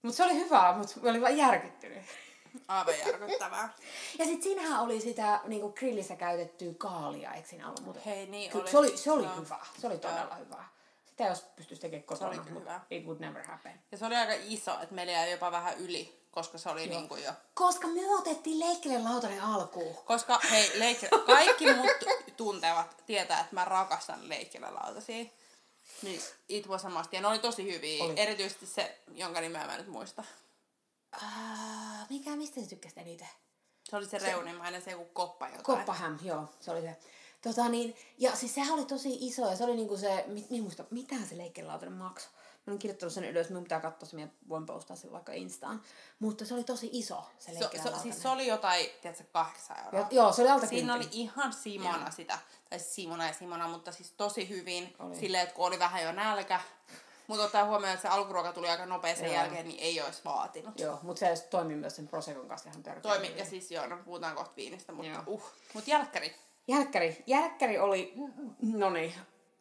Mutta 0.01 0.17
se 0.17 0.23
oli 0.23 0.35
hyvää, 0.35 0.77
mutta 0.77 0.99
mä 1.01 1.09
olin 1.09 1.21
vaan 1.21 1.37
järkyttynyt. 1.37 2.03
Aivan 2.67 2.99
järkyttävää. 2.99 3.73
Ja 4.19 4.25
sitten 4.25 4.43
siinähän 4.43 4.81
oli 4.81 5.01
sitä 5.01 5.39
niinku 5.43 5.71
grillissä 5.71 6.15
käytettyä 6.15 6.73
kaalia, 6.77 7.33
eikö 7.33 7.49
siinä 7.49 7.65
ollut 7.67 7.81
muuta? 7.81 7.99
Hei, 8.05 8.25
niin 8.25 8.51
Ky- 8.51 8.57
oli. 8.59 8.71
Se 8.71 8.77
oli, 8.77 8.97
se 8.97 9.11
oli 9.11 9.23
Joo. 9.23 9.35
hyvä. 9.35 9.59
Se 9.81 9.87
oli 9.87 9.97
todella 9.97 10.35
hyvää. 10.35 10.69
Sitä 11.05 11.23
jos 11.23 11.41
pystyisi 11.55 11.81
tekemään 11.81 12.03
kotona, 12.03 12.33
mutta 12.35 12.49
hyvä. 12.59 12.81
it 12.89 13.05
would 13.05 13.19
never 13.19 13.47
happen. 13.47 13.81
Ja 13.91 13.97
se 13.97 14.05
oli 14.05 14.15
aika 14.15 14.33
iso, 14.45 14.73
että 14.81 14.95
meillä 14.95 15.11
jäi 15.13 15.31
jopa 15.31 15.51
vähän 15.51 15.77
yli, 15.77 16.19
koska 16.31 16.57
se 16.57 16.69
oli 16.69 16.87
niinku 16.87 17.15
jo... 17.15 17.31
Koska 17.53 17.87
me 17.87 18.15
otettiin 18.19 18.59
leikkele 18.59 18.99
lautanen 18.99 19.41
alkuun. 19.41 19.95
Koska 20.05 20.39
hei, 20.51 20.71
leikkilä, 20.79 21.09
kaikki 21.25 21.73
mut 21.73 21.87
tuntevat 22.37 23.03
tietää, 23.05 23.39
että 23.39 23.55
mä 23.55 23.65
rakastan 23.65 24.29
leikkilä-lautasia. 24.29 25.25
Niin 26.01 26.21
it 26.49 26.67
was 26.67 26.81
samasti. 26.81 27.15
Ja 27.15 27.21
ne 27.21 27.27
oli 27.27 27.39
tosi 27.39 27.73
hyviä. 27.73 28.03
Oli. 28.03 28.13
Erityisesti 28.17 28.65
se, 28.65 28.97
jonka 29.13 29.41
nimeä 29.41 29.65
mä 29.65 29.71
en 29.71 29.77
nyt 29.77 29.87
muista. 29.87 30.23
Mikä, 32.09 32.35
mistä 32.35 32.61
sä 32.61 32.67
tykkäsit 32.67 32.97
eniten? 32.97 33.27
Se 33.89 33.95
oli 33.95 34.05
se, 34.05 34.17
reunimainen, 34.17 34.81
se 34.81 34.91
joku 34.91 35.05
koppa 35.05 35.45
jotain. 35.47 35.63
Koppaham, 35.63 36.19
joo, 36.23 36.49
se 36.59 36.71
oli 36.71 36.81
se. 36.81 36.97
Tota 37.41 37.69
niin, 37.69 37.95
ja 38.17 38.35
siis 38.35 38.55
sehän 38.55 38.73
oli 38.73 38.85
tosi 38.85 39.17
iso 39.27 39.49
ja 39.49 39.55
se 39.55 39.63
oli 39.63 39.75
niinku 39.75 39.97
se, 39.97 40.23
mit, 40.27 40.49
mi, 40.49 40.61
muista, 40.61 40.83
mitä 40.91 41.15
se 41.29 41.37
leikkelautanen 41.37 41.93
maksoi. 41.97 42.31
Mä 42.33 42.71
olen 42.71 42.79
kirjoittanut 42.79 43.13
sen 43.13 43.23
ylös, 43.25 43.49
minun 43.49 43.63
pitää 43.63 43.79
katsoa 43.79 44.09
se, 44.09 44.15
minä 44.15 44.27
voin 44.49 44.65
postaa 44.65 44.95
sen 44.95 45.11
vaikka 45.11 45.31
Instaan. 45.33 45.81
Mutta 46.19 46.45
se 46.45 46.53
oli 46.53 46.63
tosi 46.63 46.89
iso, 46.91 47.23
se 47.39 47.45
Se, 47.45 47.53
se, 47.53 47.59
leikkelautanen. 47.59 48.01
siis 48.01 48.21
se 48.21 48.29
oli 48.29 48.47
jotain, 48.47 48.89
tiedätkö, 49.01 49.23
kahdeksan 49.33 49.77
euroa. 49.85 49.99
Ja, 49.99 50.07
joo, 50.11 50.33
se 50.33 50.41
oli 50.41 50.49
alta 50.49 50.67
Siinä 50.67 50.93
oli 50.93 51.07
ihan 51.11 51.53
Simona 51.53 51.97
Joo. 51.97 52.11
sitä, 52.11 52.39
tai 52.69 52.79
Simona 52.79 53.27
ja 53.27 53.33
Simona, 53.33 53.67
mutta 53.67 53.91
siis 53.91 54.11
tosi 54.11 54.49
hyvin. 54.49 54.95
Oli. 54.99 55.15
Silleen, 55.15 55.43
että 55.43 55.55
kun 55.55 55.65
oli 55.65 55.79
vähän 55.79 56.03
jo 56.03 56.11
nälkä. 56.11 56.61
Mutta 57.27 57.43
ottaa 57.43 57.65
huomioon, 57.65 57.93
että 57.93 58.01
se 58.01 58.07
alkuruoka 58.07 58.53
tuli 58.53 58.69
aika 58.69 58.85
nopea 58.85 59.15
sen 59.15 59.25
Joo. 59.25 59.33
jälkeen, 59.33 59.67
niin 59.67 59.79
ei 59.79 60.01
olisi 60.01 60.21
vaatinut. 60.25 60.79
Joo, 60.79 60.99
mutta 61.01 61.19
se 61.19 61.47
toimi 61.49 61.75
myös 61.75 61.95
sen 61.95 62.07
Prosecon 62.07 62.47
kanssa 62.47 62.69
ihan 62.69 62.83
törkeä. 62.83 63.01
Toimi, 63.01 63.33
ja 63.37 63.45
siis 63.45 63.71
joo, 63.71 63.87
no 63.87 63.97
puhutaan 64.05 64.35
kohta 64.35 64.55
viinistä, 64.55 64.91
mutta 64.91 65.11
Joo. 65.11 65.23
uh. 65.27 65.43
Mut 65.73 65.87
jälkkäri. 65.87 66.35
Jälkkäri. 66.67 67.23
Jälkkäri 67.27 67.79
oli, 67.79 68.13
no 68.61 68.89
niin, 68.89 69.13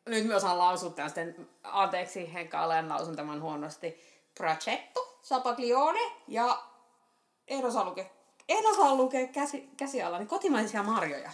nyt 0.07 0.27
mä 0.27 0.37
osaan 0.37 0.59
lausua 0.59 0.90
tämän 0.90 1.11
sitten, 1.11 1.48
anteeksi 1.62 2.33
Henkka 2.33 2.62
Alen 2.62 2.88
lausun 2.88 3.16
tämän 3.16 3.42
huonosti. 3.42 4.14
Pracetto, 4.38 5.18
Sapaglione 5.22 6.12
ja 6.29 6.62
en 7.48 7.64
osaa 7.64 7.85
lukea, 7.85 8.05
en 8.48 8.66
osaa 8.66 8.94
lukea 8.94 9.27
käsi, 9.27 9.68
käsialani, 9.77 10.18
niin 10.18 10.29
kotimaisia 10.29 10.83
marjoja. 10.83 11.31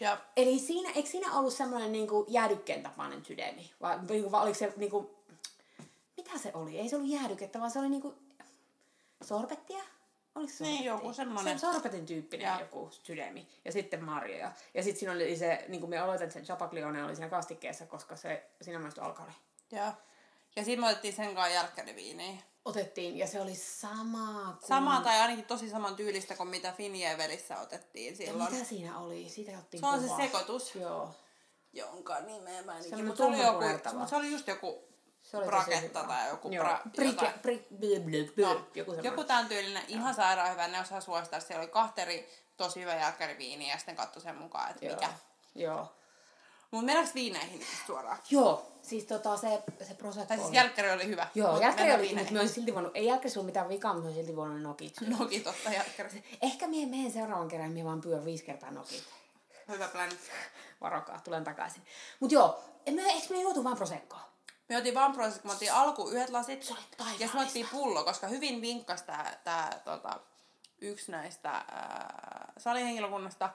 Ja 0.00 0.18
Eli 0.36 0.58
siinä, 0.58 0.90
eikö 0.94 1.08
siinä 1.08 1.32
ollut 1.32 1.52
semmoinen 1.54 1.92
niinku 1.92 2.24
jäädykkeen 2.28 2.82
tapainen 2.82 3.24
sydämi? 3.24 3.70
Vai, 3.80 3.98
vai, 4.08 4.30
vai 4.30 4.42
oliko 4.42 4.58
se 4.58 4.72
niinku, 4.76 5.16
mitä 6.16 6.38
se 6.38 6.50
oli? 6.54 6.78
Ei 6.78 6.88
se 6.88 6.96
ollut 6.96 7.10
jäädykettä, 7.10 7.58
vaan 7.58 7.70
se 7.70 7.78
oli 7.78 7.88
niinku 7.88 8.14
sorbettia? 9.22 9.84
Oliko 10.34 10.52
se 10.52 10.64
Niin, 10.64 10.84
joku 10.84 11.12
semmonen. 11.12 11.58
Se 11.58 11.66
sorbetin 11.72 12.06
tyyppinen 12.06 12.46
Joo. 12.46 12.60
joku 12.60 12.90
sydämi. 13.02 13.48
Ja 13.64 13.72
sitten 13.72 14.04
marjoja. 14.04 14.52
Ja 14.74 14.82
sitten 14.82 15.00
siinä 15.00 15.12
oli 15.12 15.36
se, 15.36 15.64
niin 15.68 15.80
kuin 15.80 15.90
me 15.90 16.02
oletan, 16.02 16.26
että 16.26 16.38
se 16.38 16.44
Chapaglione 16.44 17.04
oli 17.04 17.16
siinä 17.16 17.28
kastikkeessa, 17.28 17.86
koska 17.86 18.16
se, 18.16 18.46
siinä 18.62 18.78
maistui 18.78 19.04
alkoholi. 19.04 19.32
Ja, 19.70 19.92
ja 20.56 20.64
siinä 20.64 20.80
me 20.80 20.88
otettiin 20.88 21.14
sen 21.14 21.34
kanssa 21.34 21.54
jälkkäriviiniä. 21.54 22.36
Otettiin, 22.66 23.18
ja 23.18 23.26
se 23.26 23.40
oli 23.40 23.54
sama 23.54 24.56
kuin... 24.60 24.68
Sama 24.68 25.00
tai 25.00 25.20
ainakin 25.20 25.44
tosi 25.44 25.70
saman 25.70 25.96
tyylistä 25.96 26.34
kuin 26.34 26.48
mitä 26.48 26.72
Finjevelissä 26.72 27.60
otettiin 27.60 28.10
Ja 28.10 28.16
silloin. 28.16 28.52
mitä 28.52 28.64
siinä 28.64 28.98
oli? 28.98 29.28
Siitä 29.28 29.52
otettiin 29.52 29.80
Se 29.80 29.86
on 29.86 30.00
se 30.00 30.04
kuvaa. 30.06 30.16
sekoitus, 30.16 30.74
Joo. 30.74 31.10
jonka 31.72 32.20
nimeä 32.20 32.62
mä 32.62 32.76
en 32.76 32.82
Se 32.84 32.94
oli 32.96 33.16
se 33.16 33.22
oli 33.24 33.38
joku, 33.42 33.98
mut 33.98 34.08
se 34.08 34.16
oli 34.16 34.30
just 34.32 34.48
joku 34.48 34.88
Se 35.22 35.36
oli 35.36 35.46
braketta 35.46 36.04
tai 36.04 36.28
joku 36.28 36.50
Joo. 36.50 36.64
pra, 36.64 36.80
Brike, 36.96 37.34
bri, 37.42 37.66
blö, 37.78 38.00
blö, 38.00 38.32
blö, 38.34 38.54
No, 38.54 38.66
joku 38.74 38.92
joku 39.02 39.24
tämän 39.24 39.46
tyylinen, 39.46 39.82
ihan 39.88 40.14
sairaan 40.14 40.50
hyvä, 40.52 40.68
ne 40.68 40.80
osaa 40.80 41.00
suosittaa. 41.00 41.40
Siellä 41.40 41.62
oli 41.62 41.70
kahteri, 41.70 42.28
tosi 42.56 42.80
hyvä 42.80 42.94
jälkkäriviini 42.94 43.70
ja 43.70 43.76
sitten 43.76 43.96
katso 43.96 44.20
sen 44.20 44.36
mukaan, 44.36 44.70
että 44.70 44.84
Joo. 44.86 44.94
mikä. 44.94 45.08
Joo. 45.54 45.92
Mut 46.76 46.84
mennäänkö 46.84 47.14
viineihin 47.14 47.66
suoraan? 47.86 48.18
Joo, 48.30 48.72
siis 48.82 49.04
tota 49.04 49.36
se, 49.36 49.62
se 49.88 49.94
prosecco 49.94 50.26
Tai 50.26 50.38
siis 50.38 50.52
jälkkäri 50.52 50.90
oli 50.90 51.06
hyvä. 51.06 51.28
Joo, 51.34 51.60
jälkkäri 51.60 51.94
oli, 51.94 52.14
mutta 52.14 52.40
olisi 52.40 52.54
silti 52.54 52.74
voinut, 52.74 52.92
ei 52.94 53.06
jälkkäri 53.06 53.32
ollut 53.36 53.46
mitään 53.46 53.68
vikaa, 53.68 53.92
mutta 53.92 54.08
olisi 54.08 54.20
silti 54.20 54.36
voinut 54.36 54.62
nokit 54.62 54.94
syödä. 54.98 55.16
Noki 55.18 55.40
totta 55.40 55.70
jälkkäri. 55.70 56.24
Ehkä 56.42 56.66
mie 56.66 56.86
menen 56.86 57.12
seuraavan 57.12 57.48
kerran, 57.48 57.70
mie 57.70 57.84
vaan 57.84 58.00
pyydän 58.00 58.24
viisi 58.24 58.44
kertaa 58.44 58.70
nokit. 58.70 59.04
Hyvä 59.68 59.88
plan. 59.88 60.10
Varokaa, 60.80 61.20
tulen 61.24 61.44
takaisin. 61.44 61.82
Mut 62.20 62.32
joo, 62.32 62.64
me, 62.90 63.02
eikö 63.02 63.26
me 63.34 63.40
juotu 63.40 63.64
vaan 63.64 63.76
proseccoa? 63.76 64.20
Me 64.68 64.76
otin 64.76 64.94
vampurosista, 64.94 65.42
kun 65.42 65.50
me 65.50 65.54
otin 65.54 65.72
alku 65.72 66.08
yhdet 66.08 66.30
lasit. 66.30 66.62
Se 66.62 66.74
ja 66.98 67.28
sitten 67.28 67.40
otin 67.40 67.68
pullo, 67.72 68.04
koska 68.04 68.26
hyvin 68.26 68.60
vinkkas 68.60 69.02
tää, 69.02 69.40
tää 69.44 69.80
tota, 69.84 70.20
yksi 70.78 71.12
näistä 71.12 71.50
ää, 71.50 72.52
salihenkilökunnasta, 72.58 73.50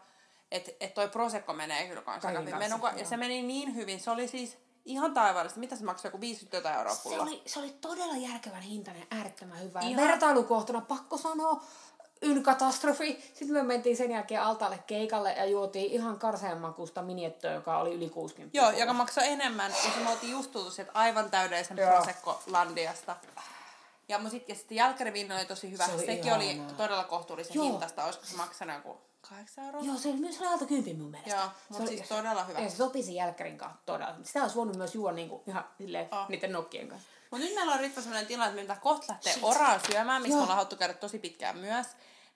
että 0.52 0.72
et 0.80 0.94
toi 0.94 1.10
Prosecco 1.10 1.54
menee 1.54 1.88
kyllä 1.88 2.02
kanssa 2.02 2.32
kanssa, 2.34 2.58
Menon, 2.58 2.82
ja 2.96 3.06
se 3.06 3.18
meni 3.18 3.42
niin 3.42 3.76
hyvin. 3.76 4.00
Se 4.00 4.12
oli 4.12 4.28
siis 4.28 4.58
ihan 4.86 5.14
taivaallista. 5.14 5.60
Mitä 5.60 5.76
se 5.76 5.84
maksoi? 5.84 6.10
Joku 6.10 6.22
50 6.22 6.76
euroa 6.78 6.96
Se 6.96 7.20
oli, 7.20 7.42
se 7.46 7.60
oli 7.60 7.76
todella 7.82 8.16
järkevän 8.16 8.62
hintainen, 8.62 9.08
äärettömän 9.12 9.62
hyvä. 9.62 9.80
Ihan-. 9.80 10.08
Vertailukohtana 10.08 10.82
pakko 10.82 11.18
sanoa, 11.18 11.64
ylkatastrofi. 12.22 13.32
Sitten 13.34 13.54
me 13.54 13.64
mentiin 13.64 13.98
sen 13.98 14.12
jälkeen 14.12 14.42
altaalle 14.42 14.80
keikalle 14.88 15.34
ja 15.34 15.46
juotiin 15.46 15.92
ihan 15.92 16.20
karseen 16.20 16.58
makusta 16.58 17.02
miniettöä, 17.02 17.54
joka 17.54 17.78
oli 17.78 17.94
yli 17.94 18.10
60. 18.10 18.58
Joo, 18.58 18.72
joka 18.72 18.94
maksoi 18.94 19.28
enemmän. 19.28 19.72
Ja 19.72 19.92
se 19.92 20.00
me 20.04 20.10
oltiin 20.10 20.32
just 20.32 20.52
tultu 20.52 20.72
sieltä 20.72 20.92
aivan 20.94 21.32
täydellisen. 21.32 21.78
Prosecco 21.78 22.42
Landiasta. 22.48 23.16
Ja 24.08 24.30
sit, 24.30 24.50
ja 24.50 24.56
sitten 24.56 24.76
jälkkäriviini 24.76 25.36
oli 25.36 25.46
tosi 25.46 25.72
hyvä. 25.72 25.86
Se 25.86 25.94
oli 25.94 26.06
Sekin 26.06 26.34
oli 26.34 26.62
todella 26.78 27.04
kohtuullisen 27.04 27.56
Joo. 27.56 27.66
hintasta. 27.66 28.06
Olisiko 28.06 28.26
se 28.26 28.36
maksanut 28.36 28.76
joku 28.76 29.11
8 29.30 29.64
euroa? 29.66 29.82
Joo, 29.84 29.98
se 29.98 30.10
oli 30.10 30.18
myös 30.18 30.42
alta 30.42 30.66
kympin 30.66 30.98
mun 31.00 31.12
mielestä. 31.12 31.36
Joo, 31.36 31.46
Se 31.46 31.52
mutta 31.70 31.84
oli- 31.84 31.98
siis 31.98 32.10
todella 32.10 32.44
hyvä. 32.44 32.60
Ja 32.60 32.70
se 32.70 32.76
sopi 32.76 33.04
sen 33.04 33.16
jälkkärin 33.16 33.58
kanssa 33.58 33.78
todella. 33.86 34.16
Sitä 34.24 34.42
olisi 34.42 34.56
voinut 34.56 34.76
myös 34.76 34.96
juoda 34.96 35.16
niinku 35.16 35.44
ihan 35.48 35.66
silleen, 35.78 36.08
Oh. 36.12 36.30
niiden 36.30 36.52
nokkien 36.52 36.88
kanssa. 36.88 37.08
Mutta 37.32 37.46
nyt 37.46 37.56
meillä 37.56 37.74
on 37.74 37.80
Ritva 37.80 38.02
sellainen 38.02 38.28
tilanne, 38.28 38.50
että 38.50 38.56
me 38.56 38.62
pitää 38.62 38.84
kohta 38.84 39.14
lähteä 39.14 39.34
oraan 39.42 39.80
syömään, 39.92 40.22
missä 40.22 40.34
me 40.36 40.38
Joo. 40.38 40.42
ollaan 40.44 40.56
haluttu 40.56 40.76
käydä 40.76 40.94
tosi 40.94 41.20
pitkään 41.20 41.58
myös. 41.58 41.88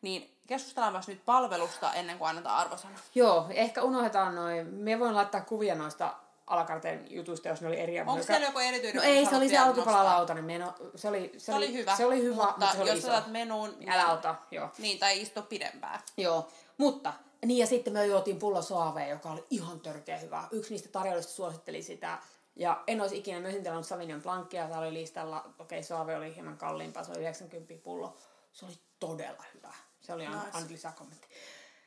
Niin 0.01 0.37
keskustellaan 0.47 0.93
myös 0.93 1.07
nyt 1.07 1.25
palvelusta 1.25 1.93
ennen 1.93 2.17
kuin 2.17 2.29
annetaan 2.29 2.57
arvosana. 2.57 2.99
Joo, 3.15 3.45
ehkä 3.49 3.81
unohdetaan 3.83 4.35
noin. 4.35 4.67
Me 4.73 4.99
voin 4.99 5.15
laittaa 5.15 5.41
kuvia 5.41 5.75
noista 5.75 6.13
alakarteen 6.47 7.11
jutuista, 7.11 7.47
jos 7.47 7.61
ne 7.61 7.67
oli 7.67 7.79
eri 7.79 8.01
Onko 8.01 8.23
siellä 8.23 8.45
joku 8.45 8.59
erityinen? 8.59 8.95
No 8.95 9.01
ei, 9.03 9.25
se 9.25 9.35
oli 9.35 9.45
se 9.47 9.51
vielä 9.51 9.65
alkupalalautanen 9.65 10.45
meno. 10.45 10.73
Se 10.95 11.07
oli, 11.07 11.31
se, 11.37 11.45
Se 11.45 11.53
oli 11.53 11.73
hyvä. 11.73 11.95
Se 11.95 12.05
oli 12.05 12.21
hyvä, 12.21 12.35
mutta, 12.35 12.51
mutta 12.59 12.75
se 12.75 12.81
oli 12.81 12.89
jos 12.89 12.99
iso. 12.99 13.07
otat 13.07 13.27
menuun, 13.27 13.75
niin, 13.79 13.89
Älä 13.91 14.11
ota, 14.13 14.35
joo. 14.51 14.69
niin 14.77 14.99
tai 14.99 15.21
istu 15.21 15.41
pidempään. 15.41 15.99
Joo, 16.17 16.47
mutta 16.77 17.13
niin 17.45 17.57
ja 17.57 17.67
sitten 17.67 17.93
me 17.93 18.05
juotiin 18.05 18.39
pullo 18.39 18.61
soavea, 18.61 19.07
joka 19.07 19.31
oli 19.31 19.45
ihan 19.49 19.79
törkeä 19.79 20.17
hyvä. 20.17 20.47
Yksi 20.51 20.73
niistä 20.73 20.89
tarjoilista 20.89 21.33
suositteli 21.33 21.81
sitä. 21.81 22.19
Ja 22.55 22.83
en 22.87 23.01
olisi 23.01 23.17
ikinä 23.17 23.39
myös 23.39 23.55
tilannut 23.55 23.85
Savignon 23.85 24.21
Blancia, 24.21 24.67
tämä 24.67 24.79
oli 24.79 24.93
listalla. 24.93 25.45
Okei, 25.59 25.83
soave 25.83 26.15
oli 26.15 26.35
hieman 26.35 26.57
kalliimpaa, 26.57 27.03
se 27.03 27.11
oli 27.11 27.19
90 27.19 27.73
pullo. 27.83 28.17
Se 28.53 28.65
oli 28.65 28.73
todella 28.99 29.43
hyvä. 29.53 29.73
Se 30.01 30.13
oli 30.13 30.27
Nice. 30.27 30.39
nice. 30.59 30.73
lisäkommentti. 30.73 31.27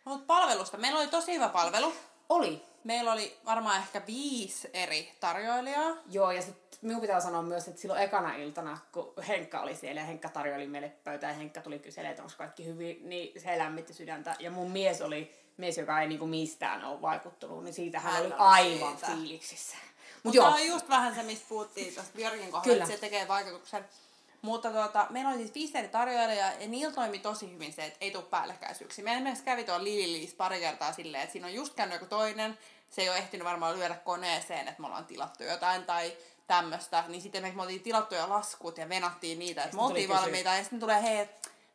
Mutta 0.04 0.26
palvelusta. 0.26 0.76
Meillä 0.76 1.00
oli 1.00 1.08
tosi 1.08 1.34
hyvä 1.34 1.48
palvelu. 1.48 1.92
Oli. 2.28 2.62
Meillä 2.84 3.12
oli 3.12 3.38
varmaan 3.44 3.78
ehkä 3.78 4.02
viisi 4.06 4.70
eri 4.72 5.12
tarjoilijaa. 5.20 5.96
Joo, 6.10 6.30
ja 6.30 6.42
sitten 6.42 6.78
minun 6.82 7.00
pitää 7.00 7.20
sanoa 7.20 7.42
myös, 7.42 7.68
että 7.68 7.80
silloin 7.80 8.02
ekana 8.02 8.34
iltana, 8.34 8.78
kun 8.92 9.12
Henkka 9.28 9.60
oli 9.60 9.76
siellä 9.76 10.00
ja 10.00 10.06
Henkka 10.06 10.28
tarjoili 10.28 10.66
meille 10.66 10.92
pöytään 11.04 11.32
ja 11.32 11.38
Henkka 11.38 11.60
tuli 11.60 11.78
kyselemään, 11.78 12.10
että 12.10 12.22
onko 12.22 12.34
kaikki 12.38 12.66
hyvin, 12.66 13.08
niin 13.08 13.40
se 13.40 13.58
lämmitti 13.58 13.94
sydäntä. 13.94 14.36
Ja 14.38 14.50
mun 14.50 14.70
mies 14.70 15.02
oli 15.02 15.34
mies, 15.56 15.78
joka 15.78 16.00
ei 16.00 16.08
niinku 16.08 16.26
mistään 16.26 16.84
ole 16.84 17.02
vaikuttunut, 17.02 17.64
niin 17.64 17.74
siitä 17.74 18.00
hän, 18.00 18.22
oli 18.22 18.32
aivan 18.38 18.98
siitä. 18.98 19.06
fiiliksissä. 19.06 19.76
Mut 19.76 20.24
Mutta 20.24 20.36
joo, 20.36 20.46
on 20.46 20.66
just 20.66 20.88
vähän 20.88 21.14
se, 21.14 21.22
mistä 21.22 21.46
puhuttiin 21.48 21.94
tuosta 21.94 22.12
Björkin 22.16 22.50
kohdalla, 22.52 22.84
että 22.84 22.94
se 22.94 23.00
tekee 23.00 23.28
vaikutuksen. 23.28 23.84
Mutta 24.42 24.70
tuota, 24.70 25.06
meillä 25.10 25.30
oli 25.30 25.38
siis 25.38 25.54
viisi 25.54 25.78
eri 25.78 25.88
tarjoilijaa 25.88 26.52
ja 26.52 26.68
niillä 26.68 26.94
toimi 26.94 27.18
tosi 27.18 27.52
hyvin 27.52 27.72
se, 27.72 27.84
että 27.84 27.98
ei 28.00 28.10
tule 28.10 28.22
päällekkäisyyksiä. 28.22 29.04
Meillä 29.04 29.18
esimerkiksi 29.18 29.44
kävi 29.44 29.64
tuolla 29.64 29.84
Lililiis 29.84 30.34
pari 30.34 30.60
kertaa 30.60 30.92
silleen, 30.92 31.22
että 31.22 31.32
siinä 31.32 31.46
on 31.46 31.54
just 31.54 31.74
käynyt 31.74 31.94
joku 31.94 32.06
toinen, 32.06 32.58
se 32.90 33.02
ei 33.02 33.08
ole 33.08 33.18
ehtinyt 33.18 33.44
varmaan 33.46 33.78
lyödä 33.78 33.94
koneeseen, 33.94 34.68
että 34.68 34.80
me 34.80 34.86
ollaan 34.86 35.06
tilattu 35.06 35.42
jotain 35.44 35.84
tai 35.84 36.16
tämmöistä. 36.46 37.04
Niin 37.08 37.22
sitten 37.22 37.56
me 37.56 37.62
oltiin 37.62 37.82
tilattu 37.82 38.14
jo 38.14 38.28
laskut 38.28 38.78
ja 38.78 38.88
venattiin 38.88 39.38
niitä, 39.38 39.64
että 39.64 39.76
me 39.76 39.82
oltiin 39.82 40.08
valmiita. 40.08 40.54
Ja 40.54 40.62
sitten 40.62 40.80
tulee, 40.80 41.02
hei, 41.02 41.28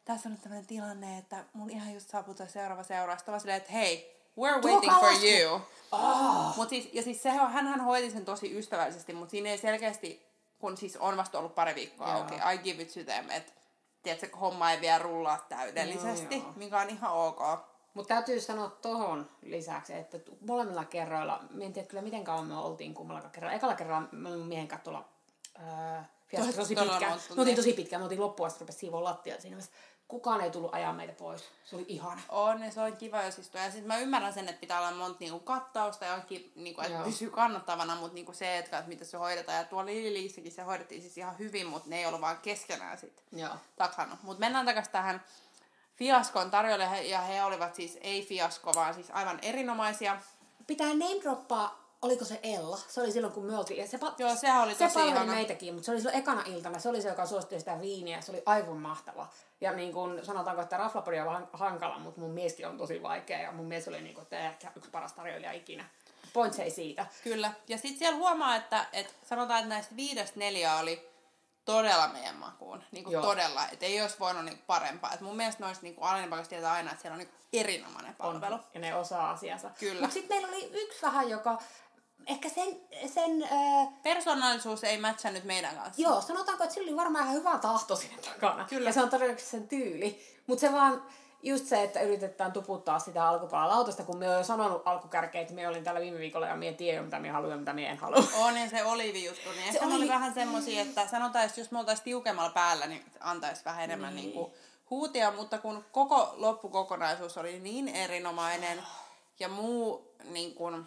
tässä 0.06 0.30
on 0.30 0.34
nyt 0.34 0.42
tämmöinen 0.42 0.68
tilanne, 0.68 1.18
että 1.18 1.46
mun 1.54 1.70
ihan 1.70 1.94
just 1.94 2.10
saapuu 2.10 2.36
seuraava 2.48 2.84
seuraava. 2.84 3.18
Sitten 3.18 3.32
vaan 3.32 3.40
silleen, 3.40 3.58
että 3.58 3.72
hei, 3.72 4.16
we're 4.40 4.62
Tuokaa 4.62 4.72
waiting 4.72 4.94
for 4.94 5.10
lasku. 5.10 5.26
you. 5.26 5.62
oh, 5.92 6.58
Mut 6.58 6.70
siis, 6.70 6.90
ja 6.94 7.04
siis 7.04 7.24
sehän, 7.24 7.52
hänhän 7.52 7.82
hoiti 7.82 8.12
sen 8.12 8.26
tosi 8.26 8.58
ystävällisesti, 8.58 9.14
mutta 9.14 9.32
siinä 9.32 9.50
ei 9.50 9.58
selkeästi, 9.58 10.33
kun 10.64 10.78
siis 10.78 10.98
on 10.98 11.18
vasta 11.18 11.40
ollut 11.40 11.56
pari 11.56 11.76
viikkoa 11.76 12.08
Joo. 12.08 12.18
auki, 12.18 12.36
I 12.36 12.58
give 12.58 12.84
it 12.84 12.94
to 12.94 13.04
them, 13.04 13.30
että 13.30 13.52
tiedätkö, 14.04 14.38
homma 14.38 14.72
ei 14.72 14.82
vielä 14.82 15.00
rullaa 15.00 15.46
täydellisesti, 15.50 16.36
Joo, 16.36 16.44
joo. 16.44 16.54
mikä 16.56 16.80
on 16.80 16.90
ihan 16.90 17.12
ok. 17.12 17.40
mutta 17.94 18.14
täytyy 18.14 18.42
sanoa 18.42 18.70
tohon 18.70 19.30
lisäksi, 19.42 19.94
että 19.94 20.18
molemmilla 20.48 20.86
kerroilla, 20.86 21.44
mä 21.50 21.64
en 21.64 21.74
tiedä 21.74 21.88
kyllä 21.88 22.04
miten 22.04 22.24
kauan 22.24 22.48
me 22.48 22.58
oltiin 22.58 22.94
kummallakaan 22.94 23.32
kerralla. 23.32 23.56
Ekalla 23.56 23.76
kerralla 23.76 24.08
me 24.12 24.30
olimme 24.30 24.46
miehen 24.46 24.68
kanssa 24.68 24.84
tuolla 24.84 25.10
ää, 25.58 26.10
fiaskossa 26.28 26.62
tosi 26.62 26.76
Todella 26.76 27.00
pitkään. 27.00 27.20
Me 27.36 27.42
oltiin 27.42 27.56
tosi 27.56 27.74
pitkään, 27.74 28.02
me 28.02 28.04
oltiin 28.04 28.22
loppuun 28.22 28.48
asti 28.48 28.60
rupesi 28.60 28.80
siivoon 28.80 29.04
lattiaa 29.04 29.40
siinä. 29.40 29.58
Kukaan 30.14 30.42
ei 30.42 30.52
tullut 30.52 30.74
ajaa 30.74 30.94
meitä 30.94 31.14
pois. 31.14 31.44
Se 31.66 31.76
oli 31.76 31.86
ihana. 31.88 32.22
On, 32.30 32.64
ja 32.64 32.72
se 32.72 32.82
on 32.82 32.98
kiva 32.98 33.24
jos 33.24 33.40
istua. 33.40 33.62
Ja 33.62 33.72
siis 33.72 33.86
mä 33.86 33.98
ymmärrän 33.98 34.34
sen, 34.34 34.50
että 34.50 34.60
pitää 34.60 34.80
olla 34.80 34.92
monta 34.92 35.18
niinku 35.20 35.40
kattausta 35.40 36.06
ja 36.06 36.14
onkin, 36.14 36.52
niinku, 36.56 36.82
että 36.82 36.94
Joo. 36.94 37.06
pysyy 37.06 37.30
kannattavana, 37.30 37.96
mutta 37.96 38.14
niinku 38.14 38.34
se, 38.34 38.58
että, 38.58 38.78
että 38.78 38.90
miten 38.90 39.08
se 39.08 39.18
hoidetaan. 39.18 39.58
Ja 39.58 39.64
tuolla 39.64 39.86
Lililiissäkin 39.86 40.52
se 40.52 40.62
hoidettiin 40.62 41.02
siis 41.02 41.18
ihan 41.18 41.40
hyvin, 41.40 41.68
mutta 41.68 41.90
ne 41.90 42.00
ei 42.00 42.06
ollut 42.06 42.22
vaan 42.22 42.38
keskenään 42.38 42.98
sit 42.98 43.24
Joo. 43.32 43.56
takana. 43.76 44.18
Mutta 44.24 44.40
mennään 44.40 44.66
takaisin 44.66 44.92
tähän 44.92 45.24
fiaskon 45.96 46.52
tarjolle, 46.52 47.04
ja 47.04 47.22
he 47.22 47.44
olivat 47.44 47.76
siis 47.76 47.98
ei 48.02 48.26
fiasko, 48.26 48.74
vaan 48.76 48.94
siis 48.94 49.12
aivan 49.12 49.40
erinomaisia. 49.42 50.18
Pitää 50.68 50.88
name 50.90 51.22
droppaa, 51.24 51.83
oliko 52.04 52.26
se 52.26 52.40
Ella? 52.44 52.78
Se 52.88 53.02
oli 53.02 53.12
silloin, 53.12 53.34
kun 53.34 53.46
me 53.46 53.58
oltiin. 53.58 53.80
Ja 53.80 53.88
se, 53.88 53.98
pa- 53.98 54.14
Joo, 54.18 54.36
sehän 54.36 54.64
oli 54.64 54.76
se 54.76 54.88
tosi 54.88 55.08
ihana. 55.08 55.34
meitäkin, 55.34 55.74
mutta 55.74 55.86
se 55.86 55.92
oli 55.92 56.00
silloin 56.00 56.18
ekana 56.20 56.44
iltana. 56.46 56.80
Se 56.80 56.90
oli 56.90 57.02
se, 57.02 57.10
joka 57.10 57.26
suositteli 57.26 57.60
sitä 57.60 57.82
viiniä. 57.82 58.22
Se 58.22 58.32
oli 58.32 58.44
aivan 58.46 58.78
mahtava. 58.78 59.28
Ja 59.62 59.72
niin 59.72 59.94
kuin 59.94 60.26
sanotaanko, 60.26 60.62
että 60.62 60.78
raflapodi 60.78 61.20
on 61.20 61.48
hankala, 61.54 62.00
mutta 62.00 62.20
mun 62.22 62.32
mieskin 62.32 62.68
on 62.68 62.78
tosi 62.78 63.04
vaikea. 63.04 63.40
Ja 63.42 63.52
mun 63.52 63.66
mies 63.66 63.88
oli 63.88 64.02
niin 64.02 64.14
kuin, 64.16 64.24
että 64.24 64.40
ehkä 64.40 64.72
yksi 64.76 64.90
paras 64.90 65.14
tarjoilija 65.14 65.52
ikinä. 65.52 65.86
Points 66.34 66.60
ei 66.60 66.72
siitä. 66.72 67.06
Kyllä. 67.24 67.52
Ja 67.68 67.78
sitten 67.78 68.00
siellä 68.00 68.18
huomaa, 68.18 68.56
että, 68.56 68.86
että 68.94 69.14
sanotaan, 69.26 69.60
että 69.60 69.70
näistä 69.76 69.96
viidestä 69.96 70.40
neljä 70.40 70.76
oli 70.76 71.10
todella 71.66 72.08
meidän 72.08 72.36
makuun. 72.36 72.84
Niin 72.92 73.04
kuin 73.04 73.14
Joo. 73.14 73.24
todella. 73.24 73.68
Että 73.72 73.86
ei 73.86 74.02
olisi 74.02 74.20
voinut 74.20 74.46
niin 74.46 74.62
parempaa. 74.68 75.12
Et 75.14 75.22
mun 75.22 75.36
mielestä 75.36 75.64
noista 75.66 75.84
niin 75.84 75.96
alempakasta 76.02 76.50
tietää 76.50 76.74
aina, 76.74 76.92
että 76.92 77.02
siellä 77.02 77.14
on 77.14 77.20
niin 77.20 77.30
erinomainen 77.54 78.16
palvelu. 78.16 78.54
On, 78.54 78.64
ja 78.74 78.80
ne 78.80 78.96
osaa 78.96 79.32
asiansa. 79.32 79.70
Kyllä. 79.80 80.02
Mutta 80.02 80.14
sitten 80.14 80.38
meillä 80.38 80.56
oli 80.58 80.70
yksi 80.74 81.02
vähän, 81.02 81.30
joka 81.30 81.62
ehkä 82.28 82.50
sen, 82.50 82.82
sen 83.14 83.44
äh, 83.44 83.88
Persoonallisuus 84.04 84.84
ei 84.84 84.98
matchannut 84.98 85.44
meidän 85.44 85.76
kanssa. 85.76 86.02
Joo, 86.02 86.22
sanotaanko, 86.22 86.64
että 86.64 86.74
sillä 86.74 86.88
oli 86.90 86.98
varmaan 86.98 87.24
ihan 87.26 87.36
hyvä 87.38 87.58
tahto 87.58 87.96
siinä 87.96 88.18
takana. 88.22 88.66
Kyllä. 88.70 88.90
Ja 88.90 88.94
se 88.94 89.02
on 89.02 89.10
todennäköisesti 89.10 89.52
sen 89.52 89.68
tyyli. 89.68 90.20
Mutta 90.48 90.62
se 90.62 90.74
vaan, 90.74 91.04
just 91.44 91.66
se, 91.66 91.84
että 91.84 92.02
yritetään 92.02 92.52
tuputtaa 92.52 93.00
sitä 93.00 93.28
alkupalalautasta, 93.28 94.04
kun 94.04 94.18
me 94.18 94.30
oon 94.30 94.38
jo 94.38 94.44
sanonut 94.44 94.82
alkukärkeä, 94.86 95.42
että 95.42 95.54
me 95.54 95.68
olin 95.68 95.84
täällä 95.84 96.02
viime 96.02 96.20
viikolla 96.20 96.48
ja 96.48 96.56
mie 96.56 96.74
tiedän, 96.74 97.06
mitä 97.06 97.20
minä 97.20 97.34
haluan 97.34 97.52
ja 97.52 97.58
mitä 97.58 97.74
minä 97.74 97.90
en 97.90 97.98
halua. 97.98 98.24
On 98.38 98.58
ja 98.58 98.70
se 98.70 98.84
oliivi 98.86 99.26
juttu, 99.26 99.50
niin 99.52 99.68
ehkä 99.68 99.80
ne 99.86 99.86
oli 99.86 99.96
oli- 99.96 100.08
vähän 100.08 100.34
semmosia, 100.34 100.82
että 100.82 101.08
sanotaan, 101.08 101.46
että 101.46 101.62
jos 101.62 101.72
me 101.72 101.80
oltaisiin 101.80 102.04
tiukemmalla 102.04 102.50
päällä, 102.52 102.88
niin 102.88 103.06
antaisi 103.20 103.66
vähän 103.66 103.84
enemmän 103.84 104.16
niin. 104.16 104.30
Niin. 104.30 104.44
Niin 104.44 104.54
huutia, 104.90 105.32
mutta 105.32 105.58
kun 105.58 105.86
koko 105.92 106.34
loppukokonaisuus 106.38 107.38
oli 107.38 107.60
niin 107.60 107.88
erinomainen 107.88 108.84
ja 109.40 109.50
muu 109.50 110.16
niin 110.24 110.56
kuin, 110.56 110.86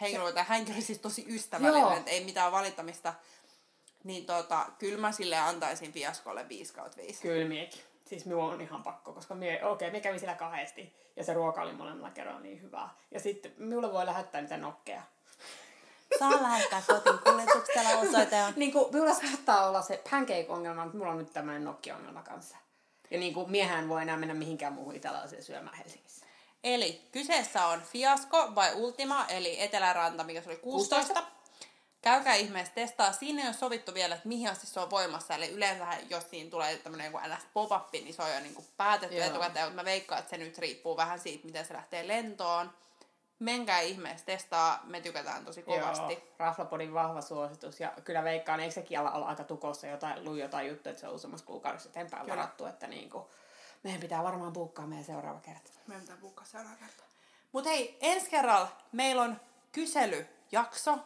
henkilö, 0.00 0.32
tai 0.32 0.44
hänkin 0.48 0.74
oli 0.74 0.82
siis 0.82 0.98
tosi 0.98 1.24
ystävällinen, 1.28 1.98
että 1.98 2.10
ei 2.10 2.24
mitään 2.24 2.52
valittamista, 2.52 3.14
niin 4.04 4.26
tota, 4.26 4.66
kyllä 4.78 4.98
mä 4.98 5.12
sille 5.12 5.38
antaisin 5.38 5.92
fiaskolle 5.92 6.48
5 6.48 6.74
kautta 6.74 6.96
5. 6.96 7.22
Kyllä 7.22 7.48
miekin. 7.48 7.80
Siis 8.04 8.24
minua 8.24 8.44
on 8.44 8.60
ihan 8.60 8.82
pakko, 8.82 9.12
koska 9.12 9.34
mie, 9.34 9.64
okei, 9.64 9.88
okay, 9.88 9.90
me 9.90 10.00
kävin 10.00 10.20
siellä 10.20 10.34
kahdesti 10.34 10.94
ja 11.16 11.24
se 11.24 11.34
ruoka 11.34 11.62
oli 11.62 11.72
molemmilla 11.72 12.10
kerralla 12.10 12.40
niin 12.40 12.62
hyvää. 12.62 12.88
Ja 13.10 13.20
sitten 13.20 13.52
minulle 13.58 13.92
voi 13.92 14.06
lähettää 14.06 14.40
niitä 14.40 14.56
nokkeja. 14.56 15.02
Saa 16.18 16.42
lähettää 16.42 16.82
kotiin 16.86 17.18
kuljetuksella 17.18 17.90
osoite 17.90 18.42
on. 18.42 18.52
niin 18.56 18.72
kuin, 18.72 18.92
minulla 18.92 19.14
saattaa 19.14 19.68
olla 19.68 19.82
se 19.82 20.02
pancake-ongelma, 20.10 20.82
mutta 20.82 20.96
minulla 20.96 21.12
on 21.12 21.18
nyt 21.18 21.32
tämmöinen 21.32 21.64
nokki-ongelma 21.64 22.22
kanssa. 22.22 22.56
Ja 23.10 23.18
niin 23.18 23.34
kuin, 23.34 23.50
miehän 23.50 23.88
voi 23.88 24.02
enää 24.02 24.16
mennä 24.16 24.34
mihinkään 24.34 24.72
muuhun 24.72 24.96
italialaiseen 24.96 25.42
syömään 25.42 25.76
Helsingissä. 25.76 26.07
Eli 26.74 27.08
kyseessä 27.12 27.66
on 27.66 27.82
Fiasko 27.82 28.54
vai 28.54 28.74
Ultima, 28.74 29.26
eli 29.28 29.60
Eteläranta, 29.60 30.24
mikä 30.24 30.42
se 30.42 30.50
oli 30.50 30.56
16. 30.56 31.22
Käykää 32.02 32.34
ihmeessä 32.34 32.74
testaa. 32.74 33.12
Siinä 33.12 33.42
ei 33.42 33.48
ole 33.48 33.54
sovittu 33.54 33.94
vielä, 33.94 34.14
että 34.14 34.28
mihin 34.28 34.50
asti 34.50 34.66
se 34.66 34.80
on 34.80 34.90
voimassa. 34.90 35.34
Eli 35.34 35.50
yleensä 35.50 35.86
jos 36.10 36.30
siinä 36.30 36.50
tulee 36.50 36.76
tämmöinen 36.76 37.12
ns. 37.12 37.46
pop-up, 37.52 37.92
niin 37.92 38.14
se 38.14 38.22
on 38.22 38.34
jo 38.34 38.40
niinku 38.40 38.64
päätetty 38.76 39.16
Joo. 39.16 39.26
etukäteen. 39.26 39.66
Mutta 39.66 39.82
mä 39.82 39.84
veikkaan, 39.84 40.18
että 40.18 40.30
se 40.30 40.36
nyt 40.36 40.58
riippuu 40.58 40.96
vähän 40.96 41.18
siitä, 41.18 41.46
miten 41.46 41.64
se 41.64 41.74
lähtee 41.74 42.08
lentoon. 42.08 42.72
Menkää 43.38 43.80
ihmeessä 43.80 44.26
testaa. 44.26 44.80
Me 44.84 45.00
tykätään 45.00 45.44
tosi 45.44 45.62
kovasti. 45.62 46.12
Joo, 46.12 46.22
Raflapodin 46.38 46.94
vahva 46.94 47.20
suositus. 47.20 47.80
Ja 47.80 47.92
kyllä 48.04 48.24
veikkaan, 48.24 48.60
eikö 48.60 48.74
sekin 48.74 48.98
ala 48.98 49.10
olla 49.10 49.26
aika 49.26 49.44
tukossa 49.44 49.86
jotain, 49.86 50.24
luin 50.24 50.40
jotain 50.40 50.68
juttuja, 50.68 50.90
että 50.90 51.00
se 51.00 51.08
on 51.08 51.14
useammassa 51.14 51.46
kuukaudessa 51.46 51.88
eteenpäin 51.88 52.22
Kyllä. 52.22 52.36
varattu, 52.36 52.66
että 52.66 52.86
niin 52.86 53.10
kuin, 53.10 53.24
meidän 53.82 54.00
pitää 54.00 54.22
varmaan 54.22 54.52
buukkaa 54.52 54.86
meidän 54.86 55.04
seuraava 55.04 55.40
kerta. 55.40 55.70
Meidän 55.86 56.02
pitää 56.02 56.16
buukkaa 56.16 56.44
seuraava 56.44 56.76
kerta. 56.76 57.02
Mutta 57.52 57.70
hei, 57.70 57.98
ensi 58.00 58.30
kerralla 58.30 58.68
meillä 58.92 59.22
on 59.22 59.40
kyselyjakso. 59.72 60.98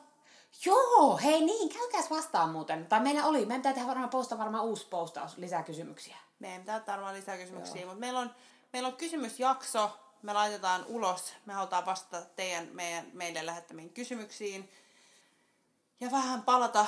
Joo, 0.64 1.16
hei 1.16 1.40
niin, 1.40 1.68
käykääs 1.68 2.10
vastaan 2.10 2.50
muuten. 2.50 2.86
Tai 2.86 3.00
meillä 3.00 3.26
oli, 3.26 3.38
meidän 3.38 3.60
pitää 3.60 3.72
tehdä 3.72 3.88
varmaan 3.88 4.10
posta 4.10 4.38
varmaan 4.38 4.64
uusi 4.64 4.86
postaus, 4.86 5.38
lisää 5.38 5.62
kysymyksiä. 5.62 6.16
Meidän 6.38 6.60
pitää 6.60 6.82
varmaan 6.86 7.14
lisää 7.14 7.36
kysymyksiä, 7.36 7.84
mutta 7.86 8.00
meillä 8.00 8.20
on, 8.20 8.34
meillä 8.72 8.86
on 8.86 8.96
kysymysjakso, 8.96 9.98
me 10.22 10.32
laitetaan 10.32 10.84
ulos, 10.86 11.34
me 11.46 11.52
halutaan 11.52 11.86
vastata 11.86 12.26
teidän, 12.36 12.68
meidän, 12.72 13.06
meille 13.12 13.46
lähettämiin 13.46 13.90
kysymyksiin. 13.90 14.70
Ja 16.00 16.10
vähän 16.10 16.42
palata 16.42 16.86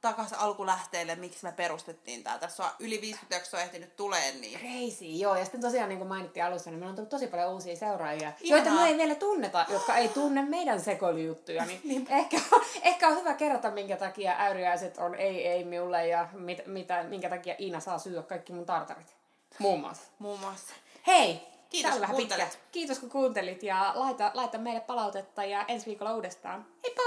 takaisin 0.00 0.38
alkulähteille, 0.38 1.14
miksi 1.14 1.44
me 1.44 1.52
perustettiin 1.52 2.24
tää. 2.24 2.38
Tässä 2.38 2.64
on 2.64 2.70
yli 2.78 3.00
50 3.00 3.34
jaksoa 3.34 3.60
ehtinyt 3.60 3.96
tulee, 3.96 4.32
niin 4.32 4.58
Crazy, 4.58 5.04
joo. 5.04 5.36
Ja 5.36 5.44
sitten 5.44 5.60
tosiaan, 5.60 5.88
niin 5.88 5.98
kuin 5.98 6.08
mainittiin 6.08 6.44
alussa, 6.44 6.70
niin 6.70 6.78
meillä 6.78 6.90
on 6.90 6.96
tullut 6.96 7.10
tosi 7.10 7.26
paljon 7.26 7.52
uusia 7.52 7.76
seuraajia, 7.76 8.32
Ihanaa. 8.40 8.64
joita 8.64 8.82
me 8.82 8.88
ei 8.88 8.96
vielä 8.96 9.14
tunneta, 9.14 9.66
jotka 9.68 9.96
ei 9.96 10.08
tunne 10.08 10.42
meidän 10.42 10.80
sekoilijuttuja. 10.80 11.64
Niin 11.84 12.06
ehkä, 12.20 12.36
ehkä 12.82 13.08
on 13.08 13.16
hyvä 13.16 13.34
kerrota, 13.34 13.70
minkä 13.70 13.96
takia 13.96 14.34
äyriäiset 14.38 14.98
on 14.98 15.14
ei 15.14 15.46
ei 15.46 15.64
minulle 15.64 16.06
ja 16.06 16.28
mit, 16.32 16.66
mitä, 16.66 17.02
minkä 17.02 17.28
takia 17.28 17.54
Iina 17.58 17.80
saa 17.80 17.98
syödä 17.98 18.22
kaikki 18.22 18.52
mun 18.52 18.66
tartarit. 18.66 19.16
Muun 19.58 19.80
muassa. 19.80 20.02
muun 20.18 20.40
muassa. 20.40 20.74
Hei! 21.06 21.50
Kiitos, 21.70 21.92
kun 21.94 22.06
kuuntelit. 22.06 22.44
pitkä. 22.44 22.64
Kiitos 22.72 22.98
kun 22.98 23.10
kuuntelit 23.10 23.62
ja 23.62 23.92
laita, 23.94 24.30
laita 24.34 24.58
meille 24.58 24.80
palautetta 24.80 25.44
ja 25.44 25.64
ensi 25.68 25.86
viikolla 25.86 26.14
uudestaan. 26.14 26.66
Heippa! 26.84 27.02